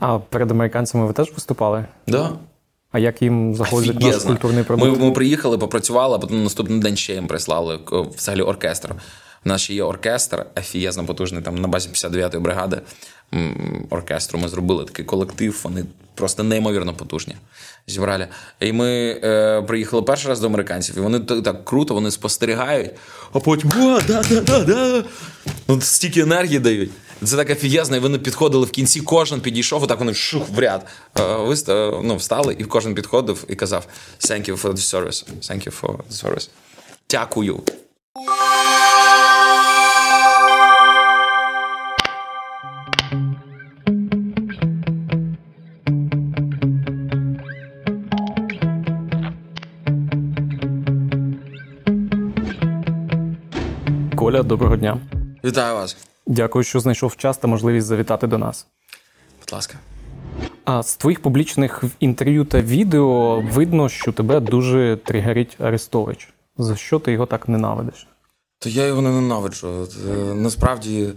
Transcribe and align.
А 0.00 0.18
перед 0.18 0.50
американцями 0.50 1.06
ви 1.06 1.12
теж 1.12 1.32
виступали? 1.32 1.84
Да. 2.06 2.32
А 2.92 2.98
як 2.98 3.22
їм 3.22 3.54
заходить 3.54 4.00
наш 4.00 4.16
культурний 4.16 4.64
продукт? 4.64 4.98
Ми, 4.98 5.06
ми 5.06 5.12
приїхали, 5.12 5.58
попрацювали, 5.58 6.16
а 6.16 6.18
потім 6.18 6.42
наступний 6.42 6.80
день 6.80 6.96
ще 6.96 7.14
їм 7.14 7.26
прислали 7.26 7.78
взагалі 8.16 8.42
оркестр. 8.42 8.94
У 9.44 9.48
нас 9.48 9.60
ще 9.60 9.74
є 9.74 9.82
оркестр, 9.82 10.46
афієзно 10.58 11.06
потужний 11.06 11.42
там 11.42 11.54
на 11.54 11.68
базі 11.68 11.88
59-ї 11.88 12.40
бригади 12.40 12.80
оркестру. 13.90 14.38
Ми 14.38 14.48
зробили 14.48 14.84
такий 14.84 15.04
колектив. 15.04 15.60
Вони 15.64 15.84
просто 16.14 16.42
неймовірно 16.42 16.94
потужні. 16.94 17.36
Зібрали. 17.86 18.28
І 18.60 18.72
ми 18.72 19.20
е, 19.24 19.62
приїхали 19.62 20.02
перший 20.02 20.28
раз 20.28 20.40
до 20.40 20.46
американців, 20.46 20.98
і 20.98 21.00
вони 21.00 21.20
так, 21.20 21.42
так 21.42 21.64
круто, 21.64 21.94
вони 21.94 22.10
спостерігають, 22.10 22.90
а 23.32 23.40
потім 23.40 23.70
да, 23.76 24.22
да, 24.22 24.40
да, 24.40 24.64
да. 24.64 25.04
Ну, 25.68 25.80
стільки 25.80 26.20
енергії 26.20 26.58
дають. 26.58 26.90
Це 27.24 27.36
так 27.36 27.50
офігезно, 27.50 27.96
і 27.96 28.00
вони 28.00 28.18
підходили 28.18 28.66
в 28.66 28.70
кінці, 28.70 29.00
кожен 29.00 29.40
підійшов, 29.40 29.82
отак 29.82 29.98
вони 29.98 30.14
шух 30.14 30.48
в 30.48 30.58
ряд. 30.58 30.86
Е, 31.68 31.92
ну, 32.02 32.16
встали, 32.16 32.56
і 32.58 32.64
кожен 32.64 32.94
підходив 32.94 33.44
і 33.48 33.54
казав: 33.54 33.86
Thank 34.20 34.50
you 34.50 34.62
for 34.62 34.72
the 34.72 34.76
service. 34.76 35.24
Thank 35.40 35.68
you 35.68 35.80
for 35.80 35.96
the 35.96 36.24
service. 36.24 36.48
Дякую. 37.10 37.60
Коля, 54.16 54.42
доброго 54.42 54.76
дня. 54.76 54.98
Вітаю 55.44 55.74
вас. 55.74 55.96
Дякую, 56.26 56.64
що 56.64 56.80
знайшов 56.80 57.16
час 57.16 57.38
та 57.38 57.48
можливість 57.48 57.86
завітати 57.86 58.26
до 58.26 58.38
нас. 58.38 58.66
Будь 59.40 59.52
ласка. 59.52 59.78
А 60.64 60.82
з 60.82 60.96
твоїх 60.96 61.22
публічних 61.22 61.84
інтерв'ю 62.00 62.44
та 62.44 62.60
відео 62.60 63.40
видно, 63.40 63.88
що 63.88 64.12
тебе 64.12 64.40
дуже 64.40 64.98
тригерить 65.04 65.56
Арестович. 65.60 66.28
За 66.58 66.76
що 66.76 66.98
ти 66.98 67.12
його 67.12 67.26
так 67.26 67.48
ненавидиш? 67.48 68.06
То 68.58 68.68
я 68.68 68.86
його 68.86 69.02
не 69.02 69.10
ненавиджу. 69.10 69.88
Е, 70.08 70.14
насправді, 70.34 71.12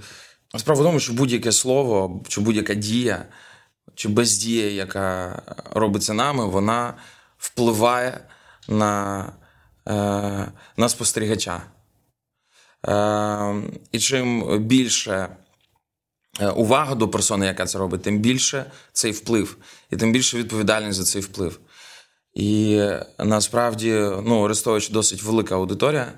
справа 0.57 0.81
в 0.81 0.83
тому, 0.83 0.99
що 0.99 1.13
будь-яке 1.13 1.51
слово, 1.51 2.21
чи 2.27 2.41
будь-яка 2.41 2.73
дія, 2.73 3.25
чи 3.95 4.09
бездія, 4.09 4.71
яка 4.71 5.41
робиться 5.71 6.13
нами, 6.13 6.45
вона 6.45 6.93
впливає 7.37 8.19
на, 8.67 9.25
е, 9.87 10.51
на 10.77 10.89
спостерігача. 10.89 11.61
Ем, 12.87 13.71
і 13.91 13.99
чим 13.99 14.59
більше 14.59 15.35
е, 16.39 16.49
увага 16.49 16.95
до 16.95 17.09
персони, 17.09 17.45
яка 17.45 17.65
це 17.65 17.77
робить, 17.77 18.01
тим 18.01 18.19
більше 18.19 18.71
цей 18.93 19.11
вплив, 19.11 19.57
і 19.91 19.97
тим 19.97 20.11
більше 20.11 20.37
відповідальність 20.37 20.99
за 20.99 21.03
цей 21.03 21.21
вплив. 21.21 21.59
І 22.33 22.81
насправді 23.19 23.91
ну, 24.25 24.45
Арестович 24.45 24.89
досить 24.89 25.23
велика 25.23 25.55
аудиторія, 25.55 26.13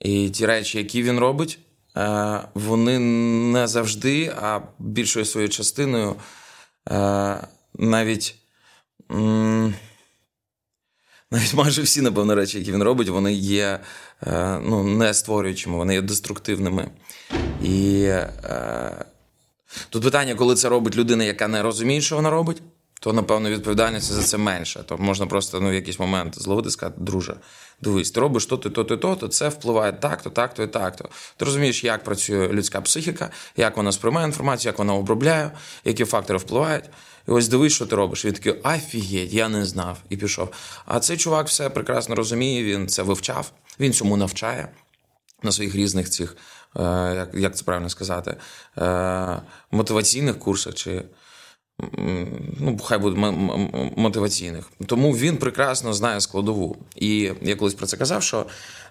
і 0.00 0.30
ті 0.30 0.46
речі, 0.46 0.78
які 0.78 1.02
він 1.02 1.18
робить, 1.18 1.58
е, 1.96 2.40
вони 2.54 2.98
не 3.52 3.66
завжди, 3.66 4.34
а 4.42 4.60
більшою 4.78 5.24
своєю 5.24 5.48
частиною 5.48 6.16
е, 6.90 7.46
навіть. 7.74 8.34
Навіть 11.30 11.54
майже 11.54 11.82
всі, 11.82 12.00
напевно, 12.00 12.34
речі, 12.34 12.58
які 12.58 12.72
він 12.72 12.82
робить, 12.82 13.08
вони 13.08 13.32
є 13.32 13.80
е, 14.26 14.60
ну, 14.62 14.84
не 14.84 15.14
створюючими, 15.14 15.76
вони 15.76 15.94
є 15.94 16.02
деструктивними. 16.02 16.90
І 17.62 18.02
е, 18.04 19.04
тут 19.90 20.02
питання, 20.02 20.34
коли 20.34 20.54
це 20.54 20.68
робить 20.68 20.96
людина, 20.96 21.24
яка 21.24 21.48
не 21.48 21.62
розуміє, 21.62 22.00
що 22.00 22.16
вона 22.16 22.30
робить, 22.30 22.62
то, 23.00 23.12
напевно, 23.12 23.50
відповідальність 23.50 24.12
за 24.12 24.22
це 24.22 24.38
менше. 24.38 24.82
То 24.86 24.98
можна 24.98 25.26
просто 25.26 25.60
ну, 25.60 25.70
в 25.70 25.74
якийсь 25.74 25.98
момент 25.98 26.42
зловити 26.42 26.68
і 26.68 26.70
сказати, 26.70 27.00
друже, 27.00 27.36
дивись, 27.80 28.10
ти 28.10 28.20
робиш 28.20 28.46
то-то, 28.46 28.70
то-то, 28.70 28.96
то, 28.96 29.16
то 29.16 29.28
це 29.28 29.48
впливає 29.48 29.92
так-то, 29.92 30.30
так-то 30.30 30.62
і 30.62 30.66
так-то. 30.66 31.08
Ти 31.36 31.44
розумієш, 31.44 31.84
як 31.84 32.04
працює 32.04 32.48
людська 32.48 32.80
психіка, 32.80 33.30
як 33.56 33.76
вона 33.76 33.92
сприймає 33.92 34.26
інформацію, 34.26 34.70
як 34.70 34.78
вона 34.78 34.94
обробляє, 34.94 35.50
які 35.84 36.04
фактори 36.04 36.38
впливають. 36.38 36.84
І 37.28 37.30
ось 37.30 37.48
дивись, 37.48 37.72
що 37.72 37.86
ти 37.86 37.96
робиш. 37.96 38.24
Він 38.24 38.32
такий, 38.32 38.54
афігеть, 38.62 39.32
я 39.32 39.48
не 39.48 39.64
знав 39.64 39.98
і 40.08 40.16
пішов. 40.16 40.48
А 40.86 41.00
цей 41.00 41.16
чувак 41.16 41.46
все 41.46 41.70
прекрасно 41.70 42.14
розуміє, 42.14 42.64
він 42.64 42.88
це 42.88 43.02
вивчав, 43.02 43.52
він 43.80 43.92
цьому 43.92 44.16
навчає 44.16 44.68
на 45.42 45.52
своїх 45.52 45.74
різних 45.74 46.10
цих, 46.10 46.36
е, 46.76 47.28
як 47.34 47.56
це 47.56 47.64
правильно 47.64 47.88
сказати, 47.88 48.36
е, 48.78 49.42
мотиваційних 49.70 50.38
курсах 50.38 50.74
чи. 50.74 51.04
Ну, 52.60 52.78
хай 52.84 52.98
буде 52.98 53.16
мотиваційних. 53.96 54.70
Тому 54.86 55.12
він 55.12 55.36
прекрасно 55.36 55.92
знає 55.92 56.20
складову. 56.20 56.76
І 56.96 57.32
я 57.42 57.56
колись 57.56 57.74
про 57.74 57.86
це 57.86 57.96
казав, 57.96 58.22
що 58.22 58.46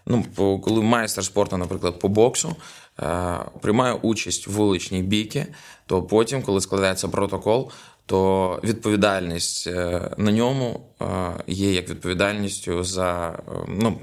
ну, 0.05 0.25
коли 0.63 0.81
майстер 0.81 1.25
спорту, 1.25 1.57
наприклад, 1.57 1.99
по 1.99 2.07
боксу 2.07 2.55
е, 2.99 3.39
приймає 3.61 3.93
участь 3.93 4.47
в 4.47 4.51
вуличній 4.51 5.01
бійці, 5.01 5.45
то 5.85 6.03
потім, 6.03 6.41
коли 6.41 6.61
складається 6.61 7.07
протокол, 7.07 7.71
то 8.07 8.59
відповідальність 8.63 9.67
е, 9.67 10.01
на 10.17 10.31
ньому 10.31 10.79
е, 11.01 11.05
є 11.47 11.73
як 11.73 11.89
відповідальністю 11.89 12.83
за 12.83 13.29
е, 13.29 13.51
ну, 13.67 13.99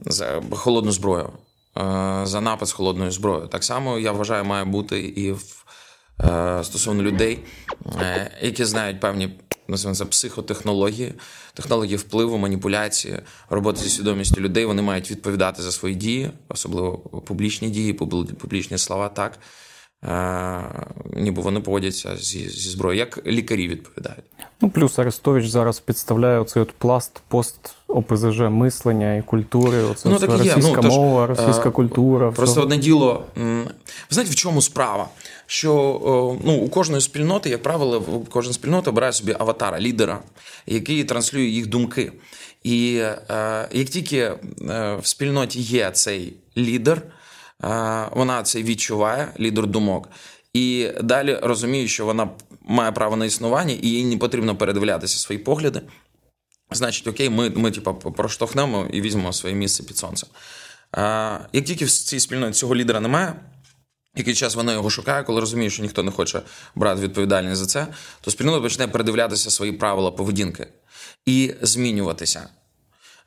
за 0.00 0.42
холодну 0.50 0.92
зброю, 0.92 1.30
за 2.22 2.40
напад 2.40 2.68
з 2.68 2.72
холодною 2.72 3.10
зброєю. 3.10 3.46
Так 3.46 3.64
само 3.64 3.98
я 3.98 4.12
вважаю, 4.12 4.44
має 4.44 4.64
бути 4.64 5.00
і 5.00 5.32
в 5.32 5.64
стосовно 6.62 7.02
людей, 7.02 7.38
які 8.40 8.64
знають 8.64 9.00
певні 9.00 9.38
це 9.94 10.04
психотехнології, 10.04 11.14
технології 11.54 11.96
впливу, 11.96 12.38
маніпуляції, 12.38 13.18
роботи 13.50 13.80
зі 13.80 13.90
свідомістю 13.90 14.40
людей. 14.40 14.64
Вони 14.64 14.82
мають 14.82 15.10
відповідати 15.10 15.62
за 15.62 15.72
свої 15.72 15.94
дії, 15.94 16.30
особливо 16.48 16.98
публічні 16.98 17.68
дії, 17.68 17.92
публічні 17.92 18.78
слова 18.78 19.08
так. 19.08 19.38
Е, 20.06 20.62
ніби 21.12 21.42
вони 21.42 21.60
поводяться 21.60 22.16
зі 22.16 22.48
зі 22.48 22.70
зброєю. 22.70 22.98
Як 22.98 23.26
лікарі 23.26 23.68
відповідають? 23.68 24.24
Ну 24.60 24.70
плюс 24.70 24.98
Арестович 24.98 25.46
зараз 25.46 25.80
підставляє 25.80 26.38
оцей 26.38 26.62
от 26.62 26.72
пласт 26.72 27.22
пост 27.28 27.74
ОПЗЖ 27.88 28.40
мислення 28.40 29.16
і 29.16 29.22
культури. 29.22 29.82
Оце 29.82 30.08
ну, 30.08 30.18
так 30.18 30.30
російська 30.30 30.80
ну, 30.82 30.88
мова, 30.88 31.26
тож, 31.26 31.38
російська 31.38 31.70
культура. 31.70 32.32
Просто 32.32 32.52
всього. 32.52 32.64
одне 32.64 32.76
діло. 32.76 33.24
Ви 33.36 33.64
знаєте, 34.10 34.32
в 34.32 34.34
чому 34.34 34.62
справа? 34.62 35.08
Що 35.46 35.72
ну, 36.44 36.54
у 36.54 36.68
кожної 36.68 37.00
спільноти, 37.00 37.50
як 37.50 37.62
правило, 37.62 38.02
кожна 38.30 38.52
спільнота 38.52 38.90
обирає 38.90 39.12
собі 39.12 39.36
аватара, 39.38 39.80
лідера, 39.80 40.18
який 40.66 41.04
транслює 41.04 41.44
їх 41.44 41.66
думки. 41.66 42.12
І 42.62 42.96
е, 43.30 43.68
як 43.72 43.88
тільки 43.88 44.18
е, 44.18 44.36
в 45.02 45.06
спільноті 45.06 45.60
є 45.60 45.90
цей 45.90 46.32
лідер 46.56 47.02
вона 48.10 48.42
це 48.42 48.62
відчуває, 48.62 49.32
лідер 49.40 49.66
думок, 49.66 50.08
і 50.52 50.90
далі 51.02 51.38
розуміє, 51.42 51.88
що 51.88 52.06
вона 52.06 52.30
має 52.62 52.92
право 52.92 53.16
на 53.16 53.26
існування, 53.26 53.74
і 53.82 53.88
їй 53.88 54.04
не 54.04 54.16
потрібно 54.16 54.56
передивлятися 54.56 55.18
свої 55.18 55.38
погляди. 55.38 55.82
Значить, 56.70 57.06
окей, 57.06 57.30
ми 57.30 57.50
ми 57.50 57.70
типу, 57.70 57.94
проштовхнемо 57.94 58.86
і 58.92 59.00
візьмемо 59.00 59.32
своє 59.32 59.54
місце 59.54 59.82
під 59.82 59.96
сонцем. 59.96 60.28
А, 60.92 61.38
Як 61.52 61.64
тільки 61.64 61.84
в 61.84 61.90
цій 61.90 62.20
спільноті 62.20 62.52
цього 62.52 62.76
лідера 62.76 63.00
немає, 63.00 63.34
який 64.16 64.34
час 64.34 64.54
вона 64.54 64.72
його 64.72 64.90
шукає, 64.90 65.22
коли 65.22 65.40
розуміє, 65.40 65.70
що 65.70 65.82
ніхто 65.82 66.02
не 66.02 66.10
хоче 66.10 66.42
брати 66.74 67.00
відповідальність 67.00 67.56
за 67.56 67.66
це, 67.66 67.86
то 68.20 68.30
спільнота 68.30 68.60
почне 68.60 68.88
передивлятися 68.88 69.50
свої 69.50 69.72
правила 69.72 70.10
поведінки 70.10 70.66
і 71.26 71.54
змінюватися. 71.62 72.48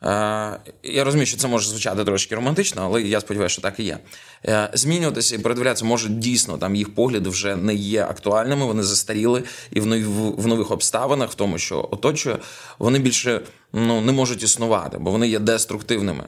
Е, 0.04 0.60
я 0.84 1.04
розумію, 1.04 1.26
що 1.26 1.38
це 1.38 1.48
може 1.48 1.70
звучати 1.70 2.04
трошки 2.04 2.36
романтично, 2.36 2.82
але 2.86 3.02
я 3.02 3.22
сподіваюся, 3.22 3.54
що 3.54 3.62
так 3.62 3.80
і 3.80 3.84
є. 3.84 3.98
Е, 4.46 4.70
змінюватися 4.74 5.36
і 5.36 5.40
передивлятися, 5.40 5.86
може 5.86 6.10
дійсно 6.10 6.58
там 6.58 6.76
їх 6.76 6.96
погляди 6.96 7.30
вже 7.30 7.56
не 7.56 7.74
є 7.74 8.04
актуальними, 8.04 8.66
вони 8.66 8.84
застаріли, 8.84 9.44
і 9.72 9.80
в 9.80 10.48
нових, 10.48 10.72
обставинах, 10.72 11.32
в 11.32 11.34
тому, 11.34 11.58
що 11.58 11.90
оточує, 11.92 12.38
вони 12.80 13.00
більше 13.00 13.42
ну, 13.74 14.02
не 14.02 14.12
можуть 14.12 14.44
існувати, 14.44 14.98
бо 14.98 15.12
вони 15.12 15.28
є 15.28 15.40
деструктивними. 15.40 16.24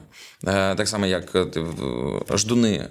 Е, 0.46 0.74
так 0.74 0.88
само, 0.88 1.06
як 1.06 1.36
ждуни 2.34 2.88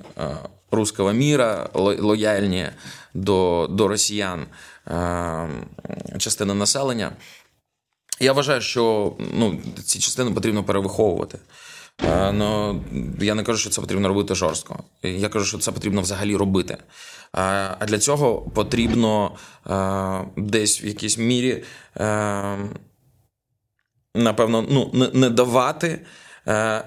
руского 0.71 1.13
міра, 1.13 1.69
лояльні 1.73 2.67
до, 3.13 3.67
до 3.69 3.87
росіян 3.87 4.45
частина 6.17 6.53
населення. 6.53 7.11
Я 8.21 8.33
вважаю, 8.33 8.61
що 8.61 9.13
ну, 9.33 9.59
ці 9.85 9.99
частини 9.99 10.31
потрібно 10.31 10.63
перевиховувати. 10.63 11.39
Но 12.33 12.81
я 13.21 13.35
не 13.35 13.43
кажу, 13.43 13.59
що 13.59 13.69
це 13.69 13.81
потрібно 13.81 14.07
робити 14.07 14.35
жорстко. 14.35 14.83
Я 15.03 15.29
кажу, 15.29 15.45
що 15.45 15.57
це 15.57 15.71
потрібно 15.71 16.01
взагалі 16.01 16.35
робити. 16.35 16.73
Е, 16.73 16.81
а 17.79 17.85
для 17.87 17.99
цього 17.99 18.41
потрібно 18.41 19.31
е, 19.67 20.25
десь 20.37 20.83
в 20.83 20.85
якійсь 20.85 21.17
мірі, 21.17 21.63
напевно, 24.15 24.65
ну, 24.69 25.09
не 25.13 25.29
давати. 25.29 26.05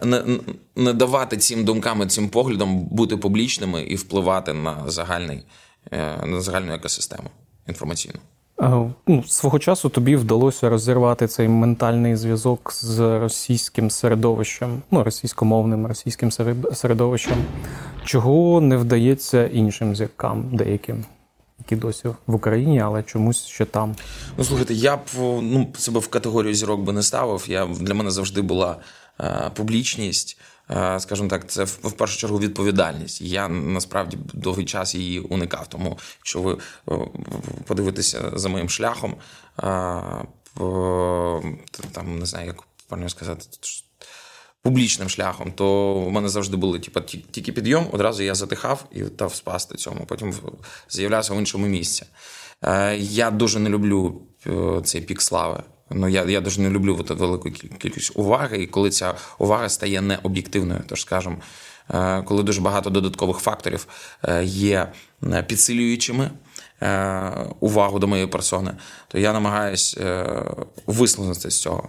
Не 0.02 0.38
не 0.76 0.92
давати 0.92 1.36
цим 1.36 1.64
думкам 1.64 2.02
і 2.02 2.06
цим 2.06 2.28
поглядам 2.28 2.84
бути 2.84 3.16
публічними 3.16 3.82
і 3.82 3.96
впливати 3.96 4.52
на 4.52 4.90
загальний, 4.90 5.42
на 6.25 6.40
загальну 6.40 6.72
екосистему 6.72 7.31
інформаційну. 7.69 8.19
Е, 8.60 8.90
ну, 9.06 9.24
Свого 9.26 9.58
часу 9.58 9.88
тобі 9.88 10.16
вдалося 10.16 10.68
розірвати 10.68 11.26
цей 11.26 11.48
ментальний 11.48 12.16
зв'язок 12.16 12.72
з 12.72 13.18
російським 13.18 13.90
середовищем, 13.90 14.82
ну, 14.90 15.04
російськомовним 15.04 15.86
російським 15.86 16.30
середовищем. 16.72 17.36
Чого 18.04 18.60
не 18.60 18.76
вдається 18.76 19.46
іншим 19.46 19.96
зіркам 19.96 20.56
деяким, 20.56 21.04
які 21.58 21.76
досі 21.76 22.08
в 22.26 22.34
Україні, 22.34 22.80
але 22.80 23.02
чомусь 23.02 23.46
ще 23.46 23.64
там. 23.64 23.94
Ну, 24.38 24.44
слухайте, 24.44 24.74
я 24.74 24.96
б 24.96 25.00
ну, 25.42 25.68
себе 25.78 26.00
в 26.00 26.08
категорію 26.08 26.54
зірок 26.54 26.80
би 26.80 26.92
не 26.92 27.02
ставив. 27.02 27.44
Я, 27.48 27.66
Для 27.66 27.94
мене 27.94 28.10
завжди 28.10 28.42
була 28.42 28.76
е, 29.20 29.50
публічність. 29.54 30.38
Е, 30.70 31.00
скажімо 31.00 31.28
так, 31.28 31.50
це 31.50 31.64
в 31.64 31.93
першу 31.93 32.19
чергу 32.19 32.38
відповідальність. 32.38 33.20
Я 33.20 33.49
насправді 33.49 34.19
довгий 34.34 34.64
час 34.64 34.94
її 34.94 35.20
уникав. 35.20 35.66
Тому, 35.66 35.99
якщо 36.19 36.43
ви 36.43 36.58
е, 36.90 36.99
подивитеся 37.66 38.32
за 38.34 38.49
моїм 38.49 38.69
шляхом, 38.69 39.14
е, 39.14 39.16
там 41.93 42.19
не 42.19 42.26
знаю, 42.26 42.46
як 42.46 42.62
правильно 42.88 43.08
сказати, 43.08 43.46
публічним 44.62 45.08
шляхом, 45.08 45.52
то 45.52 45.94
в 45.94 46.11
мене 46.11 46.28
завжди 46.28 46.56
були 46.56 46.78
типу, 46.78 47.00
тільки 47.00 47.52
підйом, 47.52 47.87
одразу 47.93 48.22
я 48.22 48.34
затихав 48.34 48.84
і 48.93 49.02
дав 49.02 49.34
спасти 49.34 49.75
цьому. 49.76 50.06
Потім 50.06 50.34
з'являвся 50.88 51.34
в 51.34 51.38
іншому 51.38 51.67
місці. 51.67 52.06
Я 52.96 53.31
дуже 53.31 53.58
не 53.58 53.70
люблю 53.70 54.22
цей 54.84 55.00
пік 55.00 55.22
слави. 55.22 55.62
Ну, 55.94 56.08
я 56.08 56.25
я 56.25 56.41
дуже 56.41 56.61
не 56.61 56.70
люблю 56.70 57.05
велику 57.08 57.50
кількість 57.50 58.12
уваги, 58.14 58.62
і 58.62 58.67
коли 58.67 58.91
ця 58.91 59.14
увага 59.38 59.69
стає 59.69 60.00
необ'єктивною, 60.00 60.81
тож 60.87 61.00
скажемо, 61.00 61.37
е, 61.91 62.23
коли 62.23 62.43
дуже 62.43 62.61
багато 62.61 62.91
додаткових 62.91 63.38
факторів 63.38 63.87
е, 64.23 64.44
є 64.44 64.93
е, 65.32 65.43
підсилюючими 65.43 66.31
увагу 67.61 67.99
до 67.99 68.06
моєї 68.06 68.29
персони, 68.29 68.76
то 69.08 69.19
я 69.19 69.32
намагаюсь 69.32 69.99
вислизнути 70.87 71.50
з 71.50 71.61
цього. 71.61 71.88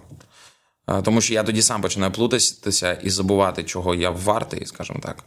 Тому 1.02 1.20
що 1.20 1.34
я 1.34 1.42
тоді 1.42 1.62
сам 1.62 1.82
починаю 1.82 2.12
плутатися 2.12 2.92
і 2.92 3.10
забувати, 3.10 3.64
чого 3.64 3.94
я 3.94 4.10
вартий, 4.10 4.66
скажімо 4.66 4.98
так. 5.02 5.24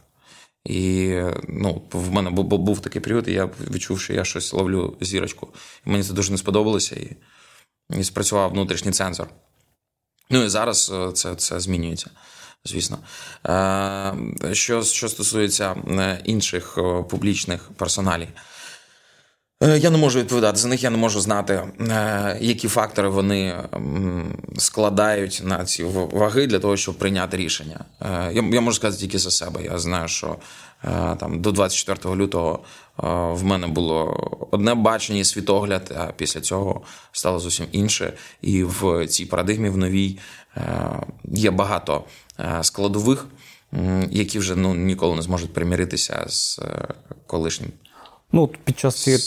І 0.64 1.14
ну, 1.48 1.82
в 1.92 2.12
мене 2.12 2.30
був 2.30 2.80
такий 2.80 3.02
період, 3.02 3.28
і 3.28 3.32
я 3.32 3.50
відчув, 3.70 4.00
що 4.00 4.12
я 4.12 4.24
щось 4.24 4.52
ловлю 4.52 4.96
зірочку. 5.00 5.48
І 5.86 5.90
мені 5.90 6.04
це 6.04 6.12
дуже 6.12 6.32
не 6.32 6.38
сподобалося. 6.38 6.96
І 6.96 7.16
і 7.98 8.04
спрацював 8.04 8.50
внутрішній 8.50 8.92
цензор. 8.92 9.28
Ну 10.30 10.44
і 10.44 10.48
зараз 10.48 10.92
е, 10.94 11.12
це 11.12 11.34
це 11.34 11.60
змінюється, 11.60 12.10
звісно. 12.64 12.98
Е, 13.46 14.54
що 14.54 14.82
що 14.82 15.08
стосується 15.08 15.76
е, 15.88 16.20
інших 16.24 16.78
публічних 17.10 17.70
персоналів, 17.76 18.28
я 19.62 19.90
не 19.90 19.98
можу 19.98 20.18
відповідати 20.18 20.58
за 20.58 20.68
них, 20.68 20.82
я 20.82 20.90
не 20.90 20.96
можу 20.96 21.20
знати, 21.20 21.62
які 22.40 22.68
фактори 22.68 23.08
вони 23.08 23.54
складають 24.58 25.40
на 25.44 25.64
ці 25.64 25.84
ваги 25.84 26.46
для 26.46 26.58
того, 26.58 26.76
щоб 26.76 26.94
прийняти 26.98 27.36
рішення. 27.36 27.84
Я 28.32 28.42
я 28.52 28.60
можу 28.60 28.76
сказати 28.76 29.00
тільки 29.00 29.18
за 29.18 29.30
себе. 29.30 29.64
Я 29.64 29.78
знаю, 29.78 30.08
що 30.08 30.36
там 31.18 31.40
до 31.40 31.52
24 31.52 32.16
лютого 32.16 32.64
в 33.32 33.44
мене 33.44 33.66
було 33.66 34.16
одне 34.50 34.74
бачення, 34.74 35.24
світогляд, 35.24 35.94
а 35.98 36.12
після 36.16 36.40
цього 36.40 36.80
стало 37.12 37.38
зовсім 37.38 37.66
інше. 37.72 38.12
І 38.42 38.64
в 38.64 39.06
цій 39.06 39.26
парадигмі 39.26 39.68
в 39.68 39.76
новій 39.76 40.18
є 41.24 41.50
багато 41.50 42.04
складових, 42.62 43.26
які 44.10 44.38
вже 44.38 44.56
ну 44.56 44.74
ніколи 44.74 45.16
не 45.16 45.22
зможуть 45.22 45.52
приміритися 45.52 46.24
з 46.28 46.58
е, 46.58 46.88
колишнім. 47.26 47.70
Ну, 48.32 48.50
під 48.64 48.78
час 48.78 49.02
цієї 49.02 49.22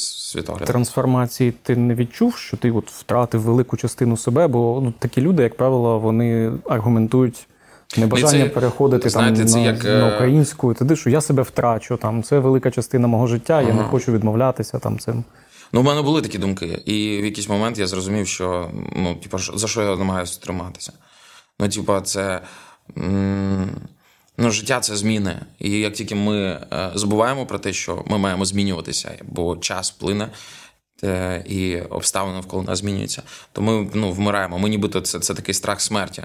трансформації 0.66 1.52
ти 1.64 1.76
не 1.76 1.96
відчув, 1.96 2.38
що 2.38 2.58
ти 2.58 2.72
от 2.72 2.92
втратив 2.92 3.42
велику 3.42 3.78
частину 3.78 4.18
себе, 4.18 4.48
бо 4.48 4.82
ну, 4.84 4.94
такі 5.00 5.22
люди, 5.22 5.44
як 5.44 5.58
правило, 5.58 6.00
вони 6.00 6.52
аргументують 6.70 7.48
Небажання 7.98 8.44
це, 8.44 8.50
переходити 8.50 9.10
знаєте, 9.10 9.38
там 9.38 9.48
це 9.48 9.58
на, 9.58 9.64
як... 9.64 9.84
на 9.84 10.10
е, 10.10 10.16
українську, 10.16 10.74
туди, 10.74 10.96
що 10.96 11.10
я 11.10 11.22
себе 11.22 11.44
втрачу. 11.44 11.98
Там 11.98 12.24
це 12.24 12.40
велика 12.40 12.72
частина 12.72 13.08
мого 13.08 13.28
життя, 13.28 13.54
ага. 13.54 13.68
я 13.68 13.74
не 13.74 13.84
хочу 13.84 14.12
відмовлятися 14.12 14.80
там 14.80 15.00
цим. 15.00 15.24
Ну, 15.74 15.82
в 15.82 15.84
мене 15.84 16.02
були 16.02 16.22
такі 16.22 16.38
думки, 16.38 16.82
і 16.86 17.22
в 17.22 17.26
якийсь 17.26 17.50
момент 17.50 17.78
я 17.78 17.88
зрозумів, 17.88 18.28
що 18.28 18.70
ну, 18.96 19.16
типу, 19.16 19.38
за 19.38 19.68
що 19.68 19.82
я 19.82 19.96
намагаюся 19.96 20.40
триматися. 20.40 20.94
Ну, 21.60 21.70
типу, 21.70 22.00
це 22.00 22.42
ну, 24.38 24.52
життя 24.52 24.80
це 24.80 24.96
зміни. 24.96 25.40
І 25.60 25.72
як 25.72 25.94
тільки 25.94 26.16
ми 26.16 26.38
е, 26.38 26.92
забуваємо 26.96 27.46
про 27.46 27.60
те, 27.60 27.74
що 27.74 28.04
ми 28.08 28.18
маємо 28.18 28.46
змінюватися, 28.46 29.12
бо 29.24 29.58
час 29.58 29.92
плине. 29.92 30.30
Е, 31.04 31.44
і 31.46 31.82
обставини 31.82 32.36
навколо 32.36 32.64
нас 32.64 32.80
змінюються, 32.80 33.22
то 33.52 33.62
ми 33.62 33.90
ну, 33.94 34.12
вмираємо. 34.12 34.60
Ми 34.60 34.70
нібито 34.70 35.02
це 35.02 35.20
це 35.20 35.34
такий 35.34 35.54
страх 35.54 35.82
смерті, 35.82 36.24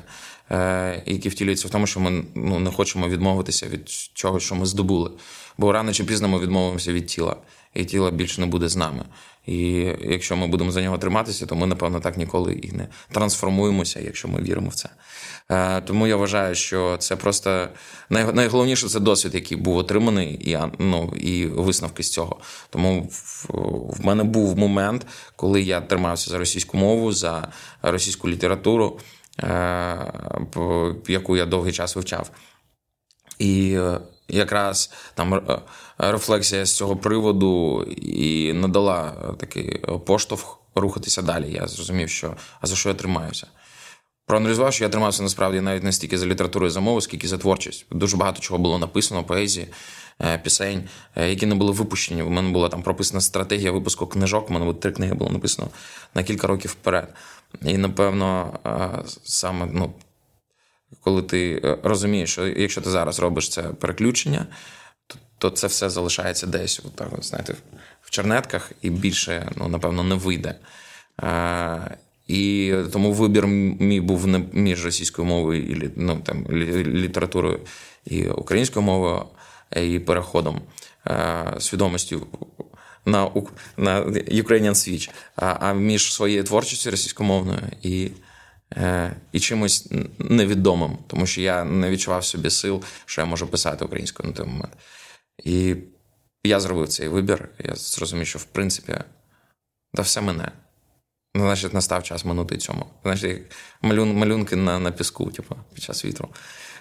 е, 0.51 1.03
який 1.07 1.31
втілюється 1.31 1.69
в 1.69 1.71
тому, 1.71 1.87
що 1.87 2.01
ми 2.01 2.25
ну, 2.35 2.59
не 2.59 2.71
хочемо 2.71 3.09
відмовитися 3.09 3.67
від 3.67 3.89
чого, 3.91 4.41
що 4.41 4.55
ми 4.55 4.67
здобули. 4.67 5.11
Бо 5.59 5.73
рано 5.73 5.93
чи 5.93 6.05
пізно 6.05 6.29
ми 6.29 6.39
відмовимося 6.39 6.93
від 6.93 7.07
тіла, 7.07 7.37
і 7.75 7.85
тіло 7.85 8.11
більше 8.11 8.41
не 8.41 8.47
буде 8.47 8.69
з 8.69 8.77
нами. 8.77 9.05
І 9.49 9.95
якщо 10.01 10.37
ми 10.37 10.47
будемо 10.47 10.71
за 10.71 10.83
нього 10.83 10.99
триматися, 10.99 11.47
то 11.47 11.57
ми, 11.57 11.67
напевно, 11.67 12.01
так 12.01 12.17
ніколи 12.17 12.53
і 12.53 12.73
не 12.73 12.89
трансформуємося, 13.13 14.01
якщо 14.01 14.29
ми 14.29 14.43
віримо 14.43 14.69
в 14.69 14.75
це. 14.75 14.89
Е, 15.51 15.81
тому 15.81 16.07
я 16.07 16.17
вважаю, 16.17 16.55
що 16.55 16.97
це 16.97 17.17
просто 17.17 17.69
найголовніше 18.11 18.89
це 18.89 19.01
досвід, 19.01 19.35
який 19.35 19.59
був 19.59 19.77
отриманий, 19.77 20.51
і 20.51 20.59
ну, 20.79 21.13
і 21.17 21.47
висновки 21.47 22.03
з 22.03 22.13
цього. 22.13 22.41
Тому 22.71 23.09
в 23.99 24.07
мене 24.07 24.25
був 24.25 24.59
момент, 24.59 25.07
коли 25.37 25.63
я 25.63 25.81
тримався 25.81 26.31
за 26.31 26.39
російську 26.39 26.77
мову, 26.77 27.13
за 27.13 27.49
російську 27.83 28.29
літературу, 28.29 28.99
е, 29.41 30.13
яку 31.09 31.37
я 31.37 31.47
довгий 31.47 31.73
час 31.73 31.97
вивчав. 31.97 32.31
І 33.39 33.73
е, 33.73 34.01
якраз 34.29 34.91
там 35.15 35.43
рефлексія 35.99 36.65
з 36.65 36.77
цього 36.77 36.97
приводу 36.97 37.83
і 37.97 38.53
надала 38.53 39.13
такий 39.39 39.79
поштовх 40.07 40.59
рухатися 40.75 41.23
далі. 41.23 41.53
Я 41.53 41.67
зрозумів, 41.67 42.09
що 42.11 42.37
а 42.61 42.67
за 42.67 42.77
що 42.77 42.89
я 42.89 42.95
тримаюся. 42.95 43.47
Проаналізував, 44.29 44.73
що 44.73 44.85
я 44.85 44.91
тримався 44.91 45.23
насправді 45.23 45.61
навіть 45.61 45.83
не 45.83 45.93
стільки 45.93 46.19
за 46.19 46.27
літературу 46.27 46.67
і 46.67 46.71
за 46.71 46.81
мову, 46.81 47.01
скільки 47.01 47.29
за 47.29 47.39
творчість. 47.39 47.87
Дуже 47.91 48.17
багато 48.17 48.41
чого 48.41 48.59
було 48.59 48.79
написано, 48.79 49.25
поезії, 49.25 49.69
е, 50.21 50.39
пісень, 50.39 50.89
е, 51.17 51.31
які 51.31 51.47
не 51.47 51.55
були 51.55 51.73
випущені. 51.73 52.23
У 52.23 52.31
мене 52.31 52.51
була 52.51 52.69
там 52.69 52.83
прописана 52.83 53.21
стратегія 53.21 53.73
випуску 53.73 54.07
книжок. 54.07 54.51
У 54.51 54.53
мене 54.53 54.75
три 54.75 54.93
книги 54.93 55.15
було 55.15 55.31
написано 55.31 55.69
на 56.15 56.23
кілька 56.23 56.47
років 56.47 56.71
вперед. 56.71 57.15
І 57.63 57.79
напевно, 57.79 58.59
е, 58.67 59.03
саме 59.25 59.69
ну, 59.73 59.93
коли 61.01 61.23
ти 61.23 61.61
розумієш, 61.83 62.33
що 62.33 62.47
якщо 62.47 62.81
ти 62.81 62.91
зараз 62.91 63.19
робиш 63.21 63.49
це 63.49 63.63
переключення, 63.63 64.47
то, 65.07 65.19
то 65.39 65.51
це 65.51 65.67
все 65.67 65.91
залишається 65.91 66.47
десь, 66.47 66.81
так, 66.95 67.09
знаєте, 67.21 67.55
в 68.03 68.11
чернетках 68.11 68.73
і 68.83 68.91
більше, 68.91 69.53
ну, 69.57 69.69
напевно, 69.69 70.03
не 70.05 70.15
вийде. 70.15 70.55
І 72.29 72.75
тому 72.93 73.13
вибір 73.13 73.47
мій 73.47 74.01
був 74.01 74.27
не 74.27 74.39
між 74.53 74.85
російською 74.85 75.29
мовою 75.29 75.63
і 75.63 75.91
ну, 75.97 76.21
там, 76.25 76.47
літературою 76.51 77.61
і 78.05 78.29
українською 78.29 78.87
мовою, 78.87 79.23
і 79.77 79.99
переходом 79.99 80.61
е, 81.07 81.55
свідомості 81.59 82.19
на 83.05 83.31
на 83.77 84.01
Ukrainian 84.05 84.75
Switch, 84.75 85.11
а, 85.37 85.73
між 85.73 86.13
своєю 86.13 86.45
творчістю 86.45 86.91
російськомовною 86.91 87.61
і 87.83 88.05
е, 88.05 88.11
і 89.33 89.41
чимось 89.41 89.89
невідомим, 90.19 90.99
тому 91.07 91.27
що 91.27 91.41
я 91.41 91.65
не 91.65 91.91
відчував 91.91 92.25
собі 92.25 92.51
сил, 92.51 92.83
що 93.07 93.21
я 93.21 93.25
можу 93.27 93.47
писати 93.47 93.85
українською 93.85 94.29
на 94.29 94.35
той 94.35 94.47
момент. 94.47 94.73
І 95.45 95.77
я 96.45 96.61
зробив 96.61 96.89
цей 96.89 97.09
вибір. 97.09 97.49
Я 97.65 97.75
зрозумів, 97.75 98.27
що 98.27 98.39
в 98.39 98.45
принципі, 98.45 98.99
да 99.95 100.03
все 100.03 100.21
мене. 100.21 100.53
Ну, 101.35 101.45
значить, 101.45 101.75
настав 101.75 102.03
час 102.03 102.25
минути 102.25 102.57
цьому. 102.57 102.87
Значить, 103.03 103.43
малюн, 103.83 104.17
малюнки 104.17 104.57
на 104.57 104.79
на 104.79 104.93
піску, 104.93 105.31
типу, 105.31 105.57
під 105.75 105.85
час 105.85 106.05
вітру. 106.05 106.29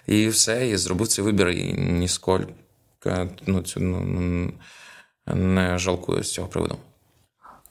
І 0.08 0.28
все, 0.28 0.70
і 0.70 0.78
зробив 0.78 1.08
цей 1.08 1.26
вибір, 1.26 1.50
і 1.50 1.74
нісколько 1.74 3.30
ну, 3.46 3.62
цю, 3.62 3.80
ну, 3.80 4.54
не 5.28 5.78
жалкую 5.78 6.24
з 6.24 6.34
цього 6.34 6.48
приводу. 6.48 6.78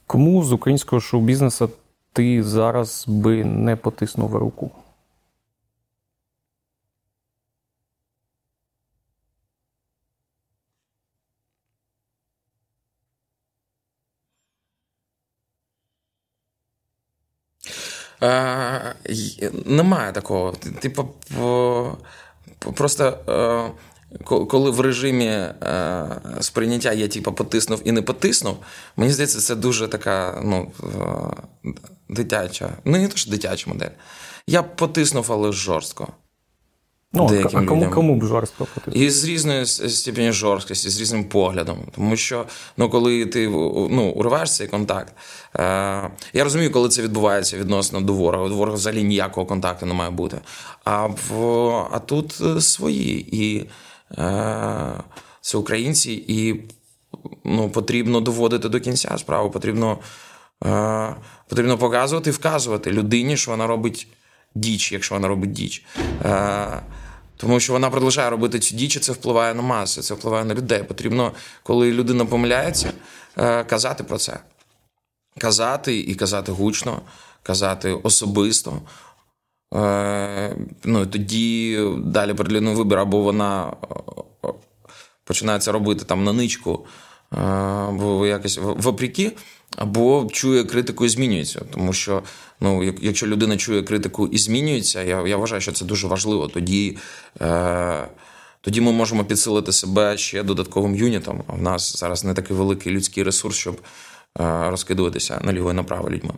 Кому 0.07 0.43
з 0.43 0.51
українського 0.51 0.99
шоу-бізнесу 0.99 1.69
ти 2.13 2.43
зараз 2.43 3.05
би 3.07 3.43
не 3.43 3.75
потиснув 3.75 4.35
руку? 4.35 4.71
Е, 18.23 18.95
Немає 19.65 20.11
такого. 20.11 20.51
Типу, 20.51 21.09
просто 22.75 23.17
коли 24.23 24.71
в 24.71 24.79
режимі 24.79 25.25
е, 25.25 25.53
сприйняття 26.41 26.93
я 26.93 27.07
типу, 27.07 27.33
потиснув 27.33 27.81
і 27.85 27.91
не 27.91 28.01
потиснув, 28.01 28.57
мені 28.95 29.11
здається, 29.11 29.39
це 29.39 29.55
дуже 29.55 29.87
така 29.87 30.41
ну, 30.45 30.71
е, 30.83 31.87
дитяча. 32.09 32.69
Ну, 32.85 32.97
не 32.97 33.07
то 33.07 33.17
що 33.17 33.31
дитяча 33.31 33.69
модель. 33.69 33.89
Я 34.47 34.63
потиснув, 34.63 35.25
але 35.29 35.51
жорстко. 35.51 36.07
Ну, 37.13 37.43
а 37.53 37.65
кому 37.65 37.89
кому 37.89 38.15
б 38.15 38.25
жорстко 38.25 38.67
потиснув? 38.73 39.03
І 39.03 39.09
з 39.09 39.25
різною 39.25 39.65
степені 39.65 40.31
жорсткості, 40.31 40.89
з 40.89 41.01
різним 41.01 41.23
поглядом. 41.23 41.77
Тому 41.95 42.15
що 42.15 42.45
ну, 42.77 42.89
коли 42.89 43.25
ти 43.25 43.47
ну, 43.91 44.13
урваєш 44.15 44.55
цей 44.55 44.67
контакт, 44.67 45.13
е, 45.55 45.61
я 46.33 46.43
розумію, 46.43 46.71
коли 46.71 46.89
це 46.89 47.01
відбувається 47.01 47.57
відносно 47.57 48.01
до 48.01 48.13
ворога. 48.13 48.49
До 48.49 48.55
ворога 48.55 48.77
взагалі 48.77 49.03
ніякого 49.03 49.45
контакту 49.45 49.85
не 49.85 49.93
має 49.93 50.09
бути. 50.09 50.37
А 50.83 51.05
в, 51.05 51.35
а 51.91 51.99
тут 51.99 52.41
е, 52.41 52.61
свої. 52.61 53.35
І 53.45 53.69
це 55.41 55.57
українці, 55.57 56.25
і 56.27 56.61
ну, 57.43 57.69
потрібно 57.69 58.21
доводити 58.21 58.69
до 58.69 58.79
кінця 58.79 59.17
справу. 59.17 59.51
Потрібно, 59.51 59.97
е, 60.65 61.15
потрібно 61.49 61.77
показувати 61.77 62.29
і 62.29 62.33
вказувати 62.33 62.91
людині, 62.91 63.37
що 63.37 63.51
вона 63.51 63.67
робить 63.67 64.07
діч, 64.55 64.91
якщо 64.91 65.15
вона 65.15 65.27
робить 65.27 65.51
діч. 65.51 65.85
Е, 66.25 66.81
тому 67.37 67.59
що 67.59 67.73
вона 67.73 67.89
продовжує 67.89 68.29
робити 68.29 68.59
цю 68.59 68.75
діч, 68.75 68.95
і 68.95 68.99
це 68.99 69.11
впливає 69.11 69.53
на 69.53 69.61
маси, 69.61 70.01
це 70.01 70.13
впливає 70.13 70.45
на 70.45 70.53
людей. 70.53 70.83
Потрібно, 70.83 71.31
коли 71.63 71.91
людина 71.91 72.25
помиляється, 72.25 72.91
е, 73.37 73.63
казати 73.63 74.03
про 74.03 74.17
це. 74.17 74.39
Казати 75.37 75.99
і 75.99 76.15
казати 76.15 76.51
гучно, 76.51 77.01
казати 77.43 77.91
особисто. 78.03 78.81
Е, 79.75 80.55
ну, 80.83 81.05
Тоді 81.05 81.79
далі 81.97 82.33
перед 82.33 82.63
вибір, 82.63 82.97
або 82.97 83.21
вона 83.21 83.73
починає 85.23 85.59
це 85.59 85.71
робити 85.71 86.05
там 86.05 86.23
на 86.23 86.33
ничку, 86.33 86.85
або 87.29 88.27
якось 88.27 88.59
вопреки, 88.61 89.31
або 89.77 90.27
чує 90.31 90.63
критику 90.63 91.05
і 91.05 91.09
змінюється. 91.09 91.61
Тому 91.73 91.93
що 91.93 92.23
ну, 92.59 92.83
якщо 93.01 93.27
людина 93.27 93.57
чує 93.57 93.83
критику 93.83 94.27
і 94.27 94.37
змінюється, 94.37 95.03
я 95.03 95.27
я 95.27 95.37
вважаю, 95.37 95.61
що 95.61 95.71
це 95.71 95.85
дуже 95.85 96.07
важливо. 96.07 96.47
Тоді 96.47 96.97
е, 97.41 98.07
тоді 98.61 98.81
ми 98.81 98.91
можемо 98.91 99.25
підсилити 99.25 99.71
себе 99.71 100.17
ще 100.17 100.43
додатковим 100.43 100.95
юнітом. 100.95 101.43
В 101.47 101.61
нас 101.61 101.97
зараз 101.99 102.23
не 102.23 102.33
такий 102.33 102.57
великий 102.57 102.93
людський 102.93 103.23
ресурс, 103.23 103.57
щоб 103.57 103.81
е, 104.39 104.69
розкидуватися 104.69 105.41
наліво 105.43 105.71
і 105.71 105.73
направо 105.73 106.09
людьми. 106.09 106.33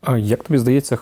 А 0.00 0.18
як 0.18 0.44
тобі 0.44 0.58
здається, 0.58 0.98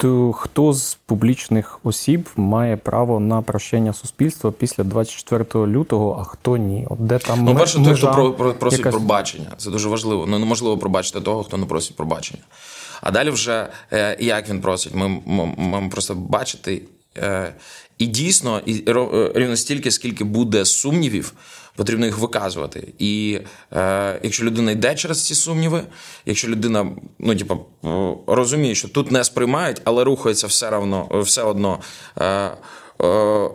то 0.00 0.32
хто 0.32 0.72
з 0.72 0.98
публічних 1.06 1.80
осіб 1.84 2.28
має 2.36 2.76
право 2.76 3.20
на 3.20 3.42
прощення 3.42 3.92
суспільства 3.92 4.52
після 4.52 4.84
24 4.84 5.66
лютого, 5.66 6.18
а 6.20 6.24
хто 6.24 6.56
ні? 6.56 6.86
От 6.90 7.06
де 7.06 7.18
там 7.18 7.44
ну, 7.44 7.56
перше, 7.56 7.84
той, 7.84 7.94
хто 7.94 8.12
про, 8.12 8.32
про, 8.32 8.54
просить 8.54 8.78
якась... 8.78 8.94
пробачення. 8.94 9.52
Це 9.56 9.70
дуже 9.70 9.88
важливо. 9.88 10.26
Ну 10.26 10.38
неможливо 10.38 10.78
пробачити 10.78 11.20
того, 11.20 11.44
хто 11.44 11.56
не 11.56 11.66
просить 11.66 11.96
пробачення. 11.96 12.42
А 13.00 13.10
далі 13.10 13.30
вже 13.30 13.68
е, 13.92 14.16
як 14.20 14.48
він 14.48 14.60
просить, 14.60 14.94
ми 14.94 15.08
маємо 15.56 15.90
просто 15.90 16.14
бачити. 16.14 16.82
Е, 17.16 17.54
і 17.98 18.06
дійсно, 18.06 18.60
і 18.66 18.84
рівно 19.34 19.56
стільки, 19.56 19.90
скільки 19.90 20.24
буде 20.24 20.64
сумнівів 20.64 21.32
потрібно 21.78 22.06
їх 22.06 22.18
виказувати. 22.18 22.92
І 22.98 23.40
е, 23.72 24.20
якщо 24.22 24.44
людина 24.44 24.70
йде 24.70 24.94
через 24.94 25.26
ці 25.26 25.34
сумніви, 25.34 25.82
якщо 26.26 26.48
людина 26.48 26.96
ну, 27.18 27.36
типу, 27.36 27.66
розуміє, 28.26 28.74
що 28.74 28.88
тут 28.88 29.10
не 29.10 29.24
сприймають, 29.24 29.80
але 29.84 30.04
рухається 30.04 30.46
все 30.46 30.70
равно, 30.70 31.08
все 31.12 31.42
одно 31.42 31.80
е, 32.20 32.24
е, 32.26 33.50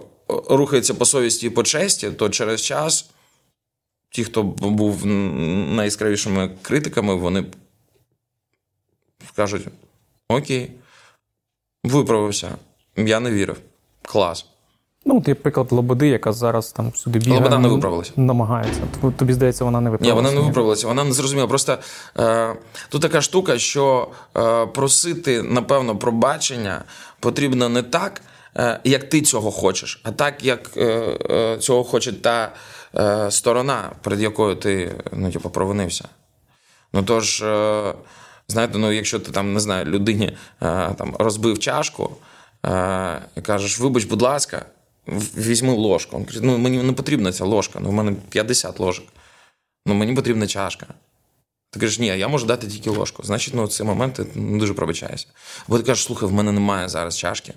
рухається 0.50 0.94
по 0.94 1.06
совісті 1.06 1.48
і 1.48 1.50
по 1.50 1.64
честі, 1.64 2.12
то 2.12 2.30
через 2.30 2.62
час 2.62 3.10
ті, 4.10 4.24
хто 4.24 4.44
був 4.44 5.06
найяскравішими 5.06 6.52
критиками, 6.62 7.16
вони 7.16 7.46
кажуть: 9.36 9.68
Окей, 10.28 10.72
виправився, 11.84 12.56
я 12.98 13.20
не 13.20 13.32
вірив. 13.32 13.60
Клас. 14.02 14.53
Ну, 15.06 15.18
от 15.18 15.28
є 15.28 15.36
приклад 15.36 15.72
Лободи, 15.72 16.08
яка 16.08 16.34
зараз 16.34 16.72
там 16.72 16.96
сюди 16.96 17.20
бігає. 17.20 17.38
Лобода 17.40 17.60
не 17.60 17.68
виправилася. 17.68 18.12
Намагається. 18.16 18.82
Тобі 19.18 19.34
здається, 19.34 19.66
вона 19.66 19.82
не 19.82 19.90
виправилася. 19.90 20.22
Ні, 20.22 20.28
вона 20.28 20.42
не 20.42 20.48
виправилася, 20.48 20.88
вона 20.88 21.04
не 21.04 21.12
зрозуміла. 21.12 21.48
Просто 21.48 21.78
е, 22.20 22.56
тут 22.90 23.02
така 23.02 23.22
штука, 23.22 23.58
що 23.60 24.08
е, 24.38 24.66
просити, 24.66 25.42
напевно, 25.44 25.96
пробачення 25.98 26.84
потрібно 27.20 27.70
не 27.70 27.84
так, 27.84 28.22
е, 28.58 28.80
як 28.84 29.10
ти 29.10 29.22
цього 29.22 29.52
хочеш, 29.52 30.02
а 30.04 30.12
так, 30.12 30.44
як 30.46 30.72
е, 30.78 31.18
е, 31.30 31.58
цього 31.58 31.84
хоче 31.84 32.14
та 32.14 32.54
е, 32.96 33.32
сторона, 33.32 33.92
перед 34.02 34.22
якою 34.22 34.56
ти 34.56 34.96
ну, 35.14 35.32
типу, 35.32 35.50
провинився. 35.50 36.08
Ну 36.94 37.04
тож, 37.04 37.42
е, 37.42 37.94
знаєте, 38.48 38.78
ну, 38.78 38.92
якщо 38.92 39.20
ти 39.20 39.32
там 39.32 39.54
не 39.54 39.60
знаю, 39.60 39.86
людині 39.86 40.26
е, 40.62 40.90
там 40.98 41.16
розбив 41.20 41.60
чашку 41.60 42.12
і 43.36 43.42
кажеш, 43.42 43.80
вибач, 43.80 44.04
будь 44.04 44.22
ласка 44.22 44.66
візьми 45.38 45.74
ложку. 45.74 46.18
Він 46.18 46.26
каже, 46.26 46.40
ну 46.44 46.58
мені 46.58 46.84
не 46.84 46.94
потрібна 46.94 47.32
ця 47.32 47.46
ложка, 47.46 47.80
ну 47.82 47.90
в 47.90 47.94
мене 47.94 48.16
50 48.30 48.80
ложок. 48.80 49.06
Ну 49.86 49.94
мені 49.94 50.14
потрібна 50.14 50.48
чашка. 50.48 50.86
Ти 51.72 51.80
кажеш, 51.80 52.00
ні, 52.00 52.08
я 52.08 52.28
можу 52.28 52.46
дати 52.46 52.68
тільки 52.68 52.90
ложку. 52.90 53.24
Значить, 53.24 53.54
ну, 53.54 53.64
в 53.66 53.70
цей 53.70 53.88
момент 53.88 54.14
ти 54.14 54.26
не 54.36 54.60
дуже 54.60 54.74
пробачаєшся. 54.74 55.28
Бо 55.68 55.78
ти 55.78 55.84
кажеш, 55.84 56.06
слухай, 56.06 56.30
в 56.30 56.34
мене 56.34 56.52
немає 56.52 56.90
зараз 56.90 57.18
чашки. 57.18 57.54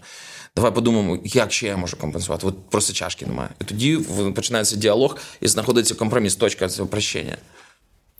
Давай 0.57 0.73
подумаємо, 0.73 1.19
як 1.25 1.53
ще 1.53 1.67
я 1.67 1.77
можу 1.77 1.97
компенсувати. 1.97 2.47
От 2.47 2.71
просто 2.71 2.93
чашки 2.93 3.27
немає. 3.27 3.49
І 3.61 3.65
тоді 3.65 3.97
починається 4.35 4.77
діалог 4.77 5.17
і 5.41 5.49
знаходиться 5.49 5.95
компроміс, 5.95 6.37
точка 6.37 6.69
цього 6.69 6.89
прощення. 6.89 7.37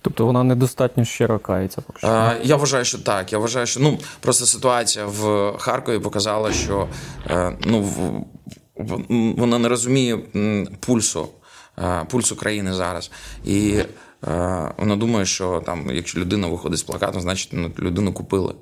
Тобто 0.03 0.27
вона 0.27 0.43
недостатньо 0.45 1.05
щиро 1.05 1.39
кається. 1.39 1.81
Поки 1.81 1.99
що. 1.99 2.09
А, 2.09 2.37
Я 2.43 2.57
вважаю, 2.57 2.85
що 2.85 2.99
так. 2.99 3.33
Я 3.33 3.39
вважаю, 3.39 3.67
що 3.67 3.81
ну 3.81 3.99
просто 4.21 4.47
ситуація 4.47 5.07
в 5.07 5.53
Харкові 5.59 5.99
показала, 5.99 6.53
що 6.53 6.89
е, 7.27 7.57
ну 7.61 8.27
вона 9.37 9.59
не 9.59 9.69
розуміє 9.69 10.19
пульсу 10.81 11.29
пульсу 12.11 12.37
країни 12.37 12.75
зараз. 12.75 13.11
І 13.45 13.79
вона 14.79 14.97
думає, 14.97 15.27
що 15.27 15.63
там, 15.67 15.91
якщо 15.93 16.21
людина 16.21 16.49
виходить 16.49 16.79
з 16.79 16.83
плакатом, 16.83 17.21
значить 17.21 17.51
ну, 17.53 17.71
людину 17.79 18.13
купили. 18.13 18.55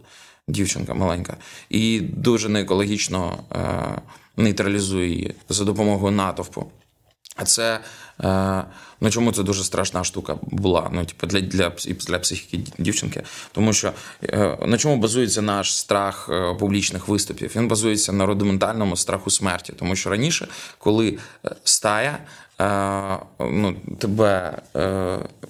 Дівчинка 0.49 0.95
маленька. 0.95 1.37
І 1.71 2.01
дуже 2.01 2.49
неекологічно 2.49 3.39
нейтралізує 4.37 5.09
її 5.09 5.35
за 5.49 5.65
допомогою 5.65 6.13
натовпу. 6.13 6.67
Це 7.43 7.81
е, 8.25 8.65
ну 9.01 9.11
чому 9.11 9.33
це 9.33 9.43
дуже 9.43 9.65
страшна 9.65 10.05
штука 10.05 10.37
була? 10.43 10.91
Ну, 10.93 11.05
типу, 11.05 11.27
для 11.27 11.41
для, 11.41 11.73
для 12.09 12.19
психіки 12.19 12.73
дівчинки. 12.79 13.23
Тому 13.53 13.73
що 13.73 13.93
е, 14.23 14.59
на 14.67 14.79
чому 14.79 14.97
базується 14.97 15.43
наш 15.43 15.77
страх 15.77 16.29
е, 16.33 16.55
публічних 16.55 17.09
виступів? 17.09 17.53
Він 17.57 17.69
базується 17.69 18.13
на 18.13 18.27
рудиментальному 18.27 18.97
страху 18.97 19.31
смерті. 19.31 19.73
Тому 19.79 19.97
що 19.97 20.11
раніше, 20.11 20.49
коли 20.79 21.19
стая 21.65 22.19
ну, 23.41 23.77
тебе 23.99 24.59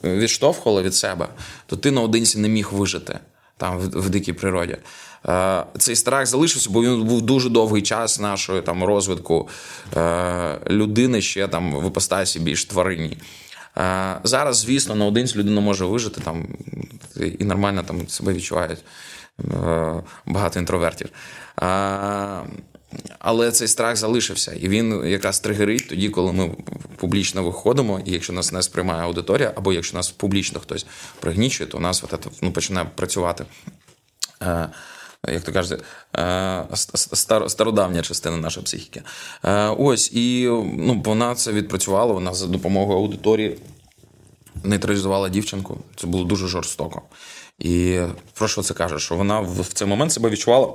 відштовхувала 0.05 0.83
від 0.83 0.95
себе, 0.95 1.29
то 1.67 1.77
ти 1.77 1.91
наодинці 1.91 2.39
не 2.39 2.49
міг 2.49 2.73
вижити 2.73 3.19
там 3.57 3.79
в, 3.79 4.01
в 4.01 4.11
дикій 4.11 4.33
природі. 4.33 4.77
Е, 5.29 5.65
цей 5.79 5.97
страх 5.97 6.27
залишився, 6.27 6.71
бо 6.71 6.83
він 6.83 7.03
був 7.03 7.23
дуже 7.23 7.49
довгий 7.49 7.83
час 7.83 8.21
нашої 8.21 8.63
там 8.63 8.85
розвитку 8.85 9.49
е, 9.97 10.59
людини 10.71 11.23
ще 11.23 11.49
там 11.49 11.81
в 11.81 11.87
іпостасі 11.87 12.41
більш 12.41 12.65
тварині. 12.65 13.19
Е, 13.79 14.17
зараз, 14.25 14.57
звісно, 14.57 14.95
наодинці 14.95 15.39
людина 15.39 15.61
може 15.61 15.85
вижити 15.85 16.21
там 16.21 16.47
і 17.39 17.45
нормально 17.45 17.83
там 17.83 18.09
себе 18.09 18.33
відчувають 18.33 18.85
багато 20.27 20.59
інтровертів. 20.59 21.09
Але 23.19 23.51
цей 23.53 23.69
страх 23.69 23.97
залишився, 23.97 24.53
і 24.53 24.69
він 24.69 25.07
якраз 25.07 25.41
тригерить 25.41 25.89
тоді, 25.89 26.09
коли 26.09 26.33
ми 26.33 26.51
публічно 26.97 27.43
виходимо, 27.43 28.01
і 28.05 28.13
якщо 28.13 28.33
нас 28.33 28.53
не 28.53 28.63
сприймає 28.63 29.03
аудиторія, 29.03 29.53
або 29.57 29.73
якщо 29.73 29.97
нас 29.97 30.11
публічно 30.11 30.61
хтось 30.61 30.87
пригнічує, 31.21 31.71
то 31.71 31.79
у 31.79 31.81
нас 31.81 32.05
от, 32.05 32.27
ну, 32.43 32.53
починає 32.53 32.87
працювати 32.95 33.45
як 35.29 35.43
то 35.43 35.53
кажете, 35.53 35.83
стародавня 37.49 38.03
частина 38.03 38.37
нашої 38.37 38.65
психіки. 38.65 39.03
Ось, 39.79 40.13
і 40.13 40.49
ну, 40.77 41.03
вона 41.05 41.35
це 41.35 41.53
відпрацювала, 41.53 42.13
вона 42.13 42.35
за 42.35 42.47
допомогою 42.47 42.99
аудиторії 42.99 43.59
нейтралізувала 44.65 45.29
дівчинку. 45.29 45.79
Це 45.97 46.07
було 46.07 46.25
дуже 46.25 46.49
жорстоко. 46.49 47.03
І 47.59 48.01
про 48.35 48.49
що 48.49 48.63
це 48.63 48.75
каже? 48.75 48.99
Що 48.99 49.17
вона 49.17 49.41
в 49.41 49.67
цей 49.73 49.89
момент 49.89 50.13
себе 50.13 50.31
відчувала 50.31 50.75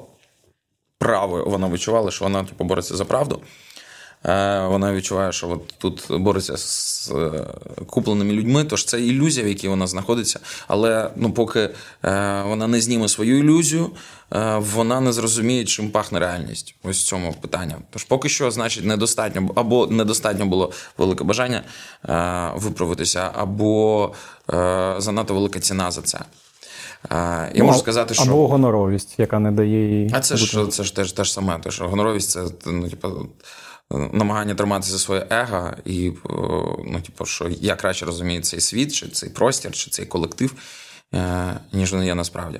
правою. 0.97 1.45
Вона 1.45 1.69
відчувала, 1.69 2.11
що 2.11 2.25
вона 2.25 2.43
типу, 2.43 2.63
бореться 2.63 2.95
за 2.95 3.05
правду. 3.05 3.41
Е, 4.25 4.67
вона 4.67 4.93
відчуває, 4.93 5.31
що 5.31 5.49
от 5.49 5.73
тут 5.77 6.07
бореться 6.09 6.57
з 6.57 7.11
е, 7.15 7.45
купленими 7.85 8.33
людьми, 8.33 8.63
тож 8.63 8.85
це 8.85 9.01
ілюзія, 9.01 9.45
в 9.45 9.49
якій 9.49 9.67
вона 9.67 9.87
знаходиться. 9.87 10.39
Але 10.67 11.11
ну, 11.15 11.31
поки 11.31 11.59
е, 11.59 11.69
вона 12.47 12.67
не 12.67 12.81
зніме 12.81 13.07
свою 13.07 13.39
ілюзію, 13.39 13.89
вона 14.57 15.01
не 15.01 15.13
зрозуміє, 15.13 15.65
чим 15.65 15.91
пахне 15.91 16.19
реальність. 16.19 16.75
Ось 16.83 17.03
в 17.03 17.07
цьому 17.07 17.33
питання. 17.41 17.75
Тож 17.89 18.03
поки 18.03 18.29
що, 18.29 18.51
значить, 18.51 18.85
недостатньо 18.85 19.51
або 19.55 19.87
недостатньо 19.87 20.45
було 20.45 20.71
велике 20.97 21.23
бажання 21.23 21.63
виправитися, 22.55 23.31
або 23.33 24.13
занадто 24.97 25.33
велика 25.33 25.59
ціна 25.59 25.91
за 25.91 26.01
це. 26.01 26.19
Я 27.11 27.51
ну, 27.55 27.65
можу 27.65 27.79
сказати, 27.79 28.13
що 28.13 28.23
або 28.23 28.47
гоноровість, 28.47 29.15
яка 29.17 29.39
не 29.39 29.51
дає 29.51 30.01
їй. 30.01 30.11
А 30.13 30.19
це 30.19 30.37
ж 30.37 30.67
це 30.67 30.83
ж 30.83 30.95
теж 30.95 31.11
те 31.11 31.23
ж 31.23 31.33
саме. 31.33 31.59
Те, 31.59 31.71
що 31.71 31.87
гоноровість 31.87 32.31
це 32.31 32.43
ну, 32.65 32.89
типу, 32.89 33.07
намагання 33.91 34.55
тримати 34.55 34.87
за 34.87 34.99
своє 34.99 35.27
его, 35.29 35.71
і 35.85 36.11
ну, 36.85 37.01
типу, 37.05 37.25
що 37.25 37.47
я 37.49 37.75
краще 37.75 38.05
розумію 38.05 38.41
цей 38.41 38.59
світ, 38.59 38.93
чи 38.93 39.07
цей 39.07 39.29
простір, 39.29 39.71
чи 39.71 39.91
цей 39.91 40.05
колектив, 40.05 40.53
е, 41.13 41.59
ніж 41.73 41.93
вони 41.93 42.05
є 42.05 42.15
насправді. 42.15 42.59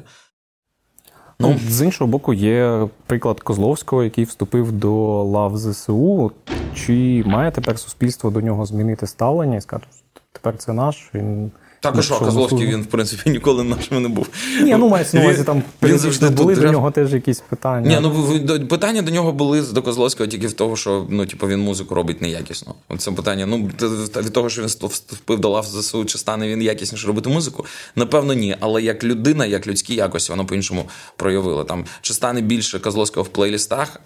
Ну, 1.40 1.60
З 1.68 1.86
іншого 1.86 2.12
боку, 2.12 2.34
є 2.34 2.88
приклад 3.06 3.40
Козловського, 3.40 4.04
який 4.04 4.24
вступив 4.24 4.72
до 4.72 5.24
лав 5.24 5.58
ЗСУ. 5.58 6.32
Чи 6.76 7.24
має 7.26 7.52
тепер 7.52 7.80
суспільство 7.80 8.30
до 8.30 8.42
нього 8.42 8.66
змінити 8.66 9.08
ставлення 9.08 9.58
і 9.58 9.62
сказати, 9.62 9.88
що 9.92 10.22
тепер 10.32 10.58
це 10.58 10.74
наш? 10.74 11.10
Він 11.14 11.52
також 11.80 12.06
що 12.06 12.20
Козловський 12.20 12.68
він, 12.68 12.82
в 12.82 12.86
принципі, 12.86 13.30
ніколи 13.30 13.64
нашим 13.64 14.04
не 14.04 14.10
був. 14.10 14.30
Ні, 14.62 14.76
ну 14.80 14.90
мається 14.90 15.18
на 15.18 15.24
увазі 15.24 15.44
там 15.44 15.64
він 15.84 15.98
завжди 15.98 16.30
були 16.30 16.56
тут... 16.56 16.64
до 16.64 16.72
нього 16.72 16.92
теж 16.92 17.14
якісь 17.14 17.40
питання. 17.40 17.90
Ні, 17.90 18.00
ну 18.02 18.68
питання 18.68 19.02
до 19.02 19.12
нього 19.12 19.32
були 19.32 19.62
до 19.62 19.82
Козловського 19.82 20.28
тільки 20.28 20.48
в 20.48 20.54
того, 20.54 20.76
що 20.76 21.06
ну, 21.10 21.26
типу, 21.26 21.48
він 21.48 21.60
музику 21.60 21.96
робить 21.96 22.22
неякісно. 22.22 22.76
Це 22.98 23.12
питання. 23.12 23.46
Ну 23.46 23.72
від 24.18 24.34
того, 24.34 24.50
що 24.50 24.62
він 24.62 24.68
вступив 24.68 25.40
до 25.40 25.50
лав 25.50 25.66
ЗСУ, 25.66 26.06
чи 26.06 26.18
стане 26.18 26.48
він 26.48 26.62
якісніше 26.62 27.08
робити 27.08 27.30
музику? 27.30 27.66
Напевно, 27.96 28.34
ні. 28.34 28.56
Але 28.60 28.82
як 28.82 29.04
людина, 29.04 29.46
як 29.46 29.68
людські 29.68 29.96
якості, 29.96 30.32
воно 30.32 30.46
по-іншому 30.46 30.90
проявило. 31.16 31.64
Там 31.64 31.86
чи 32.02 32.14
стане 32.14 32.42
більше 32.42 32.80
Козловського 32.80 33.24
в 33.24 33.28
плейлістах? 33.28 34.02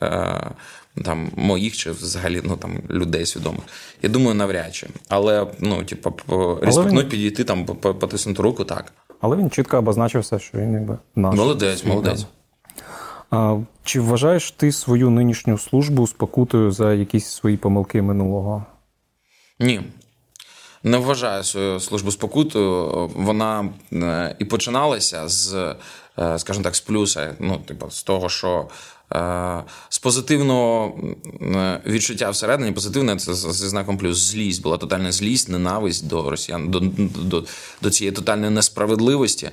Там 1.06 1.32
моїх 1.36 1.78
чи 1.78 1.92
взагалі 1.92 2.42
ну 2.44 2.58
там 2.58 2.78
людей 2.90 3.26
свідомих. 3.26 3.62
Я 4.02 4.10
думаю, 4.10 4.36
навряд 4.36 4.76
чи. 4.76 4.88
Але 5.10 5.48
ну, 5.60 5.84
типу, 5.84 6.14
респектнуть, 6.62 7.04
він... 7.04 7.10
підійти 7.10 7.44
там, 7.44 7.66
потиснути 7.66 8.44
руку, 8.44 8.64
так. 8.64 8.94
Але 9.22 9.38
він 9.38 9.50
чітко 9.50 9.78
обозначився, 9.78 10.40
що 10.40 10.58
він 10.58 10.74
якби 10.74 10.98
наш. 11.16 11.36
Молодець, 11.36 11.86
молодець. 11.86 12.26
А, 13.32 13.58
Чи 13.84 14.00
вважаєш 14.00 14.52
ти 14.52 14.72
свою 14.72 15.10
нинішню 15.10 15.58
службу 15.58 16.08
спокутою 16.08 16.72
за 16.72 16.94
якісь 16.94 17.26
свої 17.26 17.58
помилки 17.58 18.02
минулого? 18.02 18.66
Ні. 19.60 19.82
Не 20.84 20.98
вважаю 20.98 21.44
свою 21.44 21.80
службу 21.80 22.12
спокутою. 22.12 23.08
Вона 23.16 23.70
е, 23.94 24.36
і 24.40 24.46
починалася 24.46 25.28
з, 25.28 25.76
е, 26.20 26.40
скажімо 26.40 26.64
так, 26.64 26.76
з 26.76 26.82
плюса. 26.82 27.36
Ну, 27.40 27.58
типу, 27.58 27.90
з 27.90 28.04
того, 28.04 28.30
що 28.30 28.68
з 29.90 30.00
позитивного 30.00 30.98
відчуття 31.86 32.30
всередині, 32.30 32.72
позитивне 32.72 33.16
це 33.16 33.34
зі 33.34 33.68
знаком 33.68 33.98
плюс 33.98 34.18
злість, 34.18 34.62
була 34.62 34.78
тотальна 34.78 35.12
злість, 35.12 35.50
ненависть 35.50 36.08
до 36.08 36.30
росіян, 36.30 36.72
до 36.72 36.80
до, 37.24 37.44
до 37.82 37.90
цієї 37.90 38.12
тотальної 38.12 38.52
несправедливості. 38.52 39.52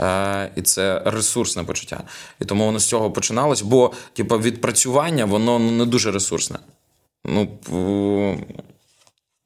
Е, 0.00 0.50
і 0.56 0.62
це 0.62 1.02
ресурсне 1.04 1.64
почуття. 1.64 2.04
І 2.40 2.44
тому 2.44 2.66
воно 2.66 2.78
з 2.78 2.86
цього 2.86 3.10
починалось, 3.10 3.62
бо 3.62 3.92
типу, 4.12 4.38
відпрацювання 4.38 5.24
воно 5.24 5.58
ну, 5.58 5.70
не 5.70 5.86
дуже 5.86 6.10
ресурсне. 6.10 6.58
Ну, 7.24 7.48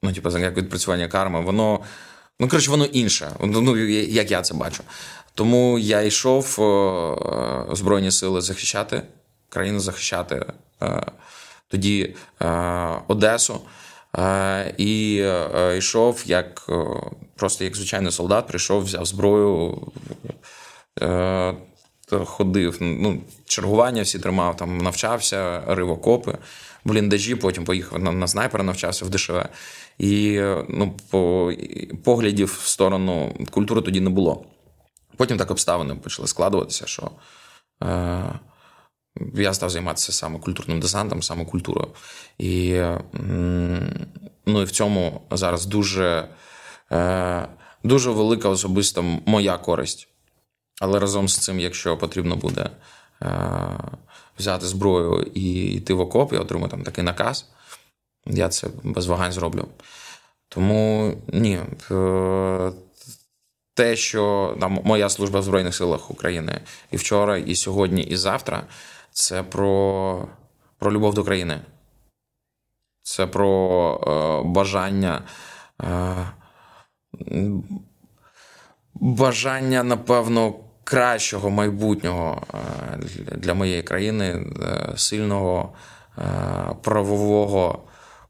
ну 0.03 0.13
типу, 0.13 0.37
як 0.37 0.57
відпрацювання 0.57 1.07
карми, 1.07 1.41
воно. 1.41 1.79
Ну, 2.39 2.47
коротше, 2.47 2.71
воно 2.71 2.85
інше, 2.85 3.31
ну, 3.39 3.77
як 3.77 4.31
я 4.31 4.41
це 4.41 4.53
бачу. 4.53 4.83
Тому 5.33 5.79
я 5.79 6.01
йшов 6.01 6.43
Збройні 7.71 8.11
сили 8.11 8.41
захищати 8.41 9.01
країну 9.57 9.79
захищати 9.79 10.45
е, 10.81 11.01
тоді 11.67 12.15
е, 12.41 12.47
Одесу. 13.07 13.61
Е, 14.17 14.73
і 14.77 15.23
йшов 15.77 16.23
як 16.25 16.69
просто 17.35 17.63
як 17.63 17.75
звичайний 17.75 18.11
солдат, 18.11 18.47
прийшов, 18.47 18.83
взяв 18.83 19.05
зброю, 19.05 19.81
ходив. 22.25 22.77
Ну, 22.81 23.21
Чергування 23.45 24.01
всі 24.01 24.19
тримав, 24.19 24.57
там 24.57 24.77
навчався, 24.77 25.61
рив 25.67 25.91
окопи, 25.91 26.37
бліндажі, 26.85 27.35
потім 27.35 27.65
поїхав 27.65 27.99
на, 27.99 28.11
на 28.11 28.27
снайпера, 28.27 28.63
навчався 28.63 29.05
в 29.05 29.09
ДШВ. 29.09 29.45
І 29.97 30.41
ну, 30.69 30.97
по 31.09 31.53
поглядів 32.03 32.59
в 32.63 32.67
сторону 32.67 33.35
культури 33.51 33.81
тоді 33.81 33.99
не 33.99 34.09
було. 34.09 34.45
Потім 35.17 35.37
так 35.37 35.51
обставини 35.51 35.95
почали 35.95 36.27
складуватися, 36.27 36.85
що 36.87 37.11
я 39.35 39.53
став 39.53 39.69
займатися 39.69 40.11
саме 40.11 40.39
культурним 40.39 40.79
десантом, 40.79 41.23
саме 41.23 41.45
культурою. 41.45 41.87
І 42.37 42.81
ну, 44.45 44.61
і 44.61 44.63
в 44.63 44.71
цьому 44.71 45.21
зараз 45.31 45.65
дуже, 45.65 46.29
е, 46.91 47.47
дуже 47.83 48.11
велика 48.11 48.49
особиста 48.49 49.01
моя 49.25 49.57
користь. 49.57 50.07
Але 50.81 50.99
разом 50.99 51.27
з 51.27 51.37
цим, 51.37 51.59
якщо 51.59 51.97
потрібно 51.97 52.35
буде 52.35 52.69
е, 53.21 53.29
взяти 54.39 54.65
зброю 54.65 55.31
і 55.33 55.73
йти 55.73 55.93
в 55.93 55.99
окоп, 55.99 56.33
я 56.33 56.39
отримаю 56.39 56.69
там 56.69 56.83
такий 56.83 57.03
наказ, 57.03 57.49
я 58.25 58.49
це 58.49 58.67
без 58.83 59.07
вагань 59.07 59.31
зроблю. 59.31 59.67
Тому 60.49 61.13
ні. 61.27 61.59
Е, 61.91 62.71
те, 63.77 63.95
що 63.95 64.55
там 64.59 64.79
моя 64.83 65.09
служба 65.09 65.39
в 65.39 65.43
Збройних 65.43 65.75
силах 65.75 66.11
України 66.11 66.61
і 66.91 66.97
вчора, 66.97 67.37
і 67.37 67.55
сьогодні, 67.55 68.01
і 68.01 68.15
завтра 68.15 68.63
це 69.17 69.43
про 69.43 70.27
про 70.79 70.91
любов 70.91 71.13
до 71.13 71.23
країни. 71.23 71.61
Це 73.01 73.27
про 73.27 73.49
е, 74.07 74.49
бажання. 74.49 75.21
Е, 75.83 76.31
Бажання, 78.93 79.83
напевно, 79.83 80.53
кращого 80.83 81.49
майбутнього 81.49 82.41
е, 82.53 82.57
для 83.35 83.53
моєї 83.53 83.83
країни, 83.83 84.25
е, 84.25 84.93
сильного, 84.97 85.73
е, 86.17 86.21
правового, 86.81 87.79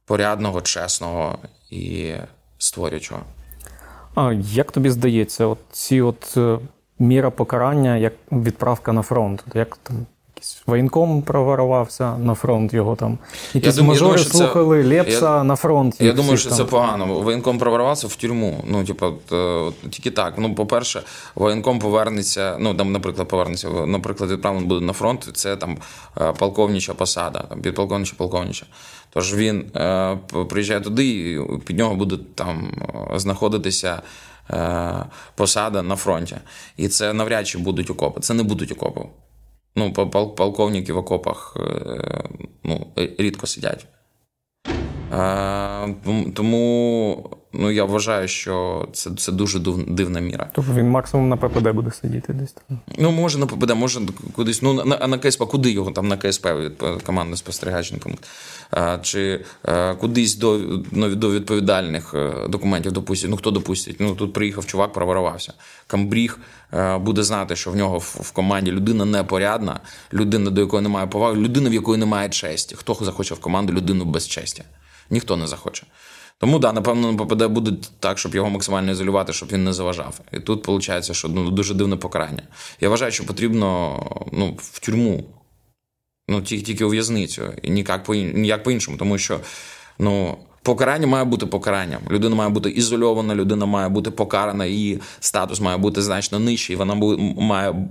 порядного, 0.06 0.62
чесного 0.62 1.38
і 1.70 2.14
створюючого. 2.58 3.22
А 4.16 4.34
як 4.34 4.72
тобі 4.72 4.90
здається, 4.90 5.46
от 5.46 5.60
ці 5.72 6.02
от 6.02 6.38
міра 7.00 7.30
покарання, 7.30 7.98
як 7.98 8.14
відправка 8.32 8.94
на 8.94 9.02
фронт? 9.02 9.46
Як 9.54 9.78
там 9.78 10.06
якийсь 10.38 10.62
воєнком 10.66 11.22
проворувався 11.22 12.18
на 12.18 12.34
фронт 12.34 12.74
його 12.74 12.96
там. 12.96 13.18
Якісь 13.54 13.78
я 13.78 13.84
мажори 13.84 14.10
думаю, 14.10 14.30
слухали 14.30 14.84
це... 14.84 14.90
Лепса 14.90 15.38
я... 15.38 15.44
на 15.44 15.56
фронт. 15.56 15.96
Я 16.00 16.14
думаю, 16.14 16.38
що 16.38 16.50
там. 16.50 16.58
це 16.58 16.64
погано. 16.64 17.06
Воєнком 17.06 17.60
проворувався 17.60 18.08
в 18.08 18.16
тюрму. 18.16 18.64
Ну, 18.68 18.84
типу, 18.84 19.14
тільки 19.90 20.12
так. 20.12 20.34
Ну, 20.38 20.56
по-перше, 20.56 21.02
воєнком 21.36 21.80
повернеться, 21.80 22.58
ну 22.60 22.74
там, 22.74 22.92
наприклад, 22.92 23.28
повернеться, 23.28 23.70
наприклад, 23.70 24.32
відправлений 24.32 24.70
буде 24.70 24.86
на 24.86 24.94
фронт, 24.94 25.30
це 25.34 25.56
там 25.56 25.78
е, 26.22 26.34
полковнича 26.34 26.94
посада, 26.94 27.40
там 27.40 27.62
підполковнича, 27.62 28.14
полковнича. 28.18 28.66
Тож 29.10 29.36
він 29.36 29.66
е, 29.76 30.18
приїжджає 30.50 30.82
туди, 30.82 31.08
і 31.08 31.40
під 31.66 31.78
нього 31.78 31.96
буде 31.96 32.18
там 32.36 32.72
е, 33.14 33.20
знаходитися. 33.20 34.02
Е, 34.50 35.06
посада 35.36 35.82
на 35.82 35.96
фронті, 35.96 36.36
і 36.78 36.88
це 36.88 37.14
навряд 37.14 37.48
чи 37.48 37.58
будуть 37.58 37.90
окопи. 37.90 38.22
Це 38.22 38.34
не 38.34 38.44
будуть 38.44 38.72
окопи. 38.72 39.02
Ну, 39.76 39.94
полковники 40.36 40.94
в 40.94 40.98
окопах 40.98 41.58
е, 41.60 42.24
ну, 42.64 42.88
рідко 42.96 43.48
сидять. 43.48 43.88
Тому 46.34 47.30
ну, 47.58 47.72
я 47.72 47.86
вважаю, 47.86 48.28
що 48.28 48.88
це 48.94 49.12
це 49.18 49.32
дуже 49.32 49.60
дивна 49.88 50.20
міра. 50.20 50.50
Тобто 50.54 50.74
він 50.74 50.90
максимум 50.90 51.30
на 51.30 51.38
ППД 51.38 51.72
буде 51.72 51.92
сидіти 51.92 52.34
десь 52.34 52.52
там? 52.52 52.80
Ну, 52.98 53.12
може 53.12 53.40
на 53.40 53.46
ППД, 53.46 53.70
може 53.76 54.02
кудись. 54.36 54.62
Ну, 54.62 54.74
на 54.74 55.08
на 55.08 55.18
КСП, 55.18 55.44
куди 55.44 55.72
його 55.72 55.92
там 55.92 56.08
на 56.08 56.18
КСП 56.18 56.46
від 56.46 56.84
командний 57.04 57.38
спостерігачний 57.38 58.02
пункт? 58.02 58.28
А, 58.72 58.98
Чи 58.98 59.46
а, 59.64 59.72
е, 59.72 59.96
кудись 59.96 60.36
до 60.36 60.60
ну, 60.92 61.16
до 61.16 61.32
відповідальних 61.32 62.14
е, 62.14 62.48
документів 62.50 62.92
допустять? 62.92 63.30
Ну, 63.30 63.38
хто 63.38 63.52
допустить? 63.52 63.98
Ну, 64.00 64.16
тут 64.16 64.34
приїхав 64.34 64.66
чувак, 64.66 64.94
проворувався. 64.94 65.54
Камбріг 65.88 66.40
а, 66.72 66.98
буде 66.98 67.24
знати, 67.24 67.56
що 67.56 67.72
в 67.72 67.76
нього 67.76 67.98
в, 67.98 68.18
в 68.22 68.32
команді 68.32 68.72
людина 68.72 69.06
непорядна, 69.06 69.80
людина, 70.14 70.52
до 70.52 70.62
якої 70.62 70.84
немає 70.84 71.08
поваги, 71.08 71.42
людина, 71.42 71.70
в 71.70 71.74
якої 71.74 72.00
немає 72.00 72.30
честі. 72.30 72.76
Хто 72.76 72.98
захоче 73.02 73.36
в 73.36 73.40
команду 73.40 73.74
людину 73.74 74.06
без 74.06 74.28
честі? 74.28 74.64
Ніхто 75.10 75.38
не 75.38 75.48
захоче. 75.48 75.84
Тому 76.40 76.60
да, 76.60 76.74
напевно, 76.74 77.12
на 77.12 77.26
ППД 77.26 77.48
буде 77.48 77.72
так, 78.00 78.18
щоб 78.18 78.36
його 78.36 78.50
максимально 78.50 78.92
ізолювати, 78.92 79.34
щоб 79.34 79.50
він 79.52 79.64
не 79.64 79.74
заважав. 79.74 80.20
І 80.34 80.40
тут 80.40 80.68
виходить, 80.68 81.16
що 81.16 81.28
ну, 81.28 81.52
дуже 81.52 81.74
дивне 81.74 81.96
покарання. 81.96 82.44
Я 82.82 82.90
вважаю, 82.90 83.12
що 83.12 83.26
потрібно 83.26 84.00
ну, 84.32 84.58
в 84.58 84.80
тюрму. 84.80 85.24
Ну, 86.30 86.42
тільки 86.42 86.86
у 86.86 86.90
в'язницю. 86.90 87.54
І 87.62 87.70
ніяк 87.70 88.04
по 88.04 88.16
ніяк 88.16 88.64
по-іншому. 88.64 88.98
Тому 88.98 89.18
що 89.18 89.40
ну, 90.00 90.38
покарання 90.64 91.08
має 91.08 91.26
бути 91.26 91.46
покаранням. 91.46 92.02
Людина 92.12 92.36
має 92.36 92.50
бути 92.50 92.70
ізольована, 92.70 93.36
людина 93.36 93.66
має 93.66 93.90
бути 93.90 94.12
покарана, 94.12 94.66
її 94.66 95.00
статус 95.20 95.62
має 95.62 95.78
бути 95.78 96.02
значно 96.02 96.40
нижчий, 96.40 96.76
вона 96.76 96.96
має. 97.38 97.90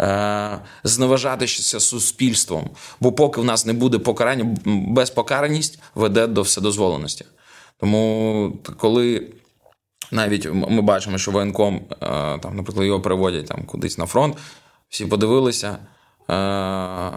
Е, 0.00 0.58
зневажатися 0.84 1.80
суспільством, 1.80 2.70
бо 3.00 3.12
поки 3.12 3.40
в 3.40 3.44
нас 3.44 3.66
не 3.66 3.72
буде 3.72 3.98
покарання, 3.98 4.56
безпокараність 4.64 5.78
веде 5.94 6.26
до 6.26 6.42
вседозволеності. 6.42 7.24
Тому 7.80 8.52
коли 8.76 9.32
навіть 10.10 10.48
ми 10.52 10.82
бачимо, 10.82 11.18
що 11.18 11.30
воєнком, 11.30 11.80
е, 11.92 11.96
там, 12.38 12.56
наприклад, 12.56 12.86
його 12.86 13.00
переводять 13.00 13.46
там 13.46 13.64
кудись 13.64 13.98
на 13.98 14.06
фронт, 14.06 14.36
всі 14.88 15.06
подивилися. 15.06 15.78
Е, 16.30 17.12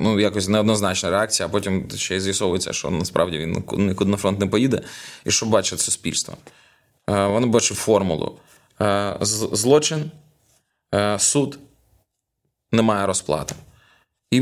ну, 0.00 0.20
якось 0.20 0.48
неоднозначна 0.48 1.10
реакція, 1.10 1.46
а 1.46 1.52
потім 1.52 1.90
ще 1.90 2.16
й 2.16 2.20
з'ясовується, 2.20 2.72
що 2.72 2.90
насправді 2.90 3.38
він 3.38 3.64
нікуди 3.72 4.10
на 4.10 4.16
фронт 4.16 4.40
не 4.40 4.46
поїде. 4.46 4.82
І 5.24 5.30
що 5.30 5.46
бачить 5.46 5.80
суспільство? 5.80 6.34
Е, 7.10 7.26
Вони 7.26 7.46
бачать 7.46 7.78
формулу. 7.78 8.36
Злочин, 9.52 10.10
суд, 11.18 11.58
немає 12.72 13.06
розплати. 13.06 13.54
І 14.30 14.40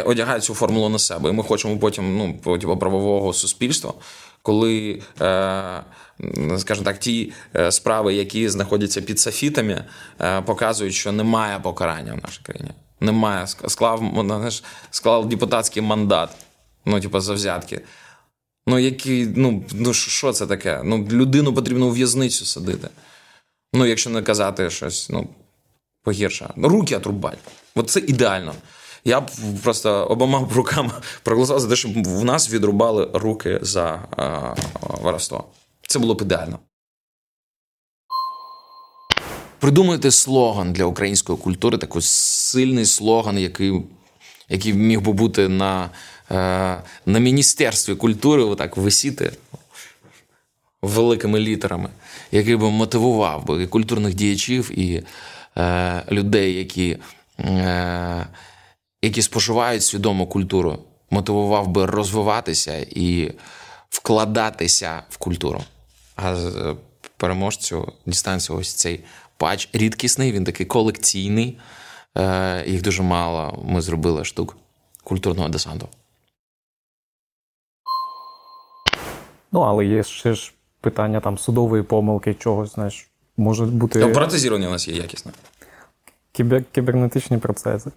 одягають 0.00 0.44
цю 0.44 0.54
формулу 0.54 0.88
на 0.88 0.98
себе. 0.98 1.30
І 1.30 1.32
ми 1.32 1.42
хочемо 1.42 1.78
потім 1.78 2.16
ну, 2.16 2.56
правового 2.76 3.32
суспільства, 3.32 3.94
коли, 4.42 5.02
е, 5.20 5.82
скажімо 6.58 6.84
так, 6.84 6.98
ті 6.98 7.32
е, 7.56 7.72
справи, 7.72 8.14
які 8.14 8.48
знаходяться 8.48 9.00
під 9.00 9.20
софітами, 9.20 9.84
е, 10.20 10.42
показують, 10.42 10.94
що 10.94 11.12
немає 11.12 11.58
покарання 11.58 12.14
в 12.14 12.22
нашій 12.22 12.40
країні. 12.42 12.70
Немає. 13.00 13.46
Склав 13.46 14.12
знаєш, 14.18 14.64
склав 14.90 15.28
депутатський 15.28 15.82
мандат, 15.82 16.30
ну, 16.84 17.00
типу, 17.00 17.20
за 17.20 17.34
взятки. 17.34 17.80
Ну, 18.66 18.78
які, 18.78 19.28
ну, 19.36 19.64
ну 19.72 19.94
що 19.94 20.32
це 20.32 20.46
таке? 20.46 20.80
Ну, 20.84 21.08
людину 21.10 21.54
потрібно 21.54 21.86
у 21.86 21.90
в'язницю 21.90 22.44
садити. 22.44 22.88
Ну, 23.72 23.86
якщо 23.86 24.10
не 24.10 24.22
казати 24.22 24.70
щось, 24.70 25.10
ну, 25.10 25.28
погірше. 26.02 26.50
Руки 26.56 26.96
отрубати. 26.96 27.38
От 27.74 27.90
це 27.90 28.00
ідеально. 28.00 28.54
Я 29.04 29.20
б 29.20 29.30
просто 29.62 29.90
обома 29.90 30.48
руками 30.54 30.90
проголосував 31.22 31.60
за 31.60 31.68
те, 31.68 31.76
щоб 31.76 32.04
в 32.04 32.24
нас 32.24 32.50
відрубали 32.50 33.10
руки 33.14 33.58
за 33.62 34.08
а, 34.16 34.54
воровство. 35.02 35.44
Це 35.88 35.98
було 35.98 36.14
б 36.14 36.22
ідеально. 36.22 36.58
Придумайте 39.58 40.10
слоган 40.10 40.72
для 40.72 40.84
української 40.84 41.38
культури, 41.38 41.78
такий 41.78 42.02
сильний 42.02 42.86
слоган, 42.86 43.38
який 43.38 43.82
який 44.48 44.74
міг 44.74 45.00
би 45.00 45.12
бути 45.12 45.48
на 45.48 45.90
е, 46.30 46.82
на 47.06 47.18
Міністерстві 47.18 47.94
культури, 47.94 48.42
отак 48.42 48.76
висіти 48.76 49.32
великими 50.82 51.40
літерами, 51.40 51.90
який 52.32 52.56
би 52.56 52.70
мотивував 52.70 53.46
би 53.46 53.62
і 53.62 53.66
культурних 53.66 54.14
діячів 54.14 54.78
і 54.78 55.02
е, 55.58 56.02
людей, 56.10 56.54
які. 56.54 56.98
Е, 57.40 58.26
які 59.02 59.22
споживають 59.22 59.82
свідому 59.82 60.26
культуру, 60.26 60.78
мотивував 61.10 61.68
би 61.68 61.86
розвиватися 61.86 62.86
і 62.90 63.32
вкладатися 63.90 65.02
в 65.08 65.16
культуру. 65.16 65.60
А 66.16 66.36
переможцю 67.16 67.92
дістанцію 68.06 68.58
ось 68.58 68.74
цей 68.74 69.04
патч 69.36 69.68
рідкісний, 69.72 70.32
він 70.32 70.44
такий 70.44 70.66
колекційний. 70.66 71.58
Е, 72.18 72.64
їх 72.66 72.82
дуже 72.82 73.02
мало. 73.02 73.64
Ми 73.64 73.80
зробили 73.80 74.24
штук 74.24 74.56
культурного 75.04 75.48
десанту. 75.48 75.88
Ну, 79.52 79.60
але 79.60 79.86
є 79.86 80.02
ще 80.02 80.34
ж 80.34 80.52
питання 80.80 81.20
там 81.20 81.38
судової 81.38 81.82
помилки, 81.82 82.34
чогось, 82.34 82.74
знаєш, 82.74 83.08
може 83.36 83.64
бути. 83.64 84.06
Протезірування 84.06 84.68
у 84.68 84.70
нас 84.70 84.88
є 84.88 84.94
якісне. 84.94 85.32
Кібер... 86.32 86.64
Кібернетичні 86.72 87.38
процеси. 87.38 87.90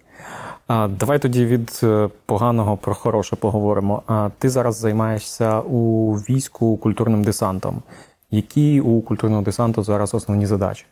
А, 0.66 0.88
Давай 0.88 1.18
тоді 1.18 1.46
від 1.46 1.80
е, 1.82 2.08
поганого 2.26 2.76
про 2.76 2.94
хороше 2.94 3.36
поговоримо. 3.36 4.02
А 4.06 4.30
Ти 4.38 4.50
зараз 4.50 4.76
займаєшся 4.76 5.60
у 5.60 6.12
війську 6.14 6.76
культурним 6.76 7.24
десантом. 7.24 7.82
Які 8.30 8.80
у 8.80 9.00
культурного 9.00 9.42
десанту 9.42 9.82
зараз 9.82 10.14
основні 10.14 10.46
задачі? 10.46 10.84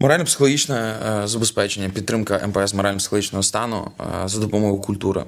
Морально-психологічне 0.00 0.74
е, 0.76 1.26
забезпечення, 1.26 1.88
підтримка 1.88 2.46
МПС 2.46 2.74
морально-психологічного 2.74 3.42
стану 3.42 3.90
е, 4.00 4.28
за 4.28 4.40
допомогою 4.40 4.80
культури. 4.80 5.24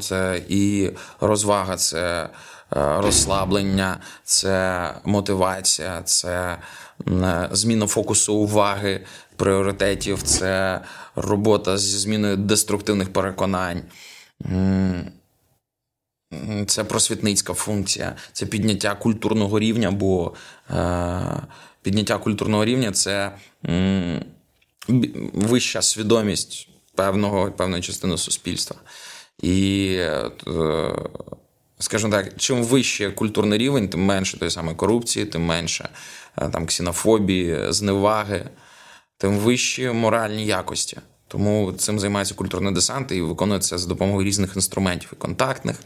Це 0.00 0.42
і 0.48 0.90
розвага, 1.20 1.76
це 1.76 2.28
розслаблення, 2.70 3.96
це 4.24 4.90
мотивація, 5.04 6.02
це 6.04 6.56
зміна 7.50 7.86
фокусу 7.86 8.34
уваги, 8.34 9.00
пріоритетів, 9.36 10.22
це 10.22 10.80
робота 11.16 11.78
зі 11.78 11.98
зміною 11.98 12.36
деструктивних 12.36 13.12
переконань. 13.12 13.82
Це 16.66 16.84
просвітницька 16.84 17.54
функція, 17.54 18.16
це 18.32 18.46
підняття 18.46 18.94
культурного 18.94 19.58
рівня, 19.58 19.90
бо 19.90 20.34
е, 20.70 21.42
підняття 21.82 22.18
культурного 22.18 22.64
рівня 22.64 22.92
це 22.92 23.32
вища 25.32 25.82
свідомість 25.82 26.68
певного, 26.94 27.52
певної 27.52 27.82
частини 27.82 28.18
суспільства. 28.18 28.76
І, 29.42 29.96
е, 29.98 30.30
скажімо 31.78 32.12
так, 32.12 32.36
чим 32.36 32.64
вищий 32.64 33.10
культурний 33.10 33.58
рівень, 33.58 33.88
тим 33.88 34.04
менше 34.04 34.38
тої 34.38 34.50
самої 34.50 34.76
корупції, 34.76 35.26
тим 35.26 35.44
менше 35.44 35.88
е, 36.38 36.48
там, 36.48 36.66
ксенофобії, 36.66 37.72
зневаги 37.72 38.50
тим 39.18 39.38
вищі 39.38 39.90
моральні 39.90 40.46
якості. 40.46 40.98
Тому 41.28 41.72
цим 41.72 42.00
займається 42.00 42.34
культурний 42.34 42.74
десант 42.74 43.12
і 43.12 43.20
виконується 43.20 43.78
за 43.78 43.88
допомогою 43.88 44.26
різних 44.26 44.56
інструментів 44.56 45.10
і 45.12 45.16
контактних, 45.16 45.76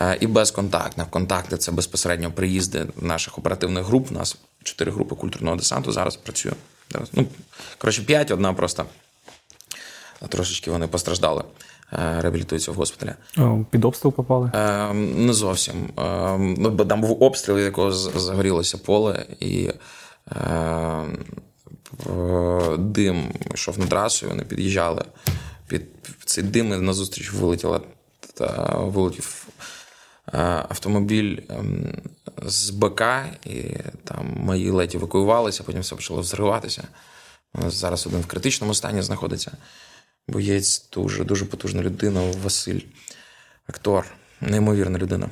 е, 0.00 0.18
і 0.20 0.26
безконтактних. 0.26 1.10
Контакти 1.10 1.56
це 1.56 1.72
безпосередньо 1.72 2.32
приїзди 2.32 2.86
наших 2.96 3.38
оперативних 3.38 3.84
груп. 3.84 4.10
У 4.10 4.14
нас 4.14 4.36
чотири 4.62 4.92
групи 4.92 5.14
культурного 5.14 5.56
десанту 5.56 5.92
зараз 5.92 6.16
працює. 6.16 6.52
Ну, 7.12 7.26
коротше, 7.78 8.02
п'ять, 8.02 8.30
одна 8.30 8.52
просто 8.52 8.86
трошечки 10.28 10.70
вони 10.70 10.86
постраждали. 10.86 11.44
Е, 11.92 12.20
реабілітуються 12.20 12.72
в 12.72 12.74
госпіталі. 12.74 13.14
Під 13.70 13.84
обстріл 13.84 14.12
попали? 14.12 14.50
Е, 14.54 14.92
не 14.94 15.32
зовсім. 15.32 15.74
Ну, 16.58 16.76
Там 16.88 17.00
був 17.00 17.22
обстріл, 17.22 17.58
якого 17.58 17.92
загорілося 17.92 18.78
поле, 18.78 19.26
і 19.40 19.70
дим 22.78 23.32
йшов 23.54 23.78
над 23.78 23.88
трасою, 23.88 24.32
вони 24.32 24.44
під'їжджали 24.44 25.04
під 25.68 25.82
цей 26.24 26.44
дим 26.44 26.72
і 26.72 26.76
назустріч 26.76 27.32
вилетіла 27.32 27.80
та 28.34 28.76
вилетів 28.78 29.46
е, 30.34 30.38
автомобіль 30.68 31.38
ем, 31.48 31.94
з 32.42 32.70
БК, 32.70 33.02
і 33.44 33.62
там 34.04 34.36
мої 34.36 34.70
ледь 34.70 34.94
евакуювалися, 34.94 35.62
потім 35.62 35.80
все 35.80 35.94
почало 35.94 36.20
взриватися. 36.20 36.84
Зараз 37.66 38.06
один 38.06 38.20
в 38.20 38.26
критичному 38.26 38.74
стані 38.74 39.02
знаходиться. 39.02 39.52
Боєць 40.28 40.88
дуже 40.90 41.24
дуже 41.24 41.44
потужна 41.44 41.82
людина, 41.82 42.20
Василь, 42.42 42.80
актор, 43.66 44.06
неймовірна 44.40 44.98
людина. 44.98 45.28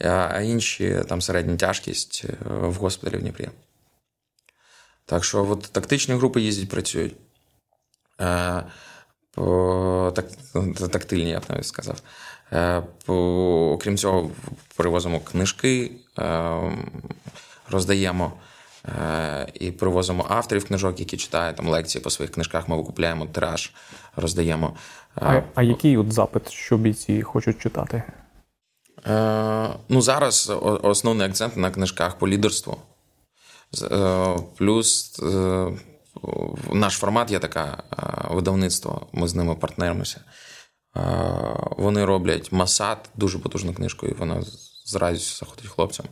Е, 0.00 0.08
а 0.08 0.40
інші 0.40 1.02
там 1.08 1.20
середня 1.20 1.56
тяжкість 1.56 2.24
е, 2.28 2.36
в 2.48 2.74
госпіталі 2.74 3.16
в 3.16 3.20
Дніпрі. 3.20 3.48
Так 5.06 5.24
що 5.24 5.50
от 5.50 5.62
тактичні 5.62 6.14
групи 6.14 6.40
їздять, 6.40 6.68
працюють. 6.68 7.16
Е, 8.20 8.62
по, 9.30 10.12
так, 10.16 10.26
Тактильні, 10.90 11.30
я 11.30 11.40
б 11.40 11.44
навіть 11.48 11.66
сказав. 11.66 12.02
По, 13.04 13.14
Окрім 13.72 13.96
цього, 13.96 14.30
привозимо 14.76 15.20
книжки, 15.20 15.90
роздаємо 17.70 18.32
і 19.54 19.70
привозимо 19.70 20.26
авторів 20.28 20.64
книжок, 20.64 21.00
які 21.00 21.16
читають 21.16 21.56
там 21.56 21.68
лекції 21.68 22.02
по 22.02 22.10
своїх 22.10 22.32
книжках. 22.32 22.68
Ми 22.68 22.76
викупляємо 22.76 23.26
тираж, 23.26 23.72
роздаємо. 24.16 24.76
Е, 25.16 25.20
а 25.20 25.42
а 25.54 25.62
який 25.62 25.96
от 25.96 26.12
запит, 26.12 26.50
що 26.50 26.76
бійці 26.76 27.22
хочуть 27.22 27.62
читати? 27.62 28.02
Е, 29.06 29.68
Ну, 29.88 30.02
зараз 30.02 30.52
основний 30.82 31.26
акцент 31.26 31.56
на 31.56 31.70
книжках 31.70 32.18
по 32.18 32.28
лідерству. 32.28 32.76
Е, 33.82 34.36
плюс 34.56 35.18
е, 35.22 35.66
наш 36.72 36.94
формат 36.94 37.30
є 37.30 37.38
таке 37.38 37.76
видавництво, 38.30 39.06
ми 39.12 39.28
з 39.28 39.34
ними 39.34 39.54
партнеримося. 39.54 40.20
Вони 41.76 42.04
роблять 42.04 42.52
Масад, 42.52 43.08
дуже 43.16 43.38
потужну 43.38 43.74
книжку, 43.74 44.06
і 44.06 44.14
вона 44.14 44.42
з 44.84 44.94
радістю 44.94 45.36
заходить 45.36 45.70
хлопцям. 45.70 46.06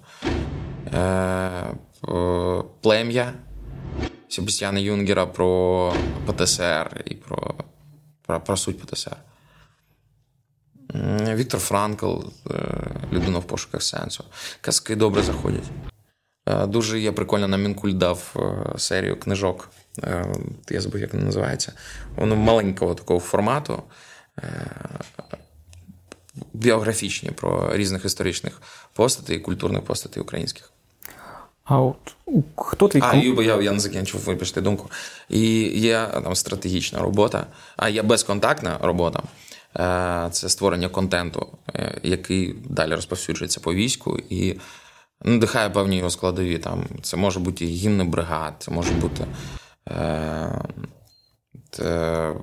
Е, 0.94 1.74
Плем'я 2.82 3.32
Себастьяна 4.28 4.78
Юнгера 4.78 5.26
про 5.26 5.92
ПТСР 6.26 7.02
і 7.04 7.14
про 7.14 7.54
про, 8.26 8.40
про 8.40 8.56
суть 8.56 8.80
ПТСР. 8.80 9.16
Віктор 11.34 11.60
Франкл, 11.60 12.16
людина 13.12 13.38
в 13.38 13.46
пошуках 13.46 13.82
сенсу. 13.82 14.24
Казки 14.60 14.96
добре 14.96 15.22
заходять. 15.22 15.70
Дуже 16.66 17.00
є 17.00 17.12
прикольно, 17.12 17.48
на 17.48 17.56
Мінкуль 17.56 17.92
дав 17.92 18.36
серію 18.78 19.20
книжок. 19.20 19.70
Я 20.70 20.80
забув, 20.80 21.00
як 21.00 21.12
вона 21.12 21.24
називається. 21.24 21.72
Воно 22.16 22.36
маленького 22.36 22.94
такого 22.94 23.20
формату. 23.20 23.82
Біографічні 26.52 27.30
про 27.30 27.76
різних 27.76 28.04
історичних 28.04 28.62
постатей 28.92 29.36
і 29.36 29.40
культурних 29.40 29.82
постатей 29.82 30.22
українських. 30.22 30.72
А 31.68 31.80
от 31.80 32.16
хто 32.56 32.88
твій 32.88 33.00
А, 33.02 33.14
Юба, 33.14 33.42
я 33.42 33.62
я 33.62 33.72
не 33.72 33.80
закінчив, 33.80 34.20
вибачте 34.20 34.60
думку. 34.60 34.90
І 35.28 35.40
є 35.80 36.08
там 36.24 36.34
стратегічна 36.34 36.98
робота, 36.98 37.46
а 37.76 37.88
є 37.88 38.02
безконтактна 38.02 38.78
робота. 38.82 39.22
Е, 39.76 40.28
це 40.32 40.48
створення 40.48 40.88
контенту, 40.88 41.46
е, 41.74 42.00
який 42.02 42.54
далі 42.68 42.94
розповсюджується 42.94 43.60
по 43.60 43.74
війську 43.74 44.18
і 44.30 44.56
надихає 45.22 45.70
певні 45.70 45.96
його 45.96 46.10
складові. 46.10 46.58
Там 46.58 46.84
Це 47.02 47.16
може 47.16 47.40
бути 47.40 47.64
гімни 47.64 48.04
бригад, 48.04 48.54
це 48.58 48.70
може 48.70 48.92
бути 48.92 49.24
е, 49.90 50.62
е, 51.80 52.34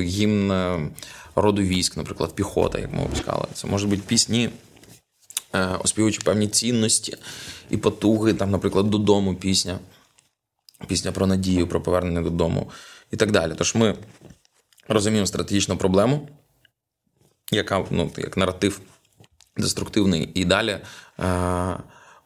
гімн 0.00 0.52
роду 1.36 1.62
військ, 1.62 1.96
наприклад, 1.96 2.34
піхота, 2.34 2.78
як 2.78 2.92
ми 2.92 3.02
опускали. 3.02 3.44
Це 3.52 3.66
може 3.68 3.86
бути 3.86 4.02
пісні, 4.06 4.44
е, 4.44 4.50
оспівуючи 5.52 6.20
певні 6.24 6.48
цінності 6.48 7.16
і 7.70 7.76
потуги, 7.76 8.34
там, 8.34 8.50
наприклад, 8.50 8.90
додому 8.90 9.34
пісня, 9.34 9.78
пісня 10.86 11.12
про 11.12 11.26
надію, 11.26 11.66
про 11.66 11.80
повернення 11.80 12.22
додому 12.22 12.70
і 13.10 13.16
так 13.16 13.30
далі. 13.30 13.52
Тож 13.58 13.74
ми 13.74 13.94
розуміємо 14.88 15.26
стратегічну 15.26 15.76
проблему 15.76 16.28
яка 17.50 17.84
ну, 17.90 18.10
як 18.16 18.36
наратив 18.36 18.80
деструктивний, 19.56 20.30
і 20.34 20.44
далі 20.44 20.78
е, 21.20 21.76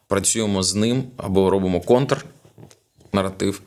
працюємо 0.07 0.63
з 0.63 0.75
ним 0.75 1.03
або 1.17 1.49
робимо 1.49 1.81
контрнаратив, 1.81 3.61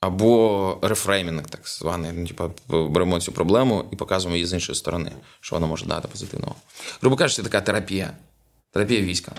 або 0.00 0.78
рефреймінг, 0.82 1.46
так 1.46 1.68
званий. 1.68 2.12
Ну, 2.12 2.26
типу, 2.26 2.50
беремо 2.88 3.20
цю 3.20 3.32
проблему 3.32 3.84
і 3.92 3.96
показуємо 3.96 4.36
її 4.36 4.46
з 4.46 4.52
іншої 4.52 4.76
сторони, 4.76 5.12
що 5.40 5.56
вона 5.56 5.66
може 5.66 5.86
дати 5.86 6.08
позитивного. 6.08 6.54
Грубо 7.00 7.16
кажучи, 7.16 7.36
це 7.36 7.42
така 7.42 7.60
терапія, 7.60 8.16
терапія 8.74 9.00
війська. 9.00 9.32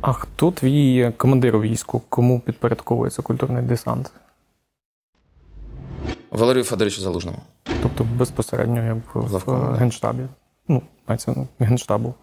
А 0.00 0.12
хто 0.12 0.50
твій 0.50 1.12
командир 1.16 1.56
у 1.56 1.60
війську? 1.60 2.02
Кому 2.08 2.40
підпорядковується 2.40 3.22
культурний 3.22 3.62
десант? 3.62 4.10
Валерію 6.30 6.64
Федоровичу 6.64 7.00
Залужному. 7.00 7.38
Тобто 7.82 8.04
безпосередньо 8.04 8.84
як 8.84 9.14
в 9.14 9.32
Лавком, 9.32 9.74
генштабі 9.74 10.22
ну, 10.68 10.82
мається 11.08 11.46
генштабу. 11.58 12.14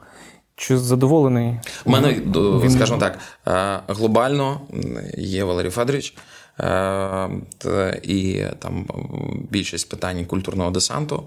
Чи 0.56 0.78
задоволений? 0.78 1.60
У 1.86 1.92
мене, 1.92 2.14
Він... 2.14 2.72
скажімо 2.72 3.00
так, 3.00 3.20
е, 3.48 3.80
глобально 3.94 4.62
є 5.18 5.44
Валерій 5.44 5.70
Федорович, 5.70 6.16
е, 6.60 7.30
і 8.04 8.44
там 8.60 8.88
більшість 9.50 9.90
питань 9.90 10.26
культурного 10.26 10.72
десанту, 10.72 11.24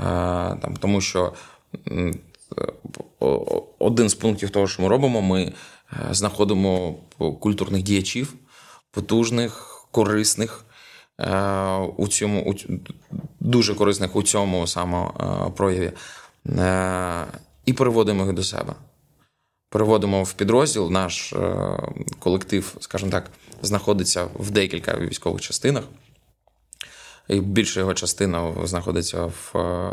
е, 0.00 0.04
там, 0.62 0.76
тому 0.80 1.00
що 1.00 1.32
один 3.78 4.08
з 4.08 4.14
пунктів 4.14 4.50
того, 4.50 4.66
що 4.66 4.82
ми 4.82 4.88
робимо, 4.88 5.22
ми 5.22 5.52
знаходимо 6.10 6.94
культурних 7.40 7.82
діячів, 7.82 8.34
потужних, 8.90 9.84
корисних. 9.90 10.64
У 11.96 12.08
цьому 12.08 12.52
у, 12.52 12.54
дуже 13.40 13.74
корисних 13.74 14.16
у 14.16 14.22
цьому 14.22 14.66
самопрояві 14.66 15.92
Е, 16.48 17.26
і 17.66 17.72
переводимо 17.72 18.24
їх 18.24 18.32
до 18.32 18.44
себе. 18.44 18.74
Переводимо 19.68 20.22
в 20.22 20.32
підрозділ. 20.32 20.90
Наш 20.90 21.32
е, 21.32 21.78
колектив, 22.18 22.76
скажімо 22.80 23.10
так, 23.10 23.30
знаходиться 23.62 24.24
в 24.34 24.50
декілька 24.50 24.98
військових 24.98 25.40
частинах. 25.40 25.84
І 27.28 27.40
більша 27.40 27.80
його 27.80 27.94
частина 27.94 28.54
знаходиться 28.64 29.24
в 29.24 29.52
е, 29.58 29.92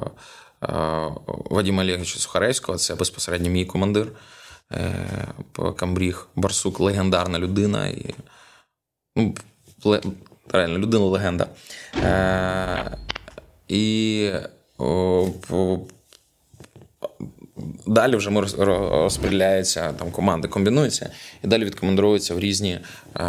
Вадима 1.50 1.84
Олеговича 1.84 2.20
Сухаревського, 2.20 2.78
це 2.78 2.96
безпосередньо 2.96 3.50
мій 3.50 3.66
командир. 3.66 4.08
Камбріг 5.78 6.28
Барсук 6.36 6.80
легендарна 6.80 7.40
людина. 7.40 7.88
І, 7.88 8.16
ну, 9.16 9.36
Реально, 10.52 10.78
людина 10.78 11.06
легенда. 11.06 11.48
І 13.68 14.32
Далі 17.88 18.16
вже 18.16 18.30
ми 18.30 18.42
розподіляються, 18.42 19.94
там 19.94 20.12
команди 20.12 20.48
комбінуються, 20.48 21.12
і 21.44 21.48
далі 21.48 21.66
відкомандуються 21.66 22.36
в 22.36 22.40
різні 22.40 22.80
е, 23.16 23.24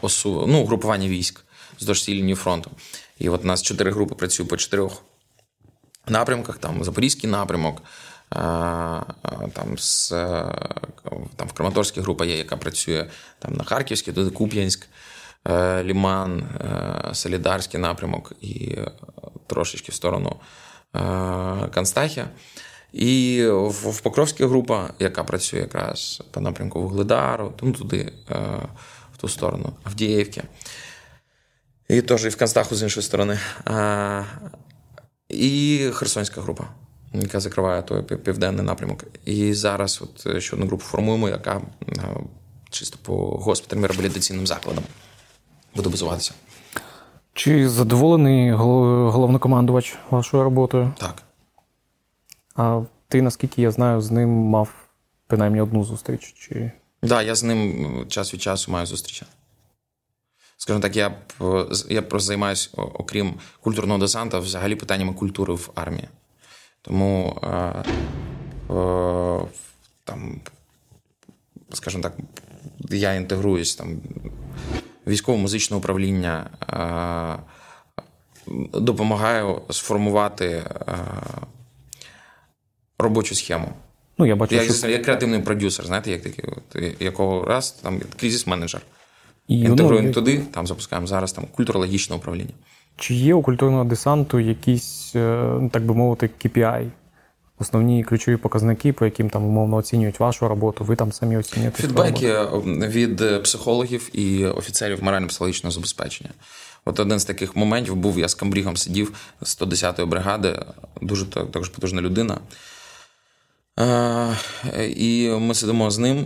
осу, 0.00 0.44
ну, 0.48 0.64
групування 0.64 1.08
військ 1.08 1.44
вздовж 1.78 2.08
лінії 2.08 2.34
фронту. 2.34 2.70
І 3.18 3.28
от 3.28 3.44
у 3.44 3.46
нас 3.46 3.62
чотири 3.62 3.90
групи 3.90 4.14
працюють 4.14 4.50
по 4.50 4.56
чотирьох 4.56 5.02
напрямках: 6.10 6.58
там 6.58 6.84
Запорізький 6.84 7.30
напрямок, 7.30 7.82
е, 7.82 8.36
там 9.52 9.78
з 9.78 10.10
там 11.36 11.48
в 11.48 11.52
Краматорській 11.52 12.00
група 12.00 12.24
є, 12.24 12.36
яка 12.36 12.56
працює 12.56 13.06
там 13.38 13.52
на 13.52 13.64
Харківській, 13.64 14.12
туди 14.12 14.30
Куп'янськ, 14.30 14.86
е, 15.48 15.84
Ліман, 15.84 16.40
е, 16.40 17.14
Солідарський 17.14 17.80
напрямок 17.80 18.32
і 18.40 18.78
трошечки 19.46 19.92
в 19.92 19.94
сторону 19.94 20.36
Констахія. 21.74 22.28
І 22.94 23.46
в, 23.50 24.00
Покровській 24.00 24.44
група, 24.44 24.90
яка 24.98 25.24
працює 25.24 25.60
якраз 25.60 26.22
по 26.30 26.40
напрямку 26.40 26.82
Вугледару, 26.82 27.52
ну 27.62 27.72
туди, 27.72 28.12
е, 28.30 28.34
в 29.14 29.16
ту 29.16 29.28
сторону, 29.28 29.72
Авдіївки. 29.84 30.42
І 31.88 32.02
теж 32.02 32.24
і 32.24 32.28
в 32.28 32.36
Констаху 32.36 32.74
з 32.74 32.82
іншої 32.82 33.04
сторони. 33.04 33.38
І 35.34 35.90
Херсонська 35.92 36.40
група, 36.40 36.64
яка 37.12 37.40
закриває 37.40 37.82
той 37.82 38.02
південний 38.02 38.66
напрямок. 38.66 39.04
І 39.24 39.54
зараз 39.54 40.02
от 40.02 40.26
е, 40.26 40.40
ще 40.40 40.56
одну 40.56 40.66
групу 40.66 40.84
формуємо, 40.84 41.28
яка 41.28 41.60
е, 41.88 42.16
чисто 42.70 42.98
по 43.02 43.14
госпіталям 43.16 43.84
реабілітаційним 43.84 44.46
закладам 44.46 44.84
буде 45.76 45.88
базуватися. 45.88 46.32
Чи 47.34 47.68
задоволений 47.68 48.52
головнокомандувач 48.52 49.96
вашою 50.10 50.42
роботою? 50.42 50.92
Так. 50.98 51.22
А 52.56 52.82
ти, 53.08 53.22
наскільки 53.22 53.62
я 53.62 53.70
знаю, 53.70 54.00
з 54.00 54.10
ним 54.10 54.30
мав 54.30 54.68
принаймні 55.26 55.60
одну 55.60 55.84
зустріч? 55.84 56.34
Чи... 56.38 56.54
Так, 57.00 57.10
да, 57.10 57.22
я 57.22 57.34
з 57.34 57.42
ним 57.42 58.06
час 58.08 58.34
від 58.34 58.42
часу 58.42 58.72
маю 58.72 58.86
зустрічі. 58.86 59.26
Скажімо 60.56 60.82
так, 60.82 60.96
я 60.96 61.14
я 61.88 62.02
просто 62.02 62.26
займаюся, 62.26 62.70
окрім 62.76 63.34
культурного 63.60 64.00
десанта, 64.00 64.38
взагалі 64.38 64.74
питаннями 64.74 65.12
культури 65.12 65.54
в 65.54 65.70
армії. 65.74 66.08
Тому 66.82 67.40
е, 67.42 67.46
е, 68.74 69.40
там, 70.04 70.40
скажімо 71.72 72.02
так, 72.02 72.16
я 72.90 73.14
інтегруюсь 73.14 73.76
там 73.76 73.96
військово-музичне 75.06 75.76
управління, 75.76 76.50
е, 76.62 77.38
допомагаю 78.72 79.62
сформувати. 79.70 80.46
Е, 80.88 80.98
робочу 82.98 83.34
схему. 83.34 83.72
Ну, 84.18 84.26
я 84.26 84.36
бачу, 84.36 84.54
я, 84.54 84.72
що... 84.72 84.88
я 84.88 84.98
креативний 84.98 85.40
продюсер, 85.40 85.86
знаєте, 85.86 86.10
як 86.10 86.22
такий, 86.22 86.96
якого 87.00 87.44
раз 87.44 87.70
там 87.70 88.00
кризис-менеджер. 89.48 89.70
Інтегруємо 89.70 90.08
ну, 90.08 90.14
туди, 90.14 90.40
там 90.50 90.66
запускаємо 90.66 91.06
зараз 91.06 91.32
там 91.32 91.44
культурологічне 91.56 92.16
управління. 92.16 92.52
Чи 92.96 93.14
є 93.14 93.34
у 93.34 93.42
культурного 93.42 93.84
десанту 93.84 94.40
якісь, 94.40 95.12
е, 95.16 95.70
так 95.72 95.86
би 95.86 95.94
мовити, 95.94 96.30
KPI? 96.44 96.90
Основні 97.58 98.04
ключові 98.04 98.36
показники, 98.36 98.92
по 98.92 99.04
яким 99.04 99.30
там 99.30 99.44
умовно 99.44 99.76
оцінюють 99.76 100.20
вашу 100.20 100.48
роботу, 100.48 100.84
ви 100.84 100.96
там 100.96 101.12
самі 101.12 101.36
оцінюєте? 101.36 101.82
Фідбеки 101.82 102.26
е, 102.26 102.46
від 102.88 103.42
психологів 103.42 104.10
і 104.12 104.46
офіцерів 104.46 105.04
морально-психологічного 105.04 105.70
забезпечення. 105.70 106.30
От 106.84 107.00
один 107.00 107.18
з 107.18 107.24
таких 107.24 107.56
моментів 107.56 107.96
був, 107.96 108.18
я 108.18 108.28
з 108.28 108.34
Камбрігом 108.34 108.76
сидів 108.76 109.12
110-ї 109.42 110.06
бригади, 110.06 110.62
дуже 111.02 111.26
також 111.26 111.68
потужна 111.68 112.00
людина. 112.02 112.38
І 114.96 115.30
ми 115.40 115.54
сидимо 115.54 115.90
з 115.90 115.98
ним, 115.98 116.18
е, 116.18 116.24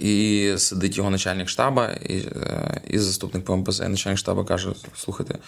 і 0.00 0.54
сидить 0.58 0.96
його 0.96 1.10
начальник 1.10 1.48
штаба, 1.48 1.88
і 1.90 2.16
е, 2.16 2.80
і 2.88 2.98
заступник 2.98 3.44
ПМПЗ. 3.44 3.80
І 3.80 3.88
начальник 3.88 4.18
штабу 4.18 4.44
каже: 4.44 4.72
слухайте, 4.94 5.38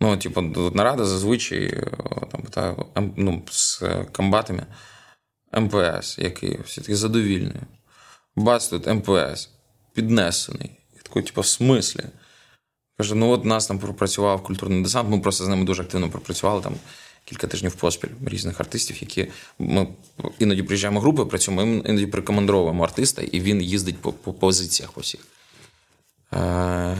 ну, 0.00 0.16
типу, 0.22 0.42
нарада 0.74 1.04
зазвичай 1.04 1.84
там 2.32 2.42
питаю 2.42 2.86
ну, 3.16 3.42
з 3.50 3.82
комбатами 4.12 4.66
МПС, 5.52 6.18
який 6.18 6.58
все-таки 6.64 6.96
задовільний. 6.96 7.62
Бац 8.36 8.68
тут 8.68 8.86
МПС 8.86 9.50
піднесений 9.94 10.70
такий, 11.02 11.22
типу, 11.22 11.40
в 11.40 11.46
смислі? 11.46 12.04
Каже: 12.98 13.14
ну 13.14 13.30
от 13.30 13.44
нас 13.44 13.66
там 13.66 13.78
пропрацював 13.78 14.42
культурний 14.42 14.82
десант. 14.82 15.10
Ми 15.10 15.20
просто 15.20 15.44
з 15.44 15.48
ними 15.48 15.64
дуже 15.64 15.82
активно 15.82 16.10
пропрацювали 16.10 16.62
там 16.62 16.74
кілька 17.24 17.46
тижнів 17.46 17.74
поспіль 17.74 18.08
різних 18.26 18.60
артистів, 18.60 18.96
які 19.00 19.28
ми 19.58 19.88
іноді 20.38 20.62
приїжджаємо 20.62 21.00
групи, 21.00 21.24
працюємо, 21.24 21.62
іноді 21.62 22.06
прикомандровуємо 22.06 22.84
артиста, 22.84 23.22
і 23.22 23.40
він 23.40 23.62
їздить 23.62 23.98
по 23.98 24.12
по 24.12 24.32
позиціях 24.32 24.92
по 24.92 25.00
всіх. 25.00 25.20
Е, 26.34 26.96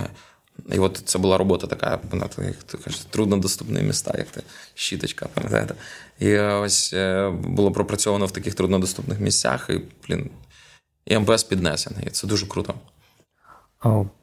І 0.72 0.78
от 0.78 1.02
це 1.04 1.18
була 1.18 1.38
робота 1.38 1.66
така, 1.66 2.00
як 2.38 2.62
ти 2.62 2.78
кажеш, 2.78 3.00
труднодоступні 3.10 3.82
міста, 3.82 4.14
як 4.18 4.26
ти 4.26 4.42
щіточка, 4.74 5.28
пам'ятаєте? 5.34 5.74
І 6.18 6.38
ось 6.38 6.92
е, 6.92 7.30
було 7.30 7.72
пропрацьовано 7.72 8.26
в 8.26 8.30
таких 8.30 8.54
труднодоступних 8.54 9.20
місцях, 9.20 9.70
і, 9.70 9.80
блін, 10.08 10.30
і 11.06 11.18
МПС 11.18 11.44
піднесений. 11.44 12.06
І 12.06 12.10
це 12.10 12.26
дуже 12.26 12.46
круто. 12.46 12.74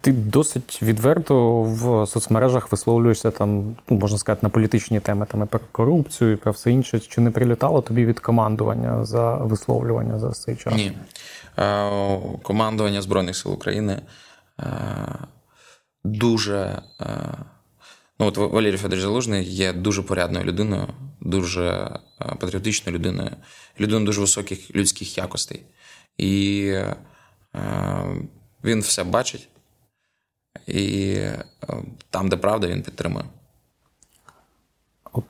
Ти 0.02 0.12
досить 0.12 0.80
відверто 0.82 1.62
в 1.62 2.08
соцмережах 2.08 2.72
висловлюєшся 2.72 3.32
там, 3.32 3.76
ну, 3.90 3.98
можна 3.98 4.18
сказати, 4.18 4.40
на 4.44 4.50
політичні 4.50 5.00
теми 5.00 5.26
там 5.32 5.44
і 5.44 5.46
про 5.46 5.60
корупцію, 5.72 6.32
і 6.32 6.36
про 6.36 6.52
все 6.52 6.72
інше. 6.72 7.00
Чи 7.00 7.22
не 7.22 7.32
прилітало 7.32 7.82
тобі 7.82 8.06
від 8.06 8.20
командування 8.20 9.06
за 9.06 9.36
висловлювання 9.36 10.20
за 10.20 10.32
цей 10.32 10.56
час? 10.56 10.74
Ні. 10.74 10.92
Е, 11.58 12.20
командування 12.44 13.02
Збройних 13.02 13.36
сил 13.36 13.54
України 13.54 14.02
е, 14.60 14.66
дуже. 16.04 16.82
Е, 17.02 17.08
ну, 18.20 18.26
от 18.26 18.38
Валерій 18.38 18.78
Федорович 18.78 19.04
Залужний 19.04 19.44
є 19.44 19.74
дуже 19.74 20.02
порядною 20.02 20.46
людиною, 20.46 20.88
дуже 21.22 22.00
патріотичною 22.40 22.98
людиною, 22.98 23.32
людиною 23.80 24.06
дуже 24.06 24.22
високих 24.22 24.76
людських 24.76 25.18
якостей. 25.18 25.64
І 26.18 26.74
він 28.64 28.82
все 28.82 29.04
бачить, 29.04 29.49
і 30.68 31.12
е, 31.12 31.44
там, 32.10 32.30
де 32.30 32.38
правда, 32.38 32.68
він 32.68 32.84
підтримує. 32.84 33.26
От 35.14 35.24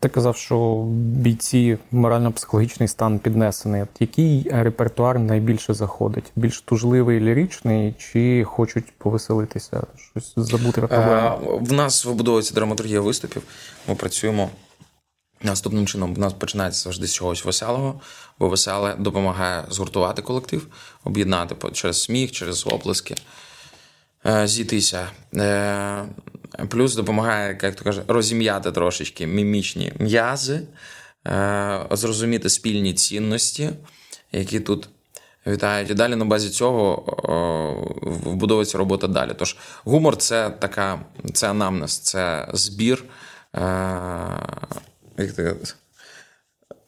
Ти 0.00 0.08
казав, 0.08 0.36
що 0.36 0.84
бійці 0.98 1.78
морально-психологічний 1.92 2.88
стан 2.88 3.18
піднесений. 3.18 3.82
От 3.82 3.88
Який 4.00 4.46
репертуар 4.50 5.18
найбільше 5.18 5.74
заходить? 5.74 6.32
Більш 6.36 6.60
тужливий, 6.60 7.20
ліричний, 7.20 7.94
чи 7.98 8.44
хочуть 8.44 8.92
повеселитися, 8.98 9.82
щось 9.96 10.32
забути 10.36 10.80
про 10.80 10.88
проблему? 10.88 11.58
В 11.58 11.72
нас 11.72 12.04
вибудовується 12.04 12.54
драматургія 12.54 13.00
виступів. 13.00 13.42
Ми 13.88 13.94
працюємо. 13.94 14.50
Наступним 15.42 15.86
чином 15.86 16.14
в 16.14 16.18
нас 16.18 16.32
починається 16.32 16.82
завжди 16.82 17.06
з 17.06 17.14
чогось 17.14 17.44
веселого, 17.44 18.00
бо 18.38 18.48
веселе 18.48 18.94
допомагає 18.98 19.64
згуртувати 19.70 20.22
колектив, 20.22 20.66
об'єднати 21.04 21.70
через 21.72 22.02
сміх, 22.02 22.32
через 22.32 22.66
оплески, 22.66 23.14
зійтися. 24.24 25.08
Е, 25.34 26.04
плюс 26.68 26.94
допомагає, 26.94 27.58
як 27.62 27.74
то 27.74 27.84
каже, 27.84 28.02
розім'яти 28.08 28.72
трошечки 28.72 29.26
мімічні 29.26 29.92
м'язи, 29.98 30.60
е, 31.26 31.86
зрозуміти 31.90 32.50
спільні 32.50 32.94
цінності, 32.94 33.70
які 34.32 34.60
тут 34.60 34.88
вітають. 35.46 35.90
І 35.90 35.94
далі 35.94 36.16
на 36.16 36.24
базі 36.24 36.50
цього 36.50 37.04
вбудовується 38.02 38.78
робота 38.78 39.06
далі. 39.06 39.32
Тож 39.36 39.56
гумор 39.84 40.16
це 40.16 40.50
така, 40.50 41.00
це 41.32 41.50
анамнез, 41.50 41.98
це 41.98 42.48
збір 42.52 43.04
як 45.18 45.32
ти 45.36 45.56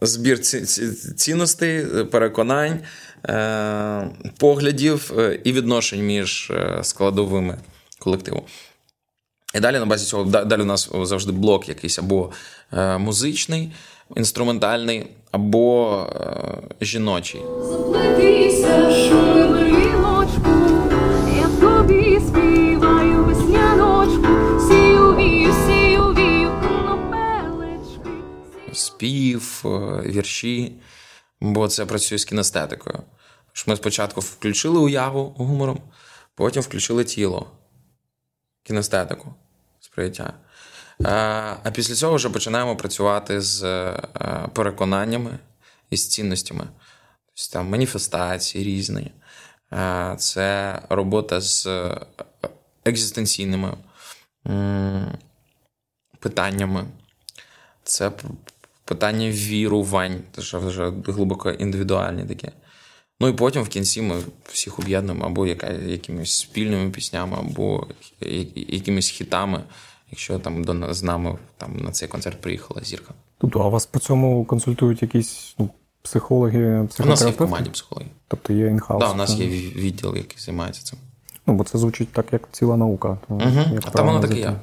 збір 0.01 0.41
цінностей, 1.17 1.85
переконань, 2.05 2.79
е, 3.29 4.11
поглядів 4.39 5.13
е, 5.19 5.41
і 5.45 5.53
відношень 5.53 6.07
між 6.07 6.51
е, 6.51 6.79
складовими 6.83 7.59
колективу. 7.99 8.43
І 9.55 9.61
далі 9.61 9.79
на 9.79 9.87
базі 9.87 10.07
цього 10.07 10.25
далі 10.25 10.63
у 10.63 10.65
нас 10.65 10.91
завжди 11.03 11.33
блок 11.33 11.69
якийсь 11.69 11.99
або 11.99 12.33
музичний, 12.99 13.73
інструментальний, 14.17 15.07
або 15.31 16.07
жіночий. 16.81 17.41
Заплетися, 17.63 18.91
спів, 29.01 29.63
е, 29.65 29.69
вірші, 30.07 30.73
бо 31.41 31.69
це 31.69 31.87
працює 31.87 32.19
з 32.19 32.25
кінестетикою. 32.25 33.03
Тож 33.53 33.67
Ми 33.67 33.77
спочатку 33.77 34.21
включили 34.21 34.79
уяву 34.79 35.35
гумором, 35.39 35.81
потім 36.35 36.63
включили 36.63 37.05
тіло, 37.05 37.51
кінестетику, 38.63 39.35
сприйняття. 39.81 40.35
Е, 41.01 41.07
а 41.65 41.71
після 41.75 41.95
цього 41.95 42.15
вже 42.15 42.31
починаємо 42.31 42.77
працювати 42.77 43.41
з 43.41 43.63
е, 43.63 44.49
переконаннями 44.53 45.39
і 45.91 45.97
з 45.97 46.09
цінностями. 46.09 46.69
Тобто 47.27 47.53
там 47.53 47.69
маніфестації 47.69 48.65
різні. 48.65 49.13
Це 50.19 50.79
робота 50.89 51.41
з 51.41 51.69
екзистенційними 52.85 53.77
питаннями. 56.19 56.87
Це 57.85 58.13
питання 58.91 59.31
вірувань, 59.31 60.21
що 60.39 60.61
вже 60.61 60.93
глибоко 61.07 61.51
індивідуальні 61.51 62.25
таке. 62.25 62.53
Ну 63.21 63.29
і 63.29 63.33
потім 63.33 63.63
в 63.63 63.69
кінці 63.69 64.03
ми 64.03 64.15
всіх 64.45 64.79
об'єднуємо 64.79 65.25
або 65.25 65.47
яка, 65.47 65.73
якимись 65.73 66.33
спільними 66.33 66.91
піснями, 66.91 67.37
або 67.41 67.87
якимись 68.55 69.09
хітами, 69.09 69.61
якщо 70.11 70.39
там 70.39 70.65
до 70.65 70.95
з 70.95 71.03
нами 71.03 71.39
там 71.57 71.77
на 71.77 71.91
цей 71.91 72.09
концерт 72.09 72.41
приїхала 72.41 72.81
зірка. 72.85 73.15
Тобто, 73.39 73.61
а 73.61 73.69
вас 73.69 73.87
по 73.87 73.99
цьому 73.99 74.45
консультують 74.45 75.03
якісь 75.03 75.55
ну, 75.59 75.71
психологи, 76.03 76.87
психотерапевти? 76.89 77.03
У 77.03 77.07
нас 77.07 77.23
є 77.23 77.31
в 77.31 77.37
команді 77.37 77.71
психологи. 77.71 78.07
Тобто 78.29 78.53
є 78.53 78.67
інхаус? 78.67 79.01
Так, 79.01 79.09
да, 79.09 79.15
у 79.15 79.19
нас 79.19 79.39
є 79.39 79.47
відділ, 79.47 80.17
який 80.17 80.39
займається 80.39 80.83
цим. 80.83 80.99
Ну, 81.47 81.55
бо 81.55 81.65
це 81.65 81.79
звучить 81.79 82.13
так, 82.13 82.33
як 82.33 82.49
ціла 82.53 82.77
наука. 82.77 83.19
Угу. 83.29 83.79
А 83.85 83.91
там 83.91 84.07
воно 84.07 84.21
таке 84.21 84.39
є. 84.39 84.61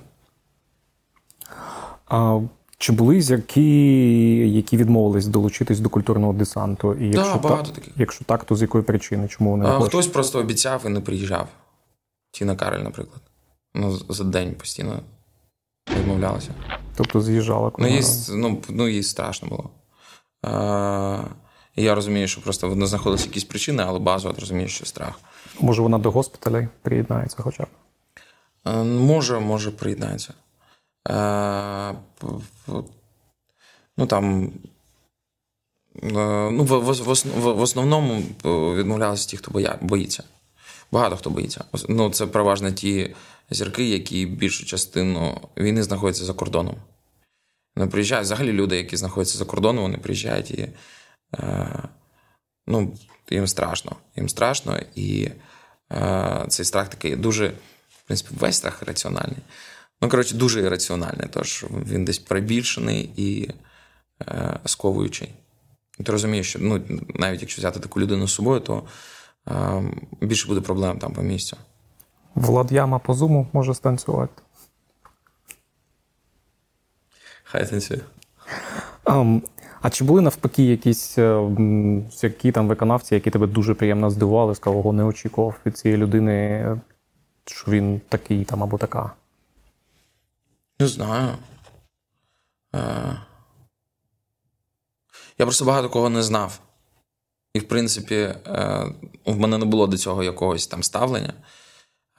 А 2.06 2.40
чи 2.78 2.92
були 2.94 3.22
зірки, 3.22 3.62
які 4.48 4.78
відмовились 4.78 5.28
долучитись 5.28 5.80
до 5.80 5.90
культурного 5.90 6.34
десанту? 6.34 6.94
І 6.94 7.06
якщо 7.06 7.34
да, 7.34 7.40
багато 7.40 7.72
таких. 7.72 7.94
Якщо 7.98 8.26
так, 8.26 8.44
то 8.44 8.56
з 8.56 8.62
якої 8.62 8.84
причини? 8.84 9.28
Чому 9.28 9.52
вони 9.52 9.66
а, 9.66 9.80
хтось 9.80 10.08
просто 10.08 10.40
обіцяв 10.40 10.84
і 10.86 10.90
не 10.90 11.02
приїжджав? 11.02 11.48
Тіна 12.32 12.56
Карель, 12.56 12.80
наприклад. 12.80 13.22
Ну, 13.74 14.00
за 14.10 14.24
день 14.24 14.56
постійно 14.56 15.00
відмовлялася. 15.98 16.52
Тобто 16.96 17.22
з'їжджала 17.22 17.70
коли? 17.72 17.90
Ну, 17.90 17.96
їй, 17.96 18.04
ну, 18.30 18.62
ну, 18.70 18.88
їй 18.88 19.04
страшно 19.04 19.48
було. 19.48 19.70
А, 20.42 21.24
я 21.76 21.96
розумію, 21.96 22.28
що 22.28 22.42
просто 22.42 22.76
не 22.76 22.88
знаходилися 22.88 23.26
якісь 23.26 23.44
причини, 23.44 23.84
але 23.88 24.00
базово 24.00 24.34
ти 24.34 24.40
розумієш, 24.40 24.76
що 24.76 24.86
страх. 24.86 25.20
Може, 25.60 25.82
вона 25.82 25.98
до 25.98 26.12
госпіталей 26.12 26.68
приєднається 26.82 27.38
хоча 27.40 27.64
б? 27.64 27.68
А, 28.64 28.84
може, 28.84 29.40
може, 29.40 29.72
приєднається. 29.72 30.34
Е, 31.10 31.96
ну 33.98 34.08
там. 34.08 34.52
Е, 36.04 36.12
ну, 36.52 36.64
в, 36.64 36.80
в, 36.80 37.26
в 37.36 37.62
основному 37.62 38.14
е, 38.46 38.50
відмовлялися 38.76 39.30
ті, 39.30 39.38
хто 39.38 39.52
боя, 39.52 39.78
боїться. 39.82 40.24
Багато 40.92 41.18
хто 41.18 41.30
боїться. 41.30 41.64
Ну, 41.90 42.10
Це 42.10 42.28
переважно 42.28 42.72
ті 42.72 43.16
зірки, 43.50 43.90
які 43.90 44.26
більшу 44.26 44.66
частину 44.66 45.42
війни 45.58 45.84
знаходяться 45.84 46.26
за 46.26 46.34
кордоном. 46.34 46.76
Вони 47.76 47.92
приїжджають 47.92 48.26
взагалі 48.26 48.52
люди, 48.52 48.78
які 48.78 48.98
знаходяться 48.98 49.38
за 49.38 49.46
кордоном, 49.46 49.84
вони 49.84 49.98
приїжджають 49.98 50.52
і 50.52 50.70
е, 51.36 51.84
ну, 52.68 52.98
їм 53.30 53.48
страшно. 53.48 53.96
Їм 54.16 54.30
страшно, 54.30 54.80
і 54.96 55.30
е, 55.92 56.46
цей 56.48 56.66
страх 56.66 56.90
такий 56.90 57.16
дуже, 57.16 57.48
в 57.90 58.02
принципі, 58.06 58.36
весь 58.40 58.56
страх 58.56 58.84
раціональний. 58.84 59.40
Ну, 60.02 60.10
коротше, 60.10 60.36
дуже 60.36 60.62
ірраціональний, 60.62 61.28
тож 61.32 61.66
він 61.72 62.06
десь 62.06 62.20
перебільшений 62.20 63.10
і 63.16 63.50
е, 64.22 64.60
сковуючий. 64.66 65.34
І 66.00 66.04
ти 66.04 66.12
розумієш, 66.12 66.50
що 66.50 66.60
ну, 66.62 66.82
навіть 67.16 67.42
якщо 67.42 67.60
взяти 67.60 67.80
таку 67.80 68.00
людину 68.00 68.28
з 68.28 68.34
собою, 68.34 68.60
то 68.60 68.84
е, 69.48 69.84
більше 70.22 70.48
буде 70.48 70.62
проблем 70.62 71.00
там 71.00 71.14
по 71.14 71.22
місцю. 71.22 71.58
Влад 72.36 72.72
Яма 72.72 73.00
по 73.00 73.14
зуму 73.14 73.48
може 73.54 73.74
станцювати. 73.74 74.42
Хай 77.44 77.70
танцює. 77.70 78.00
Um, 79.06 79.42
а 79.82 79.90
чи 79.90 80.04
були 80.04 80.22
навпаки 80.22 80.64
якісь 80.64 81.18
які 82.24 82.52
там 82.52 82.68
виконавці, 82.68 83.16
які 83.16 83.32
тебе 83.32 83.48
дуже 83.48 83.74
приємно 83.74 84.10
здивували, 84.10 84.56
з 84.56 84.60
кого 84.60 84.94
не 84.94 85.04
очікував 85.04 85.56
від 85.66 85.78
цієї 85.78 86.02
людини, 86.02 86.66
що 87.46 87.72
він 87.72 88.02
такий 88.10 88.46
там 88.46 88.64
або 88.64 88.78
така? 88.78 89.12
Не 90.80 90.88
знаю. 90.88 91.38
Е... 92.76 93.22
Я 95.38 95.46
просто 95.46 95.66
багато 95.66 95.90
кого 95.90 96.10
не 96.10 96.24
знав. 96.24 96.60
І, 97.54 97.60
в 97.60 97.68
принципі, 97.68 98.16
е... 98.16 98.86
в 99.26 99.40
мене 99.40 99.58
не 99.58 99.66
було 99.66 99.88
до 99.88 99.98
цього 99.98 100.24
якогось 100.24 100.68
там 100.68 100.84
ставлення. 100.84 101.34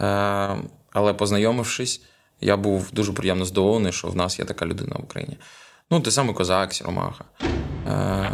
Е... 0.00 0.58
Але 0.92 1.14
познайомившись, 1.14 2.02
Я 2.40 2.56
був 2.56 2.90
дуже 2.92 3.12
приємно 3.12 3.44
здивований, 3.44 3.92
що 3.92 4.08
в 4.08 4.16
нас 4.16 4.38
є 4.38 4.44
така 4.44 4.66
людина 4.66 4.96
в 4.98 5.04
Україні. 5.04 5.36
Ну, 5.90 6.00
той 6.00 6.12
самий 6.12 6.34
Козак, 6.34 6.74
Сіромаха. 6.74 7.24
Е, 7.86 8.30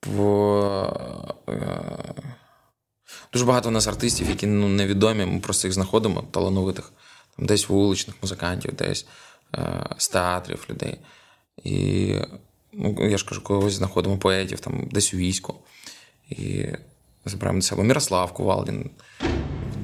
по, 0.00 1.32
е, 1.48 2.14
Дуже 3.32 3.44
багато 3.44 3.68
у 3.68 3.72
нас 3.72 3.86
артистів, 3.86 4.28
які 4.28 4.46
ну, 4.46 4.68
невідомі, 4.68 5.24
ми 5.24 5.40
просто 5.40 5.68
їх 5.68 5.74
знаходимо, 5.74 6.22
талановитих. 6.30 6.92
Десь 7.38 7.68
вуличних 7.68 8.16
музикантів, 8.22 8.74
десь 8.74 9.06
е, 9.54 9.86
з 9.98 10.08
театрів 10.08 10.66
людей. 10.70 10.98
І 11.64 12.14
ну, 12.72 12.96
я 13.10 13.18
ж 13.18 13.26
кажу, 13.26 13.42
когось 13.42 13.72
знаходимо 13.72 14.18
поетів, 14.18 14.60
там, 14.60 14.88
десь 14.92 15.14
у 15.14 15.16
війську. 15.16 15.54
І 16.30 16.66
забираємо 17.24 17.58
до 17.58 17.66
себе 17.66 17.84
Мірослав 17.84 18.32
Кувалдін. 18.32 18.90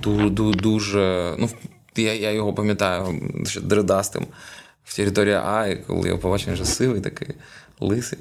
Дуже. 0.02 1.34
ну, 1.38 1.50
Я 1.96 2.14
я 2.14 2.30
його 2.30 2.54
пам'ятаю 2.54 3.22
ще 3.46 3.60
дредастим 3.60 4.26
в 4.84 4.96
території 4.96 5.34
А, 5.34 5.66
і 5.66 5.84
коли 5.84 6.08
я 6.08 6.16
побачив, 6.16 6.52
вже 6.52 6.64
сивий, 6.64 7.00
такий 7.00 7.28
лисий. 7.80 8.18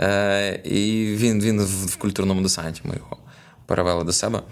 Е, 0.00 0.62
І 0.64 1.06
він 1.16 1.40
він 1.40 1.60
в 1.64 1.96
культурному 1.96 2.42
десанті 2.42 2.80
ми 2.84 2.94
його 2.96 3.16
перевели 3.66 4.04
до 4.04 4.12
себе. 4.12 4.42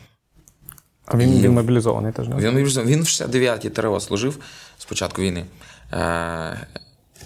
А 1.12 1.16
він 1.16 1.38
і, 1.38 1.42
він 1.42 1.52
мобілізований 1.52 2.12
теж? 2.12 2.28
не? 2.28 2.36
Він 2.36 2.52
мобілізований. 2.52 2.94
Він 2.94 3.02
в 3.02 3.06
69-й 3.06 3.70
ТРО 3.70 4.00
служив 4.00 4.38
з 4.78 4.84
початку 4.84 5.22
війни. 5.22 5.44
Е, 5.92 6.66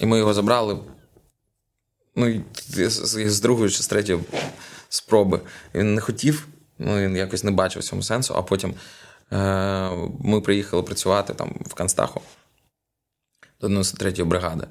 І 0.00 0.06
ми 0.06 0.18
його 0.18 0.34
забрали. 0.34 0.78
Ну, 2.16 2.42
з, 2.68 2.90
з 3.30 3.40
другої 3.40 3.70
чи 3.70 3.82
з 3.82 3.86
третьої 3.86 4.18
спроби. 4.88 5.40
Він 5.74 5.94
не 5.94 6.00
хотів, 6.00 6.46
ну 6.78 6.98
він 6.98 7.16
якось 7.16 7.44
не 7.44 7.50
бачив 7.50 7.82
цьому 7.82 8.02
сенсу, 8.02 8.34
а 8.36 8.42
потім 8.42 8.74
е, 9.32 9.90
ми 10.20 10.40
приїхали 10.40 10.82
працювати 10.82 11.34
там 11.34 11.56
в 11.66 11.74
Канстаху 11.74 12.20
до 13.60 13.66
93-ї 13.66 14.24
бригади. 14.24 14.66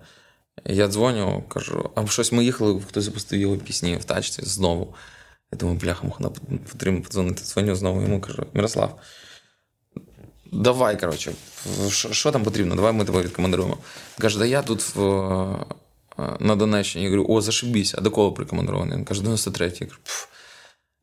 Я 0.65 0.87
дзвоню, 0.87 1.43
кажу, 1.47 1.89
а 1.95 2.07
щось 2.07 2.31
ми 2.31 2.43
їхали, 2.43 2.81
хтось 2.87 3.03
запустив 3.03 3.39
його 3.39 3.57
пісні 3.57 3.95
в 3.95 4.03
тачці 4.03 4.41
знову. 4.45 4.95
Я 5.53 5.57
думаю, 5.57 5.79
бляха, 5.79 6.07
потрібно 6.71 7.01
подзвонити. 7.01 7.43
Дзвоню 7.43 7.75
знову 7.75 8.01
йому 8.01 8.21
кажу, 8.21 8.45
Мирослав, 8.53 8.99
давай, 10.51 10.99
коротше, 10.99 11.33
що 11.89 12.31
там 12.31 12.43
потрібно? 12.43 12.75
Давай 12.75 12.93
ми 12.93 13.05
тебе 13.05 13.21
відкомандируємо. 13.21 13.77
Каже, 14.19 14.39
да 14.39 14.45
я 14.45 14.61
тут 14.61 14.95
в, 14.95 14.99
на 16.39 16.55
Донеччині. 16.55 17.05
Я 17.05 17.11
говорю, 17.11 17.33
о, 17.33 17.41
зашибісь, 17.41 17.95
а 17.97 18.01
до 18.01 18.11
кого 18.11 18.31
прикомандирований? 18.31 18.97
Він 18.97 19.05
каже, 19.05 19.21
93-й. 19.23 19.77
Я 19.81 19.87
кажу, 19.87 19.99
Пф. 20.03 20.27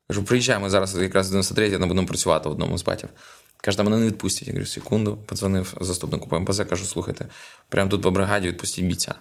кажу, 0.08 0.24
приїжджаємо 0.24 0.70
зараз 0.70 0.96
якраз 0.96 1.34
93-й, 1.34 1.78
ми 1.78 1.86
будемо 1.86 2.06
працювати 2.06 2.48
в 2.48 2.52
одному 2.52 2.78
з 2.78 2.84
батів. 2.84 3.08
Каже, 3.56 3.76
та 3.76 3.82
мене 3.82 3.96
не 3.96 4.06
відпустять. 4.06 4.48
Я 4.48 4.52
говорю, 4.52 4.66
секунду, 4.66 5.16
подзвонив 5.16 5.74
заступнику 5.80 6.28
по 6.28 6.40
МПЗ, 6.40 6.64
кажу, 6.64 6.84
слухайте, 6.84 7.26
прямо 7.68 7.90
тут 7.90 8.02
по 8.02 8.10
бригаді 8.10 8.48
відпустіть 8.48 8.84
бійця. 8.84 9.14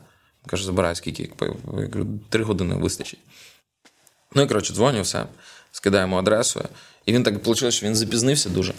Каже, 0.45 0.65
забирай, 0.65 0.95
скільки. 0.95 1.31
Я 1.41 1.47
говорю, 1.65 2.07
три 2.29 2.43
години 2.43 2.75
вистачить. 2.75 3.19
Ну 4.35 4.41
і 4.41 4.47
коротше, 4.47 4.73
дзвоню, 4.73 5.01
все, 5.01 5.25
скидаємо 5.71 6.19
адресу. 6.19 6.61
І 7.05 7.13
він 7.13 7.23
так 7.23 7.45
вийшло, 7.45 7.71
що 7.71 7.85
він 7.85 7.95
запізнився 7.95 8.49
дуже. 8.49 8.73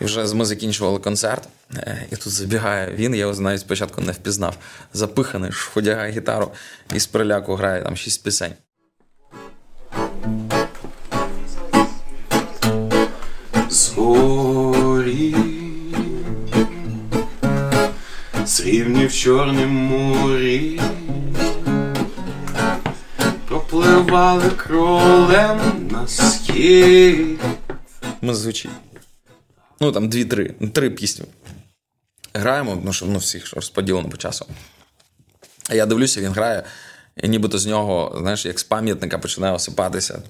І 0.00 0.04
вже 0.04 0.34
ми 0.34 0.44
закінчували 0.44 0.98
концерт, 0.98 1.48
е, 1.74 2.06
і 2.12 2.16
тут 2.16 2.32
забігає 2.32 2.94
він, 2.94 3.14
я 3.14 3.20
його 3.20 3.40
навіть 3.40 3.60
спочатку 3.60 4.00
не 4.00 4.12
впізнав. 4.12 4.56
Запиханий, 4.92 5.50
вдягає 5.76 6.12
гітару 6.12 6.52
і 6.94 7.00
з 7.00 7.06
переляку 7.06 7.54
грає 7.54 7.82
там 7.82 7.96
шість 7.96 8.24
пісень. 8.24 8.52
Зорі 13.70 15.36
срібні 18.46 19.06
в 19.06 19.14
Чорнім 19.14 19.70
морі 19.70 20.80
пропливали 23.72 24.50
кролем 24.50 25.88
на 25.90 26.06
схід. 26.08 27.40
Ми 28.22 28.34
звучить. 28.34 28.70
Ну, 29.80 29.92
там 29.92 30.08
дві-три, 30.08 30.54
три 30.72 30.90
пісні. 30.90 31.24
Граємо, 32.34 32.82
ну, 32.84 32.92
що 32.92 33.06
ну, 33.06 33.18
всіх 33.18 33.54
розподілено 33.54 34.08
по 34.08 34.16
часу. 34.16 34.46
А 35.70 35.74
я 35.74 35.86
дивлюся, 35.86 36.20
він 36.20 36.32
грає, 36.32 36.64
і 37.16 37.28
нібито 37.28 37.58
з 37.58 37.66
нього, 37.66 38.16
знаєш, 38.20 38.46
як 38.46 38.58
з 38.58 38.64
пам'ятника 38.64 39.18
починає 39.18 39.54
осипатися 39.54 40.22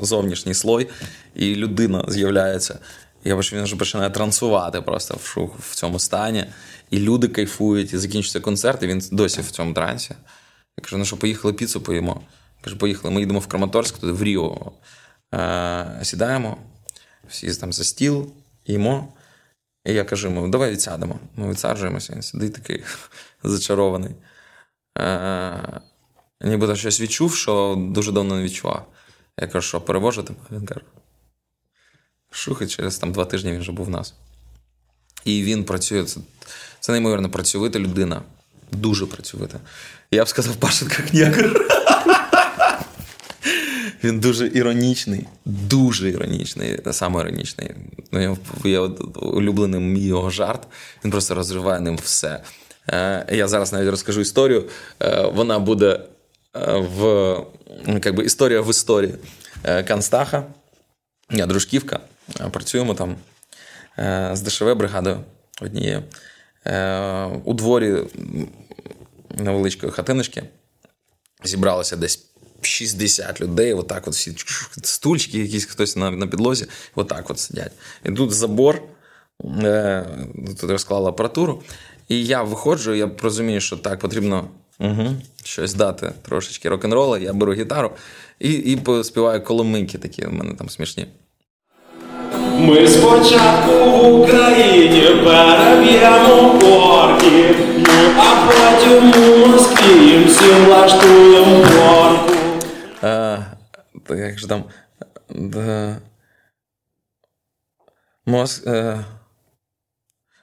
зовнішній 0.00 0.54
слой, 0.54 0.88
і 1.34 1.54
людина 1.54 2.04
з'являється. 2.08 2.78
Я 3.24 3.36
бачу, 3.36 3.56
він 3.56 3.64
вже 3.64 3.76
починає 3.76 4.10
трансувати 4.10 4.80
просто 4.80 5.14
в 5.14 5.50
в 5.70 5.74
цьому 5.74 5.98
стані. 5.98 6.44
І 6.90 6.98
люди 6.98 7.28
кайфують, 7.28 7.92
і 7.92 7.98
закінчується 7.98 8.40
концерт, 8.40 8.82
і 8.82 8.86
він 8.86 9.02
досі 9.12 9.40
в 9.40 9.50
цьому 9.50 9.74
трансі. 9.74 10.14
Я 10.78 10.84
кажу, 10.84 10.98
ну 10.98 11.04
що, 11.04 11.16
поїхали 11.16 11.54
піцу 11.54 11.80
поїмо. 11.80 12.22
Кажу, 12.66 12.78
поїхали. 12.78 13.14
Ми 13.14 13.20
їдемо 13.20 13.38
в 13.38 13.46
Краматорськ, 13.46 13.98
туди 13.98 14.12
в 14.12 14.22
Ріо. 14.22 14.72
Е, 15.34 16.00
Сідаємо, 16.02 16.56
всі 17.28 17.54
там 17.54 17.72
за 17.72 17.84
стіл, 17.84 18.32
їмо. 18.66 19.12
І 19.84 19.92
я 19.92 20.04
кажу 20.04 20.28
йому, 20.28 20.48
давай 20.48 20.70
відсядемо. 20.70 21.18
Ми 21.36 21.50
відсаджуємося, 21.50 22.12
він 22.12 22.22
сидить 22.22 22.54
такий 22.54 22.82
зачарований. 23.44 24.10
Е, 24.98 25.80
Нібито 26.40 26.76
щось 26.76 27.00
відчув, 27.00 27.34
що 27.34 27.74
дуже 27.78 28.12
давно 28.12 28.36
не 28.36 28.42
відчував. 28.42 28.86
Я 29.40 29.46
кажу, 29.46 29.68
що 29.68 29.80
перевожу? 29.80 30.24
Він 30.50 30.66
каже. 30.66 30.80
Шухи 32.30 32.66
через 32.66 32.98
там 32.98 33.12
два 33.12 33.24
тижні 33.24 33.52
він 33.52 33.60
вже 33.60 33.72
був 33.72 33.86
в 33.86 33.90
нас. 33.90 34.14
І 35.24 35.42
він 35.42 35.64
працює. 35.64 36.04
Це, 36.04 36.20
це 36.80 36.92
неймовірно 36.92 37.30
працьовита 37.30 37.78
людина. 37.78 38.22
Дуже 38.72 39.06
працьовита. 39.06 39.60
Я 40.10 40.24
б 40.24 40.28
сказав, 40.28 40.56
Пашенка 40.56 41.02
княгер. 41.02 41.66
Він 44.06 44.20
дуже 44.20 44.46
іронічний, 44.46 45.26
дуже 45.44 46.10
іронічний, 46.10 46.80
саме 46.90 47.20
іронічний. 47.20 47.70
Ну, 48.12 48.38
я 48.64 48.80
улюблений 49.14 49.80
мій 49.80 50.06
його 50.06 50.30
жарт. 50.30 50.66
Він 51.04 51.10
просто 51.10 51.34
розриває 51.34 51.80
ним 51.80 51.96
все. 51.96 52.42
Е, 52.90 53.26
я 53.32 53.48
зараз 53.48 53.72
навіть 53.72 53.90
розкажу 53.90 54.20
історію. 54.20 54.64
Е, 55.02 55.22
вона 55.34 55.58
буде 55.58 56.00
е, 56.56 56.78
в 56.96 57.36
як 57.86 58.14
би, 58.14 58.24
історія 58.24 58.60
в 58.60 58.70
історії 58.70 59.14
Канстаха. 59.88 60.44
Я 61.30 61.46
дружківка. 61.46 62.00
Працюємо 62.50 62.94
там 62.94 63.16
з 64.32 64.42
ДШВ 64.42 64.74
бригадою 64.74 65.20
однією. 65.62 66.02
У 67.44 67.54
дворі 67.54 67.96
невеличкої 69.30 69.92
хатиночки 69.92 70.42
зібралося 71.44 71.96
десь 71.96 72.26
60 72.60 73.40
людей, 73.40 73.74
отак 73.74 74.08
от 74.08 74.14
всі 74.14 74.34
стульчики, 74.82 75.38
якісь 75.38 75.64
хтось 75.64 75.96
на 75.96 76.10
на 76.10 76.26
підлозі, 76.26 76.66
отак 76.94 77.30
от 77.30 77.38
сидять. 77.38 77.72
І 78.04 78.12
тут 78.12 78.32
забор, 78.32 78.82
е, 79.62 80.06
тут 80.60 80.70
розклала 80.70 81.08
апаратуру. 81.08 81.62
І 82.08 82.26
я 82.26 82.42
виходжу, 82.42 82.94
я 82.94 83.10
розумію, 83.22 83.60
що 83.60 83.76
так 83.76 83.98
потрібно 83.98 84.48
угу, 84.80 85.08
щось 85.44 85.74
дати 85.74 86.12
трошечки 86.22 86.68
рок-н-рола. 86.68 87.18
Я 87.18 87.32
беру 87.32 87.52
гітару 87.52 87.90
і 88.38 88.52
і 88.52 88.78
співаю 89.04 89.42
коломинки 89.42 89.98
такі 89.98 90.26
у 90.26 90.32
мене 90.32 90.54
там 90.54 90.70
смішні. 90.70 91.06
Ми 92.58 92.88
спочатку 92.88 93.72
в 93.72 94.20
Україні 94.20 95.02
переб'ємо 95.24 96.58
порки, 96.60 97.54
ну 97.78 98.10
а 98.18 98.46
потім 98.46 99.22
у 99.22 99.46
Москві 99.46 100.24
всім 100.26 100.64
влаштуємо 100.66 101.60
порку. 101.60 102.35
А, 103.06 103.44
як 104.08 104.38
же 104.38 104.48
там. 104.48 104.64
Да. 105.30 106.00
Моск. 108.26 108.66
А... 108.66 109.04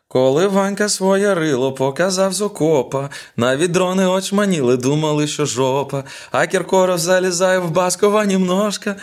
Коли 0.07 0.47
Ванька 0.47 0.89
своє 0.89 1.35
рило 1.35 1.73
показав 1.73 2.33
з 2.33 2.41
окопа, 2.41 3.09
навіть 3.37 3.71
дрони 3.71 4.05
очманіли, 4.05 4.77
думали, 4.77 5.27
що 5.27 5.45
жопа, 5.45 6.03
а 6.31 6.47
Кіркоров 6.47 6.97
залізає 6.97 7.59
в 7.59 7.71
Баскова 7.71 8.25
німножка. 8.25 8.95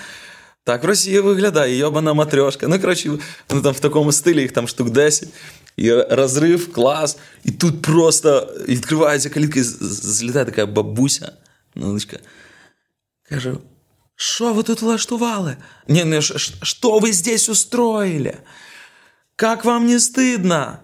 Так 0.65 0.85
в 0.85 0.87
Росії 0.87 1.21
виглядає 1.21 1.77
йобана 1.77 2.15
матрьошка. 2.15 2.69
Ну, 2.69 2.81
коротше, 2.81 3.11
ну 3.51 3.63
там 3.63 3.73
в 3.73 3.81
такому 3.81 4.13
стилі 4.13 4.43
їх 4.43 4.53
там 4.53 4.69
штук 4.69 4.91
10. 4.91 5.29
І 5.77 5.93
розрив, 5.93 6.73
клас. 6.73 7.19
І 7.45 7.51
тут 7.51 7.83
просто 7.83 8.55
відкриваються 8.69 9.31
калітки, 9.31 9.65
злітає 9.65 10.45
така 10.45 10.67
бабуся. 10.67 11.33
Наличка. 11.75 12.19
Каже, 13.30 13.56
що 14.16 14.53
ви 14.53 14.64
тут 14.64 14.82
влаштували? 14.82 15.58
Ні, 15.88 16.03
не 16.03 16.22
що 16.22 16.99
ви 16.99 17.14
здесь 17.14 17.49
устроїли? 17.49 18.38
Как 19.36 19.66
вам 19.66 19.86
не 19.86 19.99
стидно? 19.99 20.78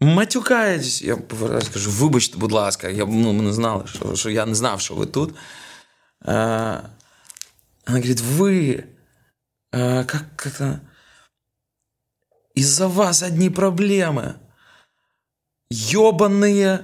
Матюкаєтесь. 0.00 1.02
Я 1.02 1.16
повертаюся, 1.16 1.70
кажу, 1.72 1.90
вибачте, 1.90 2.38
будь 2.38 2.52
ласка, 2.52 2.88
я, 2.88 3.04
ну, 3.04 3.32
ми 3.32 3.42
не 3.42 3.52
знали, 3.52 3.84
що, 3.86 4.16
що 4.16 4.30
я 4.30 4.46
не 4.46 4.54
знав, 4.54 4.80
що 4.80 4.94
ви 4.94 5.06
тут. 5.06 5.34
А, 6.24 6.32
Вона 7.86 7.98
говорить, 7.98 8.20
ви 8.20 8.84
а, 9.72 10.04
как 10.04 10.46
это... 10.46 10.78
Из-за 12.54 12.86
вас 12.86 13.22
одні 13.22 13.50
проблеми. 13.50 14.34
йобані 15.70 16.78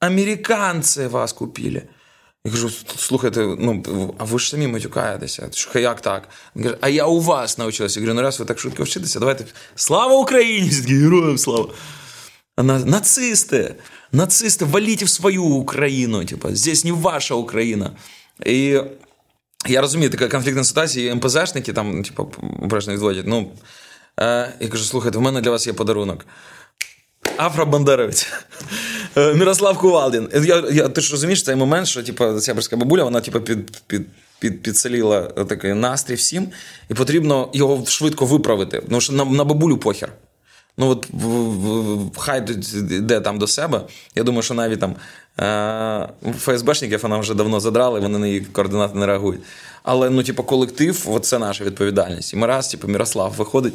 американці 0.00 1.06
вас 1.06 1.32
купили. 1.32 1.82
Я 2.45 2.51
кажу, 2.51 2.69
слухайте, 2.97 3.55
ну 3.59 3.83
а 4.17 4.23
ви 4.23 4.39
ж 4.39 4.49
самі 4.49 4.67
матюкаєтеся. 4.67 5.49
Як 5.75 6.01
так? 6.01 6.29
Він 6.55 6.63
каже, 6.63 6.77
а 6.81 6.89
я 6.89 7.05
у 7.05 7.19
вас 7.19 7.57
навчилася. 7.57 7.99
Я 7.99 8.05
говорю, 8.05 8.15
ну 8.15 8.21
раз 8.21 8.39
ви 8.39 8.45
так 8.45 8.59
швидко 8.59 8.83
вчитеся, 8.83 9.19
давайте. 9.19 9.45
Слава 9.75 10.15
Україні! 10.15 10.69
Героям 10.69 11.37
слава! 11.37 11.69
А 12.55 12.63
на, 12.63 12.79
нацисти, 12.79 13.75
нацисти, 14.11 14.65
валіть 14.65 15.03
в 15.03 15.09
свою 15.09 15.43
Україну. 15.43 16.25
Типа, 16.25 16.55
здесь 16.55 16.85
не 16.85 16.91
ваша 16.91 17.35
Україна. 17.35 17.91
І 18.45 18.79
я 19.67 19.81
розумію, 19.81 20.09
така 20.09 20.27
конфліктна 20.27 20.63
ситуація, 20.63 21.11
і 21.11 21.15
МПЗшники 21.15 21.73
там, 21.73 22.03
типу, 22.03 22.31
обережно 22.61 22.93
відводять. 22.93 23.27
Ну, 23.27 23.51
е, 24.19 24.53
я 24.59 24.67
кажу, 24.67 24.83
слухайте, 24.83 25.17
в 25.17 25.21
мене 25.21 25.41
для 25.41 25.51
вас 25.51 25.67
є 25.67 25.73
подарунок. 25.73 26.25
Афробандеровець. 27.37 28.27
Е, 29.17 29.33
Мирослав 29.33 29.77
Кувалдін. 29.77 30.29
Я, 30.33 30.63
я, 30.71 30.89
Ти 30.89 31.01
ж 31.01 31.11
розумієш 31.11 31.43
цей 31.43 31.55
момент, 31.55 31.87
що 31.87 32.03
типу, 32.03 32.39
ця 32.39 32.55
бабуля, 32.71 33.03
вона 33.03 33.21
типу, 33.21 33.41
під, 33.41 33.71
під, 33.87 34.01
під, 34.39 34.63
підселила 34.63 35.21
такий 35.21 35.73
настрій 35.73 36.15
всім, 36.15 36.47
і 36.89 36.93
потрібно 36.93 37.49
його 37.53 37.85
швидко 37.85 38.25
виправити. 38.25 38.81
Тому 38.89 39.01
що 39.01 39.13
на, 39.13 39.25
на 39.25 39.43
бабулю 39.43 39.77
похер. 39.77 40.11
Ну, 40.77 40.89
от 40.89 41.07
в, 41.09 41.27
в, 41.27 42.17
хай 42.17 42.43
йде 42.73 43.19
там 43.21 43.39
до 43.39 43.47
себе. 43.47 43.81
Я 44.15 44.23
думаю, 44.23 44.43
що 44.43 44.53
навіть 44.53 44.79
там 44.79 44.95
е, 45.39 46.31
ФСБшників 46.39 46.99
вона 47.03 47.17
вже 47.17 47.33
давно 47.33 47.59
задрали, 47.59 47.99
вони 47.99 48.17
на 48.17 48.27
її 48.27 48.41
координати 48.41 48.97
не 48.97 49.05
реагують. 49.05 49.41
Але 49.83 50.09
ну, 50.09 50.23
типу, 50.23 50.43
колектив 50.43 51.05
от 51.09 51.25
це 51.25 51.39
наша 51.39 51.63
відповідальність. 51.63 52.33
І 52.33 52.35
ми 52.35 52.47
раз, 52.47 52.67
типу, 52.67 52.87
Мирослав 52.87 53.33
виходить, 53.33 53.73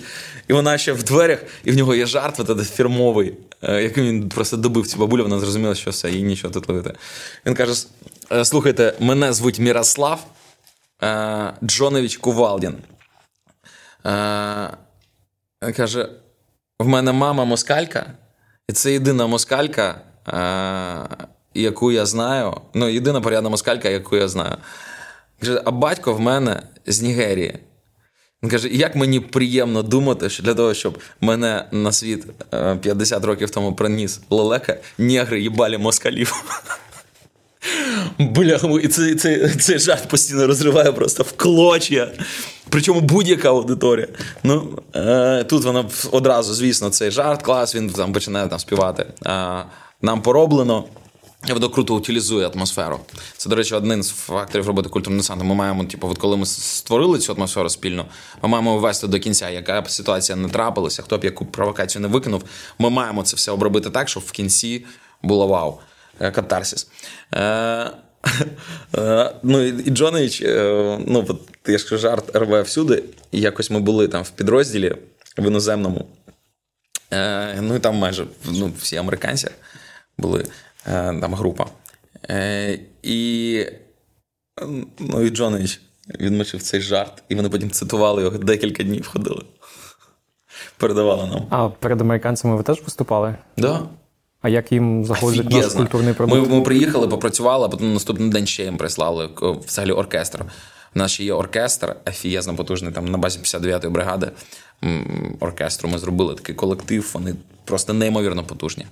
і 0.49 0.53
вона 0.53 0.79
ще 0.79 0.93
в 0.93 1.03
дверях, 1.03 1.39
і 1.65 1.71
в 1.71 1.77
нього 1.77 1.95
є 1.95 2.07
жарт 2.07 2.41
от 2.41 2.69
фірмовий, 2.69 3.35
е, 3.63 3.83
яким 3.83 4.05
він 4.05 4.29
просто 4.29 4.57
добив 4.57 4.87
цю 4.87 4.99
бабулю, 4.99 5.23
вона 5.23 5.39
зрозуміла, 5.39 5.75
що 5.75 5.91
все, 5.91 6.11
їй 6.11 6.23
нічого 6.23 6.55
тут 6.55 6.69
ловити. 6.69 6.95
Він 7.47 7.55
каже: 7.55 7.87
«Е, 8.33 8.45
слухайте, 8.45 8.95
мене 9.01 9.33
звуть 9.33 9.59
Мирослав 9.59 10.27
е, 11.03 11.53
Джонович 11.65 12.17
Кувалдін. 12.17 12.75
Е, 14.07 15.73
каже. 15.77 16.09
В 16.79 16.87
мене 16.89 17.13
мама 17.13 17.45
москалька, 17.45 18.07
і 18.69 18.73
це 18.73 18.93
єдина 18.93 19.27
москалька, 19.27 20.01
яку 21.55 21.93
я 21.93 22.07
знаю. 22.07 22.61
Ну, 22.75 22.89
єдина 22.89 23.21
порядна 23.21 23.51
москалька, 23.51 23.89
яку 23.89 24.17
я 24.17 24.29
знаю. 24.29 24.57
Каже, 25.41 25.63
а 25.65 25.71
батько 25.71 26.15
в 26.15 26.21
мене 26.21 26.63
з 26.87 27.03
Нігерії. 27.03 27.59
Він 28.43 28.51
каже, 28.51 28.69
як 28.69 28.97
мені 28.97 29.21
приємно 29.21 29.83
думати, 29.83 30.31
що 30.31 30.43
для 30.43 30.55
того, 30.55 30.75
щоб 30.75 30.99
мене 31.21 31.69
на 31.73 31.93
світ 31.93 32.27
50 32.81 33.25
е, 33.25 33.27
років 33.27 33.51
тому 33.51 33.75
приніс 33.75 34.21
лелека, 34.31 34.77
негри 34.99 35.41
їбалі 35.41 35.79
москалів. 35.79 36.45
Бля, 38.19 38.61
і 38.83 38.89
цей, 38.89 39.15
цей, 39.15 39.49
цей 39.49 39.79
жарт 39.79 40.09
постійно 40.09 40.47
розриває 40.47 40.93
просто 40.93 41.23
в 41.23 41.33
клоч'я. 41.33 42.13
Причому 42.69 43.01
будь-яка 43.01 43.49
аудиторія. 43.49 44.09
Ну, 44.43 44.79
е, 44.97 45.45
Тут 45.45 45.65
вона 45.65 45.85
одразу, 46.13 46.55
звісно, 46.55 46.91
цей 46.91 47.11
жарт, 47.11 47.43
клас, 47.43 47.75
він 47.75 47.91
там 47.91 48.13
починає 48.13 48.49
там 48.49 48.59
співати. 48.59 49.07
Е, 49.27 49.65
нам 50.03 50.23
пороблено. 50.23 50.85
Воно 51.49 51.71
круто 51.71 51.97
утилізує 51.97 52.49
атмосферу. 52.49 53.01
Це, 53.37 53.49
до 53.49 53.57
речі, 53.57 53.75
один 53.75 54.03
з 54.03 54.11
факторів 54.11 54.67
роботи 54.67 54.89
культурного 54.89 55.21
десанту. 55.21 55.45
Ми 55.45 55.55
маємо, 55.55 55.85
типу, 55.85 56.09
от 56.09 56.19
коли 56.19 56.37
ми 56.37 56.47
створили 56.47 57.19
цю 57.19 57.33
атмосферу 57.33 57.71
спільно, 57.71 58.07
ми 58.43 58.49
маємо 58.49 58.79
ввести 58.79 59.07
до 59.07 59.19
кінця, 59.19 59.51
яка 59.51 59.81
б 59.81 59.91
ситуація 59.91 60.37
не 60.37 60.49
трапилася, 60.49 61.03
хто 61.03 61.19
б 61.19 61.25
яку 61.25 61.47
провокацію 61.47 62.03
не 62.03 62.09
викинув. 62.09 62.45
Ми 62.79 62.91
маємо 62.91 63.23
це 63.23 63.37
все 63.37 63.53
обробити 63.53 63.91
так, 63.91 64.09
щоб 64.09 64.23
в 64.27 64.33
кінці 64.33 64.85
було 65.23 65.47
вау. 65.47 65.79
Е, 66.21 66.31
катарсіс. 66.31 66.89
Е, 67.35 67.39
е, 68.99 69.35
ну 69.43 69.63
і 69.63 69.91
Джонович, 69.91 70.43
ну 71.07 71.27
от 71.29 71.41
я 71.67 71.79
ж 71.79 71.85
кажу, 71.85 71.99
жарт 71.99 72.37
рве 72.37 72.63
всюди. 72.63 73.03
І 73.33 73.41
якось 73.41 73.71
ми 73.71 73.81
були 73.81 74.09
там 74.09 74.23
в 74.23 74.31
підрозділі 74.31 74.95
в 75.39 75.47
іноземному. 75.47 76.09
Ну 77.61 77.77
і 77.77 77.79
там 77.79 77.97
майже 77.97 78.27
ну, 78.45 78.73
всі 78.79 78.97
американці 78.97 79.49
були 80.19 80.45
там 80.87 81.35
група. 81.35 81.67
І 83.03 83.65
ну, 84.99 85.23
і 85.23 85.31
Джонич 85.31 85.81
відмочив 86.21 86.63
цей 86.63 86.81
жарт, 86.81 87.23
і 87.29 87.35
вони 87.35 87.49
потім 87.49 87.71
цитували 87.71 88.23
його 88.23 88.39
декілька 88.39 88.83
днів 88.83 89.07
ходили. 89.07 89.43
Передавали 90.77 91.27
нам. 91.27 91.47
А 91.51 91.69
перед 91.69 92.01
американцями 92.01 92.57
ви 92.57 92.63
теж 92.63 92.83
виступали? 92.83 93.29
Так. 93.29 93.65
Да. 93.65 93.83
А 94.41 94.49
як 94.49 94.73
їм 94.73 95.05
заходить 95.05 95.51
наш 95.51 95.67
культурний 95.67 96.15
продукт? 96.15 96.51
Ми, 96.51 96.57
ми 96.57 96.63
приїхали, 96.63 97.09
попрацювали, 97.09 97.67
а 97.67 97.69
потім 97.69 97.93
наступний 97.93 98.31
день 98.31 98.47
ще 98.47 98.65
їм 98.65 98.77
прислали 98.77 99.29
взагалі 99.67 99.93
оркестр. 99.93 100.45
У 100.95 100.99
нас 100.99 101.13
ще 101.13 101.25
є 101.25 101.33
оркестр, 101.33 101.97
афієзно 102.09 102.57
потужний 102.57 102.93
там 102.93 103.09
на 103.09 103.19
базі 103.19 103.39
59-ї 103.39 103.91
бригади 103.91 104.31
оркестру. 105.41 105.89
Ми 105.89 105.99
зробили 105.99 106.35
такий 106.35 106.55
колектив, 106.55 107.11
вони 107.15 107.35
просто 107.65 107.93
неймовірно 107.93 108.45
потужні. 108.45 108.87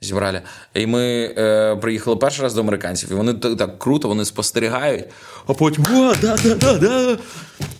Зібрали. 0.00 0.42
І 0.74 0.86
ми 0.86 1.34
е, 1.38 1.76
приїхали 1.76 2.16
перший 2.16 2.42
раз 2.42 2.54
до 2.54 2.60
американців, 2.60 3.12
і 3.12 3.14
вони 3.14 3.34
так, 3.34 3.56
так 3.56 3.78
круто, 3.78 4.08
вони 4.08 4.24
спостерігають, 4.24 5.04
а 5.46 5.54
потім 5.54 5.84
о, 5.84 6.14
да, 6.20 6.36
да, 6.36 6.54
да, 6.54 6.78
да. 6.78 7.18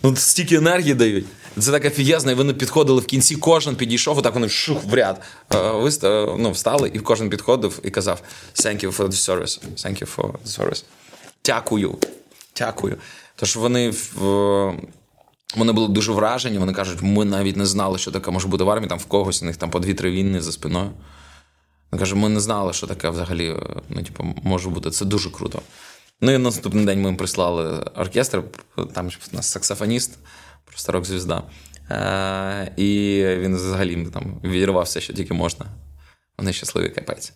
Ну, 0.03 0.15
стільки 0.15 0.55
енергії 0.55 0.93
дають. 0.93 1.25
Це 1.59 1.71
так 1.71 1.85
офігезно, 1.85 2.31
і 2.31 2.35
вони 2.35 2.53
підходили 2.53 3.01
в 3.01 3.05
кінці, 3.05 3.35
кожен 3.35 3.75
підійшов, 3.75 4.17
отак 4.17 4.33
вони 4.33 4.49
шух 4.49 4.83
в 4.83 4.93
ряд 4.93 5.21
е, 5.53 5.57
ну, 6.37 6.51
встали, 6.51 6.91
і 6.93 6.99
кожен 6.99 7.29
підходив 7.29 7.79
і 7.83 7.89
казав: 7.89 8.21
Thank 8.55 8.85
you 8.85 8.97
for 8.97 9.07
the 9.07 9.11
service. 9.11 9.59
Thank 9.75 10.03
you 10.03 10.15
for 10.15 10.31
the 10.45 10.59
service. 10.59 10.83
Дякую. 11.45 11.97
Дякую. 12.57 12.97
Тож 13.41 13.55
вони 13.55 13.93
вони 15.55 15.71
були 15.71 15.87
дуже 15.87 16.11
вражені. 16.11 16.57
Вони 16.57 16.73
кажуть, 16.73 17.01
ми 17.01 17.25
навіть 17.25 17.57
не 17.57 17.65
знали, 17.65 17.97
що 17.97 18.11
таке 18.11 18.31
може 18.31 18.47
бути 18.47 18.63
в 18.63 18.69
армії. 18.69 18.89
Там 18.89 18.99
в 18.99 19.05
когось 19.05 19.43
у 19.43 19.45
них 19.45 19.57
там 19.57 19.69
по 19.69 19.79
дві-три 19.79 20.11
війни 20.11 20.41
за 20.41 20.51
спиною. 20.51 20.91
Він 21.93 21.99
каже, 21.99 22.15
ми 22.15 22.29
не 22.29 22.39
знали, 22.39 22.73
що 22.73 22.87
таке 22.87 23.09
взагалі 23.09 23.49
е, 23.49 23.59
ну, 23.89 24.03
типу, 24.03 24.35
може 24.43 24.69
бути. 24.69 24.91
Це 24.91 25.05
дуже 25.05 25.29
круто. 25.29 25.61
Ну 26.21 26.31
і 26.31 26.37
наступний 26.37 26.85
день 26.85 27.01
ми 27.01 27.09
їм 27.09 27.17
прислали 27.17 27.79
оркестр, 27.95 28.43
там 28.93 29.09
у 29.33 29.35
нас 29.35 29.51
саксофоніст 29.51 30.19
просто 30.65 30.91
рок-звізда. 30.91 31.43
Е, 31.91 32.71
І 32.77 33.23
він 33.37 33.55
взагалі 33.55 34.05
там 34.05 34.39
відірвався, 34.43 35.01
що 35.01 35.13
тільки 35.13 35.33
можна. 35.33 35.65
Вони 36.37 36.53
щасливі 36.53 36.89
капець. 36.89 37.33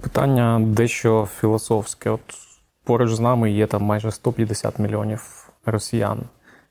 Питання 0.00 0.60
дещо 0.60 1.28
філософське. 1.40 2.10
От 2.10 2.43
поруч 2.84 3.12
з 3.12 3.20
нами 3.20 3.50
є 3.50 3.66
там 3.66 3.82
майже 3.82 4.10
150 4.10 4.78
мільйонів 4.78 5.50
росіян. 5.66 6.20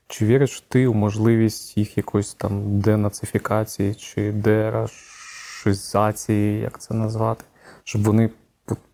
Чи 0.08 0.26
віриш 0.26 0.62
ти 0.68 0.86
у 0.86 0.94
можливість 0.94 1.76
їх 1.76 1.96
якоїсь 1.96 2.34
там 2.34 2.80
денацифікації 2.80 3.94
чи 3.94 4.32
дерашизації, 4.32 6.60
як 6.60 6.80
це 6.80 6.94
назвати, 6.94 7.44
щоб 7.84 8.02
вони 8.02 8.30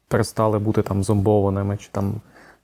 перестали 0.08 0.58
бути 0.58 0.82
там 0.82 1.04
зомбованими 1.04 1.76
чи 1.76 1.88
там 1.92 2.20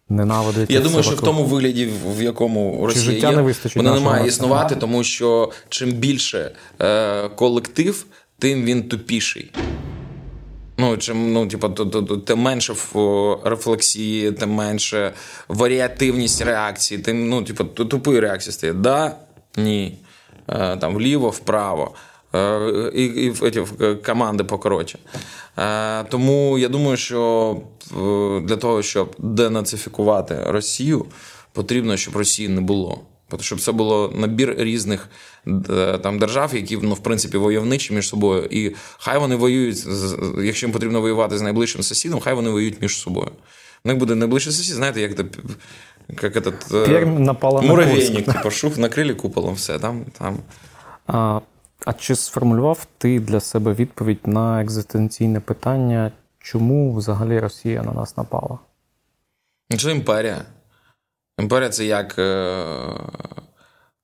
ненавидити. 0.09 0.73
Я 0.73 0.81
думаю, 0.81 1.03
що 1.03 1.15
в 1.15 1.21
тому 1.21 1.45
вигляді, 1.45 1.93
в 2.17 2.23
якому 2.23 2.87
Росія 2.87 3.05
життя 3.05 3.31
є, 3.31 3.37
не 3.37 3.43
вистачить 3.43 3.77
вона 3.77 3.95
не 3.95 4.01
має 4.01 4.27
існувати, 4.27 4.77
тому 4.77 5.05
що 5.05 5.53
чим 5.69 5.93
більше 5.93 6.53
е, 6.81 7.29
колектив, 7.29 8.07
тим 8.39 8.65
він 8.65 8.89
тупіший. 8.89 9.53
Ну, 10.79 10.97
чим 10.97 11.33
ну, 11.33 11.47
типу, 11.47 11.68
тим 12.16 12.39
менше 12.39 12.74
рефлексії, 13.45 14.33
тим 14.33 14.51
менше 14.51 15.12
варіативність 15.49 16.43
реакції, 16.43 17.01
тим 17.01 17.29
ну, 17.29 17.43
типу, 17.43 17.64
тупі 17.64 18.20
реакції 18.20 18.53
стає. 18.53 18.72
Да, 18.72 19.16
ні. 19.57 19.99
Е, 20.49 20.77
там 20.77 20.95
вліво, 20.95 21.31
вправо. 21.31 21.95
Е, 22.35 22.91
і 22.95 23.05
і, 23.05 23.27
і 23.27 23.95
команди 23.95 24.45
покоротше. 24.45 24.99
Е, 25.59 26.05
тому 26.05 26.59
я 26.59 26.68
думаю, 26.68 26.97
що 26.97 27.57
для 28.43 28.57
того, 28.57 28.83
щоб 28.83 29.14
денацифікувати 29.18 30.39
Росію, 30.47 31.07
потрібно, 31.53 31.97
щоб 31.97 32.16
Росії 32.16 32.49
не 32.49 32.61
було. 32.61 33.01
Щоб 33.41 33.61
це 33.61 33.72
було 33.72 34.12
набір 34.16 34.55
різних 34.59 35.09
е, 35.70 35.99
там 35.99 36.18
держав, 36.18 36.55
які 36.55 36.79
ну, 36.83 36.95
в 36.95 37.03
принципі 37.03 37.39
войовничі 37.39 37.95
між 37.95 38.09
собою. 38.09 38.49
І 38.51 38.74
хай 38.99 39.18
вони 39.18 39.37
воюють, 39.37 39.87
якщо 40.43 40.66
їм 40.66 40.72
потрібно 40.72 41.01
воювати 41.01 41.39
з 41.39 41.43
найближчим 41.43 41.83
сусідом, 41.83 42.20
хай 42.20 42.35
вони 42.35 42.51
воюють 42.51 42.83
між 42.83 42.97
собою. 42.97 43.31
У 43.85 43.89
них 43.89 43.99
буде 43.99 44.14
найближчий 44.14 44.53
сусід, 44.53 44.74
знаєте, 44.74 45.01
як 45.01 45.11
як 46.09 46.37
этот, 46.37 47.62
муравейник, 47.62 48.27
типу, 48.27 48.51
шух, 48.51 48.79
накрили 48.79 49.14
куполом, 49.14 49.55
все 49.55 49.79
там. 49.79 50.05
там. 50.18 50.39
А, 51.07 51.41
а 51.85 51.93
чи 51.93 52.16
сформулював 52.16 52.87
ти 52.99 53.20
для 53.20 53.41
себе 53.41 53.72
відповідь 53.72 54.27
на 54.27 54.62
екзистенційне 54.62 55.41
питання, 55.41 56.12
чому 56.39 56.95
взагалі 56.95 57.39
Росія 57.41 57.83
на 57.83 57.93
нас 57.93 58.16
напала? 58.16 58.59
Це 59.79 59.91
імперія. 59.91 60.45
Імперія 61.39 61.70
це 61.70 61.84
як 61.84 62.18
е, 62.18 62.64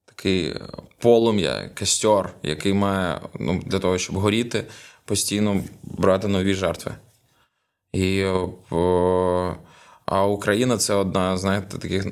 такий 0.05 0.57
полум'я, 0.99 1.71
костер, 1.79 2.35
який 2.43 2.75
має 2.75 3.21
ну, 3.41 3.63
для 3.67 3.79
того, 3.79 3.99
щоб 3.99 4.17
горіти, 4.17 4.65
постійно 5.05 5.65
брати 5.83 6.29
нові 6.29 6.55
жертви. 6.55 6.95
І 7.93 8.25
о, 8.71 9.55
а 10.07 10.27
Україна 10.27 10.79
це 10.79 10.95
одна, 10.95 11.37
знаєте, 11.37 11.79
таких 11.79 12.07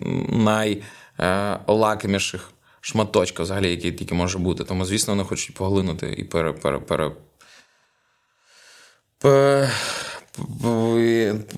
найлакоміших 1.19 2.51
шматочків, 2.81 3.43
взагалі, 3.43 3.71
який 3.71 3.93
тільки 3.93 4.15
може 4.15 4.39
бути. 4.39 4.65
Тому, 4.65 4.85
звісно, 4.85 5.15
вони 5.15 5.25
хочуть 5.25 5.57
поглинути 5.57 6.13
і 6.13 6.25
пере, 6.25 6.53
пере, 6.53 6.79
пере, 6.79 7.13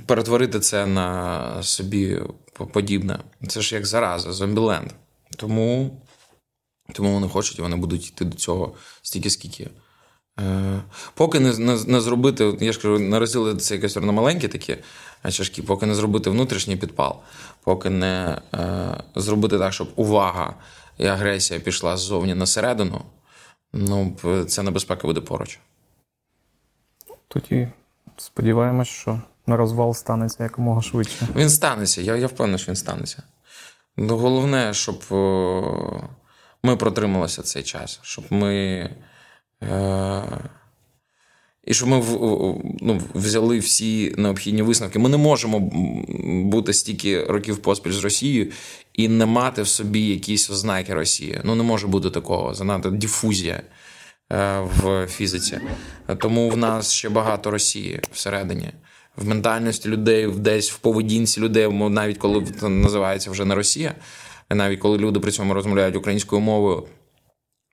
перетворити 0.06 0.60
це 0.60 0.86
на 0.86 1.62
собі 1.62 2.20
подібне. 2.66 3.18
Це 3.48 3.60
ж 3.60 3.74
як 3.74 3.86
зараза, 3.86 4.32
зомбіленд. 4.32 4.90
Тому 5.36 6.00
тому 6.92 7.12
вони 7.12 7.28
хочуть, 7.28 7.58
вони 7.58 7.76
будуть 7.76 8.08
йти 8.08 8.24
до 8.24 8.36
цього 8.36 8.74
стільки, 9.02 9.30
скільки. 9.30 9.70
Е, 10.40 10.82
Поки 11.14 11.40
не 11.40 11.58
не, 11.58 11.78
не 11.86 12.00
зробити, 12.00 12.56
я 12.60 12.72
ж 12.72 12.80
кажу, 12.80 12.98
не 12.98 13.18
розділити 13.18 13.60
це 13.60 13.74
якесь 13.74 13.96
на 13.96 14.12
маленькі 14.12 14.48
такі 14.48 14.76
чашки, 15.30 15.62
поки 15.62 15.86
не 15.86 15.94
зробити 15.94 16.30
внутрішній 16.30 16.76
підпал, 16.76 17.16
поки 17.64 17.90
не 17.90 18.42
е, 18.54 19.02
зробити 19.14 19.58
так, 19.58 19.72
щоб 19.72 19.92
увага 19.96 20.54
і 20.98 21.06
агресія 21.06 21.60
пішла 21.60 21.96
ззовні 21.96 22.34
на 22.34 22.46
середину, 22.46 23.04
ну, 23.72 24.16
ця 24.48 24.62
небезпека 24.62 25.06
буде 25.06 25.20
поруч. 25.20 25.58
Тоді 27.28 27.68
сподіваємось, 28.16 28.88
що 28.88 29.20
розвал 29.46 29.94
станеться 29.94 30.42
якомога 30.42 30.82
швидше. 30.82 31.28
Він 31.36 31.50
станеться, 31.50 32.02
я 32.02 32.16
я 32.16 32.26
впевнений, 32.26 32.58
що 32.58 32.68
він 32.68 32.76
станеться. 32.76 33.22
Ну, 33.96 34.16
Головне, 34.16 34.74
щоб 34.74 35.04
ми 36.62 36.76
протрималися 36.76 37.42
цей 37.42 37.62
час, 37.62 38.00
щоб 38.02 38.24
ми. 38.30 38.54
Е, 39.62 40.22
і 41.64 41.74
щоб 41.74 41.88
ми 41.88 42.02
ну, 42.80 43.00
взяли 43.14 43.58
всі 43.58 44.14
необхідні 44.18 44.62
висновки. 44.62 44.98
Ми 44.98 45.08
не 45.08 45.16
можемо 45.16 45.60
бути 46.44 46.72
стільки 46.72 47.24
років 47.24 47.58
поспіль 47.58 47.90
з 47.90 48.04
Росією 48.04 48.50
і 48.92 49.08
не 49.08 49.26
мати 49.26 49.62
в 49.62 49.68
собі 49.68 50.00
якісь 50.00 50.50
ознаки 50.50 50.94
Росії. 50.94 51.40
Ну 51.44 51.54
не 51.54 51.62
може 51.62 51.86
бути 51.86 52.10
такого. 52.10 52.54
Занадто 52.54 52.90
дифузія 52.90 53.62
е, 54.32 54.60
в 54.60 55.06
фізиці. 55.06 55.60
Тому 56.18 56.50
в 56.50 56.56
нас 56.56 56.92
ще 56.92 57.08
багато 57.08 57.50
Росії 57.50 58.00
всередині. 58.12 58.72
В 59.16 59.28
ментальності 59.28 59.88
людей, 59.88 60.26
десь 60.26 60.70
в 60.70 60.78
поведінці 60.78 61.40
людей, 61.40 61.68
навіть 61.68 62.18
коли 62.18 62.46
це 62.60 62.68
називається 62.68 63.30
вже 63.30 63.44
не 63.44 63.54
Росія, 63.54 63.94
навіть 64.50 64.80
коли 64.80 64.98
люди 64.98 65.20
при 65.20 65.30
цьому 65.30 65.54
розмовляють 65.54 65.96
українською 65.96 66.40
мовою 66.42 66.86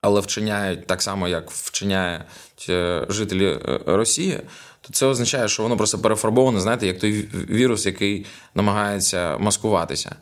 але 0.01 0.21
вчиняють 0.21 0.87
так 0.87 1.01
само, 1.01 1.27
як 1.27 1.51
вчиняють 1.51 2.65
е, 2.69 3.05
жителі 3.09 3.45
е, 3.47 3.79
Росії, 3.85 4.39
то 4.81 4.93
це 4.93 5.05
означає, 5.05 5.47
що 5.47 5.63
воно 5.63 5.77
просто 5.77 5.99
перефарбоване, 5.99 6.59
знаєте, 6.59 6.87
як 6.87 6.99
той 6.99 7.11
вірус, 7.33 7.85
який 7.85 8.25
намагається 8.55 9.37
маскуватися. 9.37 10.15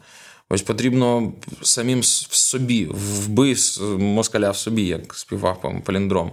Ось 0.49 0.61
потрібно 0.61 1.33
самим 1.61 1.99
в 1.99 2.05
собі, 2.35 2.87
вбив 2.91 3.57
москаля 3.99 4.51
в 4.51 4.57
собі, 4.57 4.83
як 4.83 5.13
співав 5.13 5.81
паліндром. 5.85 6.31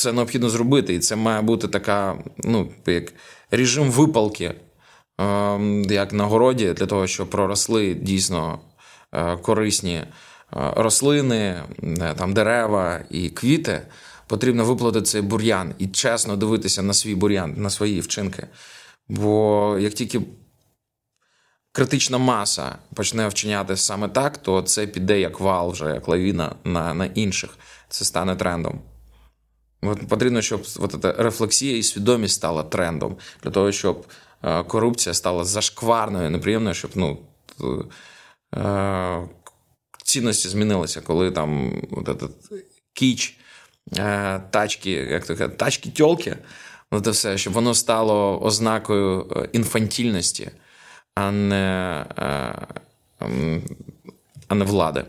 Це 0.00 0.12
необхідно 0.12 0.50
зробити, 0.50 0.94
і 0.94 0.98
це 0.98 1.16
має 1.16 1.42
бути 1.42 1.68
така, 1.68 2.18
ну, 2.38 2.72
як 2.86 3.12
режим 3.50 3.90
випалки, 3.90 4.54
ем, 5.18 5.82
як 5.82 6.12
на 6.12 6.24
городі, 6.24 6.72
для 6.72 6.86
того, 6.86 7.06
щоб 7.06 7.30
проросли 7.30 7.94
дійсно 7.94 8.58
Е, 9.12 9.36
корисні 9.36 9.94
е, 9.94 10.06
рослини, 10.52 11.62
е, 11.82 12.14
там 12.14 12.32
дерева 12.32 13.00
і 13.10 13.28
квіти, 13.28 13.82
потрібно 14.26 14.64
виплатити 14.64 15.06
цей 15.06 15.22
бур'ян 15.22 15.74
і 15.78 15.86
чесно 15.86 16.36
дивитися 16.36 16.82
на 16.82 16.92
свій 16.92 17.14
бур'ян, 17.14 17.54
на 17.56 17.70
свої 17.70 18.00
вчинки. 18.00 18.46
Бо 19.08 19.76
як 19.80 19.94
тільки 19.94 20.20
критична 21.72 22.18
маса 22.18 22.78
почне 22.94 23.28
вчиняти 23.28 23.76
саме 23.76 24.08
так, 24.08 24.38
то 24.38 24.62
це 24.62 24.86
піде 24.86 25.20
як 25.20 25.40
вал, 25.40 25.70
вже 25.70 25.84
як 25.84 26.08
лавіна 26.08 26.54
на 26.64 26.94
на 26.94 27.04
інших. 27.04 27.50
Це 27.88 28.04
стане 28.04 28.36
трендом. 28.36 28.80
От 29.82 30.08
Потрібно, 30.08 30.42
щоб 30.42 30.62
от 30.78 30.96
ця 31.02 31.12
рефлексія 31.12 31.76
і 31.76 31.82
свідомість 31.82 32.34
стала 32.34 32.62
трендом, 32.62 33.16
для 33.42 33.50
того, 33.50 33.72
щоб 33.72 34.06
корупція 34.66 35.14
стала 35.14 35.44
зашкварною, 35.44 36.30
неприємною, 36.30 36.74
щоб 36.74 36.90
ну, 36.94 37.18
Е, 38.56 39.28
цінності 40.04 40.48
змінилися, 40.48 41.00
коли 41.00 41.30
там 41.30 41.82
от 41.90 42.08
этот 42.08 42.30
кіч, 42.92 43.38
е, 43.98 44.40
тачки, 44.50 44.90
як 44.90 45.26
то 45.26 45.36
кажуть, 45.36 45.56
тачки 45.56 45.90
тьолки, 45.90 46.36
це 47.04 47.10
все, 47.10 47.38
щоб 47.38 47.52
воно 47.52 47.74
стало 47.74 48.42
ознакою 48.42 49.26
е, 49.36 49.48
інфантільності, 49.52 50.50
а 51.14 51.30
не 51.30 52.04
а 54.48 54.54
не 54.54 54.64
влади. 54.64 55.04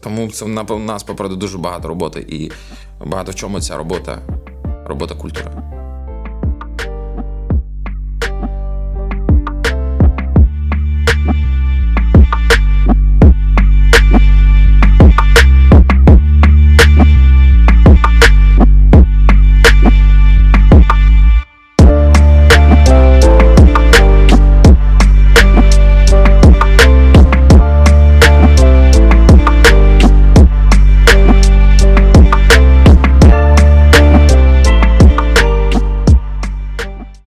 Тому 0.00 0.30
це 0.30 0.46
на 0.46 0.64
нас 0.64 1.02
попереду 1.02 1.36
дуже 1.36 1.58
багато 1.58 1.88
роботи, 1.88 2.26
і 2.28 2.50
багато 3.06 3.32
в 3.32 3.34
чому 3.34 3.60
ця 3.60 3.76
робота 3.76 4.18
робота 4.86 5.14
культури. 5.14 5.77